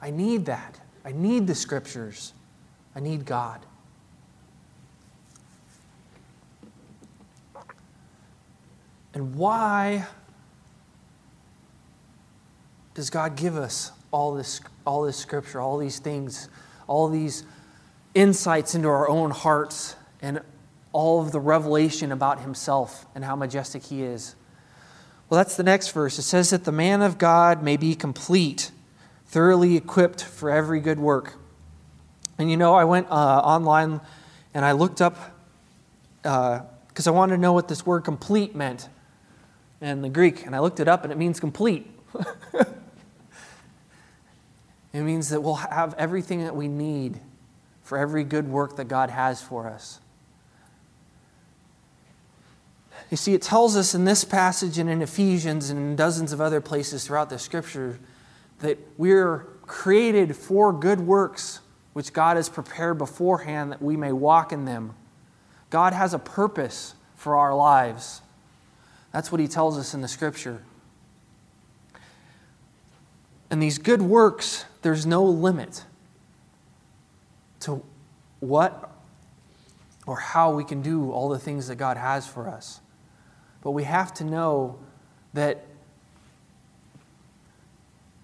I 0.00 0.10
need 0.10 0.46
that. 0.46 0.80
I 1.04 1.12
need 1.12 1.46
the 1.46 1.54
scriptures. 1.54 2.32
I 2.94 3.00
need 3.00 3.24
God. 3.24 3.60
And 9.14 9.34
why 9.34 10.06
does 12.94 13.10
God 13.10 13.36
give 13.36 13.56
us 13.56 13.92
all 14.10 14.34
this, 14.34 14.60
all 14.86 15.02
this 15.02 15.16
scripture, 15.16 15.60
all 15.60 15.78
these 15.78 15.98
things, 15.98 16.48
all 16.86 17.08
these 17.08 17.44
insights 18.14 18.74
into 18.74 18.88
our 18.88 19.08
own 19.08 19.30
hearts, 19.30 19.96
and 20.20 20.40
all 20.92 21.20
of 21.20 21.32
the 21.32 21.40
revelation 21.40 22.12
about 22.12 22.40
himself 22.40 23.06
and 23.14 23.24
how 23.24 23.36
majestic 23.36 23.84
he 23.84 24.02
is? 24.02 24.34
Well, 25.28 25.38
that's 25.38 25.56
the 25.56 25.62
next 25.62 25.90
verse. 25.90 26.18
It 26.18 26.22
says 26.22 26.50
that 26.50 26.64
the 26.64 26.72
man 26.72 27.02
of 27.02 27.18
God 27.18 27.62
may 27.62 27.76
be 27.76 27.94
complete, 27.94 28.70
thoroughly 29.28 29.76
equipped 29.76 30.22
for 30.22 30.50
every 30.50 30.80
good 30.80 30.98
work. 30.98 31.34
And 32.38 32.50
you 32.50 32.56
know, 32.56 32.74
I 32.74 32.84
went 32.84 33.08
uh, 33.10 33.14
online 33.14 34.00
and 34.54 34.64
I 34.64 34.72
looked 34.72 35.00
up 35.00 35.16
because 36.22 37.06
uh, 37.06 37.10
I 37.10 37.10
wanted 37.10 37.36
to 37.36 37.40
know 37.40 37.52
what 37.52 37.68
this 37.68 37.86
word 37.86 38.02
complete 38.02 38.54
meant 38.54 38.88
in 39.80 40.02
the 40.02 40.08
Greek. 40.08 40.44
And 40.44 40.54
I 40.54 40.60
looked 40.60 40.80
it 40.80 40.88
up 40.88 41.04
and 41.04 41.12
it 41.12 41.16
means 41.16 41.40
complete. 41.40 41.86
It 44.92 45.02
means 45.02 45.28
that 45.28 45.42
we'll 45.42 45.56
have 45.56 45.94
everything 45.94 46.44
that 46.44 46.56
we 46.56 46.66
need 46.66 47.20
for 47.82 47.98
every 47.98 48.24
good 48.24 48.48
work 48.48 48.76
that 48.76 48.86
God 48.86 49.10
has 49.10 49.42
for 49.42 49.68
us. 49.68 50.00
You 53.10 53.16
see, 53.16 53.32
it 53.32 53.42
tells 53.42 53.76
us 53.76 53.94
in 53.94 54.04
this 54.04 54.24
passage 54.24 54.76
and 54.76 54.90
in 54.90 55.00
Ephesians 55.00 55.70
and 55.70 55.78
in 55.78 55.96
dozens 55.96 56.32
of 56.32 56.40
other 56.40 56.60
places 56.60 57.06
throughout 57.06 57.30
the 57.30 57.38
scripture 57.38 57.98
that 58.60 58.78
we're 58.96 59.46
created 59.66 60.34
for 60.36 60.72
good 60.72 61.00
works 61.00 61.60
which 61.92 62.12
God 62.12 62.36
has 62.36 62.48
prepared 62.48 62.96
beforehand 62.96 63.72
that 63.72 63.82
we 63.82 63.96
may 63.96 64.12
walk 64.12 64.52
in 64.52 64.64
them. 64.64 64.94
God 65.68 65.92
has 65.92 66.14
a 66.14 66.18
purpose 66.18 66.94
for 67.16 67.34
our 67.34 67.54
lives. 67.54 68.22
That's 69.12 69.32
what 69.32 69.40
he 69.40 69.48
tells 69.48 69.76
us 69.76 69.94
in 69.94 70.00
the 70.00 70.06
scripture. 70.06 70.62
And 73.50 73.62
these 73.62 73.78
good 73.78 74.02
works, 74.02 74.64
there's 74.82 75.06
no 75.06 75.24
limit 75.24 75.84
to 77.60 77.82
what 78.40 78.92
or 80.06 80.20
how 80.20 80.52
we 80.52 80.64
can 80.64 80.82
do 80.82 81.10
all 81.10 81.28
the 81.28 81.38
things 81.38 81.66
that 81.68 81.76
God 81.76 81.96
has 81.96 82.26
for 82.26 82.48
us. 82.48 82.80
But 83.60 83.72
we 83.72 83.84
have 83.84 84.14
to 84.14 84.24
know 84.24 84.78
that 85.34 85.66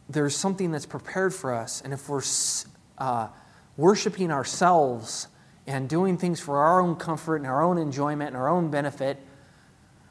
there's 0.09 0.37
something 0.37 0.71
that's 0.71 0.87
prepared 0.87 1.35
for 1.35 1.55
us. 1.55 1.81
And 1.81 1.93
if 1.93 2.09
we're 2.09 2.23
uh, 2.99 3.29
worshiping 3.77 4.31
ourselves 4.31 5.29
and 5.67 5.89
doing 5.89 6.19
things 6.19 6.41
for 6.41 6.59
our 6.59 6.81
own 6.81 6.97
comfort 6.97 7.37
and 7.37 7.47
our 7.47 7.63
own 7.63 7.79
enjoyment 7.79 8.29
and 8.29 8.37
our 8.37 8.49
own 8.49 8.71
benefit, 8.71 9.19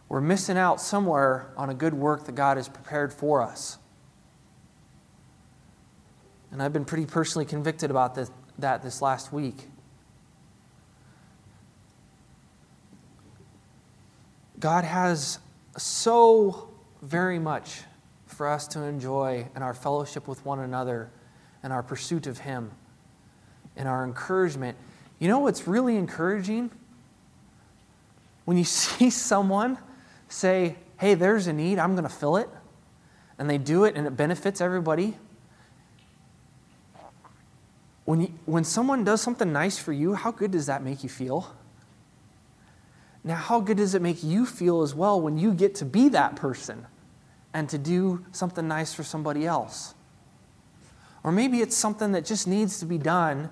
we're 0.10 0.22
missing 0.22 0.58
out 0.58 0.82
somewhere 0.82 1.52
on 1.58 1.70
a 1.70 1.74
good 1.74 1.94
work 1.94 2.26
that 2.26 2.36
God 2.36 2.58
has 2.58 2.68
prepared 2.68 3.14
for 3.14 3.42
us. 3.42 3.78
And 6.52 6.62
I've 6.62 6.74
been 6.74 6.86
pretty 6.86 7.06
personally 7.06 7.46
convicted 7.46 7.90
about 7.90 8.14
this, 8.14 8.30
that 8.60 8.84
this 8.84 9.02
last 9.02 9.34
week. 9.34 9.68
God 14.60 14.86
has 14.86 15.40
so 15.78 16.70
very 17.02 17.40
much 17.40 17.82
for 18.34 18.48
us 18.48 18.68
to 18.70 18.82
enjoy 18.82 19.48
in 19.56 19.62
our 19.62 19.74
fellowship 19.74 20.28
with 20.28 20.44
one 20.46 20.60
another 20.60 21.10
and 21.62 21.72
our 21.72 21.84
pursuit 21.84 22.28
of 22.28 22.40
Him 22.40 22.72
and 23.78 23.88
our 23.88 24.04
encouragement. 24.04 24.78
You 25.20 25.28
know 25.28 25.40
what's 25.40 25.68
really 25.68 25.96
encouraging? 25.96 26.72
When 28.46 28.58
you 28.58 28.64
see 28.66 29.10
someone 29.10 29.78
say, 30.28 30.76
hey, 31.00 31.14
there's 31.14 31.48
a 31.48 31.54
need, 31.54 31.80
I'm 31.80 31.94
going 31.94 32.04
to 32.04 32.10
fill 32.10 32.38
it, 32.38 32.50
and 33.38 33.50
they 33.50 33.58
do 33.58 33.86
it 33.86 33.96
and 33.96 34.06
it 34.08 34.18
benefits 34.18 34.62
everybody, 34.62 35.16
when, 38.06 38.22
you, 38.22 38.34
when 38.46 38.64
someone 38.64 39.04
does 39.04 39.22
something 39.22 39.54
nice 39.54 39.78
for 39.78 39.94
you, 39.94 40.14
how 40.14 40.32
good 40.32 40.52
does 40.52 40.66
that 40.66 40.84
make 40.84 41.04
you 41.04 41.10
feel? 41.10 41.56
Now, 43.24 43.36
how 43.36 43.62
good 43.62 43.78
does 43.78 43.96
it 43.96 44.02
make 44.02 44.22
you 44.22 44.46
feel 44.46 44.82
as 44.82 44.94
well 44.94 45.22
when 45.22 45.38
you 45.38 45.54
get 45.54 45.76
to 45.76 45.86
be 45.86 46.10
that 46.10 46.36
person 46.36 46.86
and 47.54 47.70
to 47.70 47.78
do 47.78 48.26
something 48.32 48.68
nice 48.68 48.94
for 48.94 49.04
somebody 49.04 49.46
else? 49.46 49.94
Or 51.24 51.32
maybe 51.32 51.62
it's 51.62 51.76
something 51.76 52.12
that 52.14 52.26
just 52.26 52.48
needs 52.48 52.80
to 52.80 52.86
be 52.86 52.98
done 52.98 53.50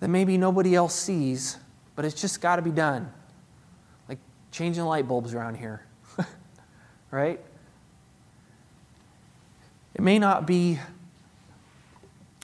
that 0.00 0.08
maybe 0.08 0.36
nobody 0.36 0.74
else 0.74 0.94
sees, 0.94 1.58
but 1.94 2.04
it's 2.04 2.20
just 2.20 2.40
got 2.40 2.56
to 2.56 2.62
be 2.62 2.72
done. 2.72 3.10
Like 4.08 4.18
changing 4.50 4.84
light 4.84 5.06
bulbs 5.06 5.32
around 5.32 5.56
here, 5.56 5.86
right? 7.10 7.40
It 9.94 10.00
may 10.00 10.18
not 10.18 10.46
be 10.46 10.78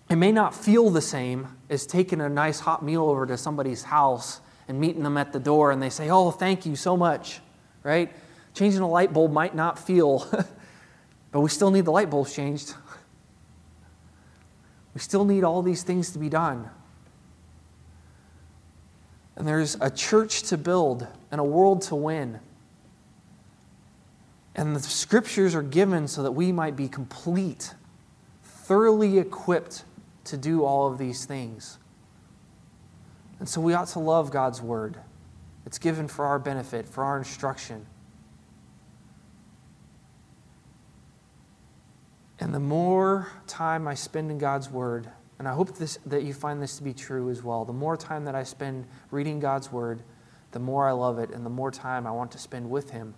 it 0.09 0.17
may 0.17 0.33
not 0.33 0.55
feel 0.55 0.89
the 0.89 1.03
same 1.03 1.49
as 1.69 1.85
taking 1.85 2.21
a 2.21 2.29
nice 2.29 2.61
hot 2.61 2.83
meal 2.83 3.03
over 3.03 3.27
to 3.27 3.37
somebody's 3.37 3.83
house 3.83 4.41
and 4.67 4.81
meeting 4.81 5.03
them 5.03 5.19
at 5.19 5.33
the 5.33 5.41
door 5.41 5.71
and 5.71 5.83
they 5.83 5.91
say, 5.91 6.09
Oh, 6.09 6.31
thank 6.31 6.65
you 6.65 6.77
so 6.77 6.97
much, 6.97 7.41
right? 7.83 8.11
Changing 8.59 8.81
a 8.81 8.89
light 8.89 9.13
bulb 9.13 9.31
might 9.31 9.55
not 9.55 9.79
feel, 9.79 10.27
but 11.31 11.41
we 11.41 11.49
still 11.49 11.71
need 11.71 11.85
the 11.85 11.93
light 11.93 12.11
bulbs 12.11 12.35
changed. 12.35 12.75
We 14.95 15.01
still 15.01 15.25
need 15.25 15.45
all 15.45 15.63
these 15.63 15.85
things 15.85 16.11
to 16.11 16.19
be 16.19 16.29
done. 16.29 16.69
And 19.37 19.47
there's 19.47 19.77
a 19.81 19.89
church 19.91 20.43
to 20.49 20.59
build 20.59 21.07
and 21.31 21.41
a 21.41 21.45
world 21.45 21.83
to 21.83 21.95
win. 21.95 22.41
And 24.57 24.75
the 24.75 24.81
scriptures 24.81 25.55
are 25.55 25.63
given 25.63 26.09
so 26.09 26.25
that 26.25 26.33
we 26.33 26.51
might 26.51 26.75
be 26.75 26.89
complete, 26.89 27.75
thoroughly 28.43 29.21
equipped 29.21 29.85
to 30.25 30.37
do 30.37 30.65
all 30.65 30.91
of 30.91 30.99
these 30.99 31.27
things. 31.27 31.79
And 33.39 33.49
so 33.49 33.61
we 33.61 33.73
ought 33.73 33.87
to 33.91 34.01
love 34.01 34.33
God's 34.33 34.61
word. 34.61 34.97
It's 35.65 35.79
given 35.79 36.09
for 36.09 36.27
our 36.27 36.41
benefit, 36.41 36.89
for 36.89 37.05
our 37.05 37.19
instruction. 37.19 37.87
And 42.41 42.55
the 42.55 42.61
more 42.61 43.29
time 43.47 43.89
I 43.89 43.95
spend 43.95 44.31
in 44.31 44.39
God's 44.39 44.71
word, 44.71 45.09
and 45.39 45.49
I 45.49 45.53
hope 45.53 45.77
this, 45.77 45.99
that 46.07 46.23
you 46.23 46.33
find 46.33 46.63
this 46.63 46.77
to 46.77 46.83
be 46.83 46.95
true 46.95 47.31
as 47.31 47.43
well, 47.43 47.65
the 47.65 47.73
more 47.73 47.97
time 47.97 48.25
that 48.27 48.35
I 48.35 48.45
spend 48.45 48.87
reading 49.11 49.41
God's 49.41 49.73
word, 49.73 50.03
the 50.53 50.59
more 50.59 50.89
I 50.89 50.93
love 50.93 51.19
it, 51.19 51.31
and 51.31 51.45
the 51.45 51.51
more 51.51 51.71
time 51.71 52.07
I 52.07 52.11
want 52.11 52.33
to 52.33 52.39
spend 52.39 52.71
with 52.71 52.91
Him, 52.91 53.15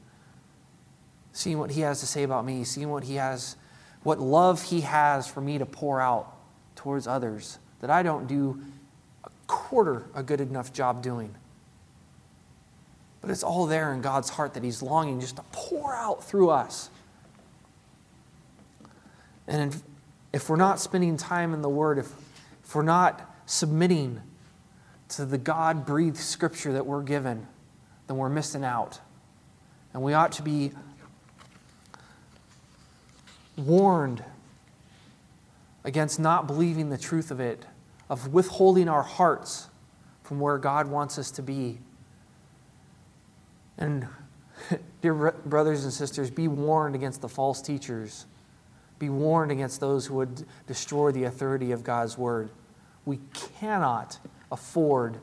seeing 1.33 1.59
what 1.59 1.71
He 1.71 1.83
has 1.83 2.01
to 2.01 2.07
say 2.07 2.23
about 2.23 2.45
me, 2.45 2.65
seeing 2.65 2.91
what 2.91 3.05
He 3.05 3.17
has, 3.17 3.57
what 4.03 4.19
love 4.19 4.63
He 4.63 4.81
has 4.83 5.27
for 5.27 5.41
me 5.41 5.59
to 5.59 5.67
pour 5.67 6.01
out 6.01 6.35
towards 6.75 7.07
others 7.07 7.59
that 7.81 7.91
I 7.91 8.03
don't 8.03 8.27
do 8.27 8.61
a 9.25 9.31
quarter 9.47 10.07
a 10.15 10.23
good 10.23 10.41
enough 10.41 10.73
job 10.73 11.03
doing. 11.03 11.35
But 13.21 13.31
it's 13.31 13.43
all 13.43 13.67
there 13.67 13.93
in 13.93 14.01
God's 14.01 14.31
heart 14.31 14.55
that 14.55 14.65
He's 14.65 14.83
longing 14.83 15.21
just 15.21 15.37
to 15.37 15.43
pour 15.53 15.95
out 15.95 16.25
through 16.25 16.51
us. 16.51 16.89
And 19.51 19.83
if 20.33 20.49
we're 20.49 20.57
not 20.57 20.79
spending 20.79 21.17
time 21.17 21.53
in 21.53 21.61
the 21.61 21.69
Word, 21.69 21.99
if, 21.99 22.11
if 22.65 22.75
we're 22.75 22.83
not 22.83 23.35
submitting 23.47 24.23
to 25.09 25.27
the 25.27 25.39
God 25.39 25.85
breathed 25.85 26.17
scripture 26.17 26.73
that 26.73 26.87
we're 26.87 27.03
given, 27.03 27.49
then 28.07 28.17
we're 28.17 28.29
missing 28.29 28.65
out. 28.65 29.01
And 29.93 30.05
we 30.05 30.15
ought 30.15 30.31
to 30.33 30.43
be 30.43 30.71
warned 33.57 34.25
against 35.83 36.21
not 36.21 36.47
believing 36.47 36.89
the 36.89 36.99
truth 36.99 37.33
of 37.33 37.41
it, 37.41 37.67
of 38.09 38.33
withholding 38.33 38.89
our 38.89 39.03
hearts 39.03 39.67
from 40.23 40.39
where 40.39 40.59
God 40.59 40.87
wants 40.87 41.19
us 41.19 41.33
to 41.33 41.43
be. 41.43 41.81
And, 43.79 44.07
dear 45.03 45.33
brothers 45.45 45.83
and 45.83 45.93
sisters, 45.93 46.31
be 46.31 46.47
warned 46.47 46.95
against 46.95 47.21
the 47.21 47.29
false 47.29 47.61
teachers. 47.61 48.27
Be 49.01 49.09
warned 49.09 49.51
against 49.51 49.81
those 49.81 50.07
who 50.07 50.15
would 50.17 50.45
destroy 50.67 51.11
the 51.11 51.25
authority 51.25 51.73
of 51.73 51.83
God's 51.83 52.17
word. 52.17 52.51
We 53.07 53.19
cannot 53.33 54.19
afford 54.53 55.19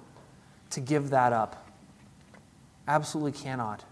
to 0.71 0.81
give 0.81 1.11
that 1.11 1.31
up. 1.31 1.63
Absolutely 2.87 3.39
cannot. 3.39 3.85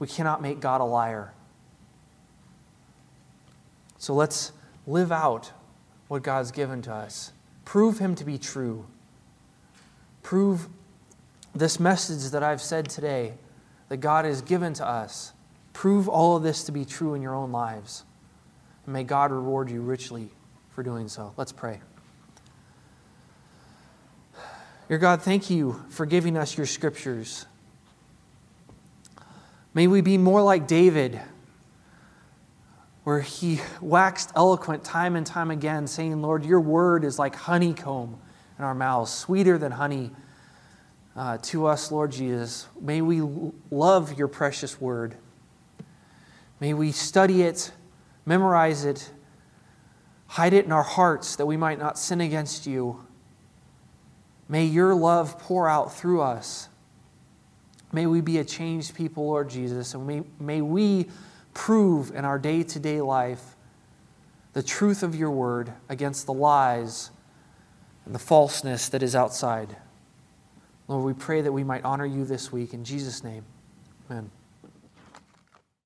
We 0.00 0.08
cannot 0.08 0.42
make 0.42 0.60
God 0.60 0.80
a 0.80 0.84
liar. 0.84 1.32
So 3.96 4.12
let's 4.12 4.50
live 4.86 5.12
out 5.12 5.52
what 6.08 6.24
God's 6.24 6.50
given 6.50 6.82
to 6.82 6.92
us. 6.92 7.32
Prove 7.64 8.00
Him 8.00 8.16
to 8.16 8.24
be 8.24 8.38
true. 8.38 8.86
Prove 10.24 10.68
this 11.54 11.78
message 11.78 12.32
that 12.32 12.42
I've 12.42 12.62
said 12.62 12.88
today 12.88 13.34
that 13.88 13.98
God 13.98 14.24
has 14.24 14.42
given 14.42 14.72
to 14.74 14.86
us. 14.86 15.32
Prove 15.74 16.08
all 16.08 16.36
of 16.36 16.42
this 16.42 16.64
to 16.64 16.72
be 16.72 16.84
true 16.84 17.14
in 17.14 17.22
your 17.22 17.34
own 17.36 17.52
lives. 17.52 18.02
And 18.86 18.92
may 18.92 19.04
God 19.04 19.30
reward 19.32 19.70
you 19.70 19.80
richly 19.80 20.30
for 20.70 20.82
doing 20.82 21.08
so. 21.08 21.32
Let's 21.36 21.52
pray. 21.52 21.80
Your 24.88 24.98
God, 24.98 25.22
thank 25.22 25.50
you 25.50 25.80
for 25.88 26.04
giving 26.04 26.36
us 26.36 26.56
your 26.56 26.66
scriptures. 26.66 27.46
May 29.72 29.86
we 29.86 30.00
be 30.00 30.18
more 30.18 30.42
like 30.42 30.66
David, 30.66 31.20
where 33.04 33.20
he 33.20 33.60
waxed 33.80 34.32
eloquent 34.34 34.82
time 34.82 35.14
and 35.14 35.24
time 35.24 35.52
again, 35.52 35.86
saying, 35.86 36.20
Lord, 36.20 36.44
your 36.44 36.60
word 36.60 37.04
is 37.04 37.20
like 37.20 37.36
honeycomb 37.36 38.18
in 38.58 38.64
our 38.64 38.74
mouths, 38.74 39.12
sweeter 39.12 39.58
than 39.58 39.70
honey 39.72 40.10
uh, 41.14 41.38
to 41.42 41.66
us, 41.66 41.92
Lord 41.92 42.10
Jesus. 42.10 42.66
May 42.80 43.00
we 43.00 43.20
love 43.70 44.18
your 44.18 44.28
precious 44.28 44.80
word. 44.80 45.16
May 46.58 46.74
we 46.74 46.90
study 46.92 47.42
it, 47.42 47.70
memorize 48.30 48.84
it, 48.84 49.10
hide 50.28 50.52
it 50.52 50.64
in 50.64 50.70
our 50.70 50.84
hearts 50.84 51.34
that 51.34 51.46
we 51.46 51.56
might 51.56 51.80
not 51.80 51.98
sin 51.98 52.20
against 52.20 52.64
you. 52.64 53.04
May 54.48 54.66
your 54.66 54.94
love 54.94 55.36
pour 55.36 55.68
out 55.68 55.92
through 55.92 56.20
us. 56.20 56.68
May 57.92 58.06
we 58.06 58.20
be 58.20 58.38
a 58.38 58.44
changed 58.44 58.94
people, 58.94 59.26
Lord 59.26 59.50
Jesus, 59.50 59.94
and 59.94 60.06
may, 60.06 60.22
may 60.38 60.62
we 60.62 61.08
prove 61.54 62.14
in 62.14 62.24
our 62.24 62.38
day 62.38 62.62
to 62.62 62.78
day 62.78 63.00
life 63.00 63.56
the 64.52 64.62
truth 64.62 65.02
of 65.02 65.16
your 65.16 65.32
word 65.32 65.72
against 65.88 66.26
the 66.26 66.32
lies 66.32 67.10
and 68.06 68.14
the 68.14 68.20
falseness 68.20 68.88
that 68.90 69.02
is 69.02 69.16
outside. 69.16 69.76
Lord, 70.86 71.04
we 71.04 71.14
pray 71.14 71.40
that 71.40 71.50
we 71.50 71.64
might 71.64 71.84
honor 71.84 72.06
you 72.06 72.24
this 72.24 72.52
week. 72.52 72.74
In 72.74 72.84
Jesus' 72.84 73.24
name, 73.24 73.44
amen. 74.08 74.30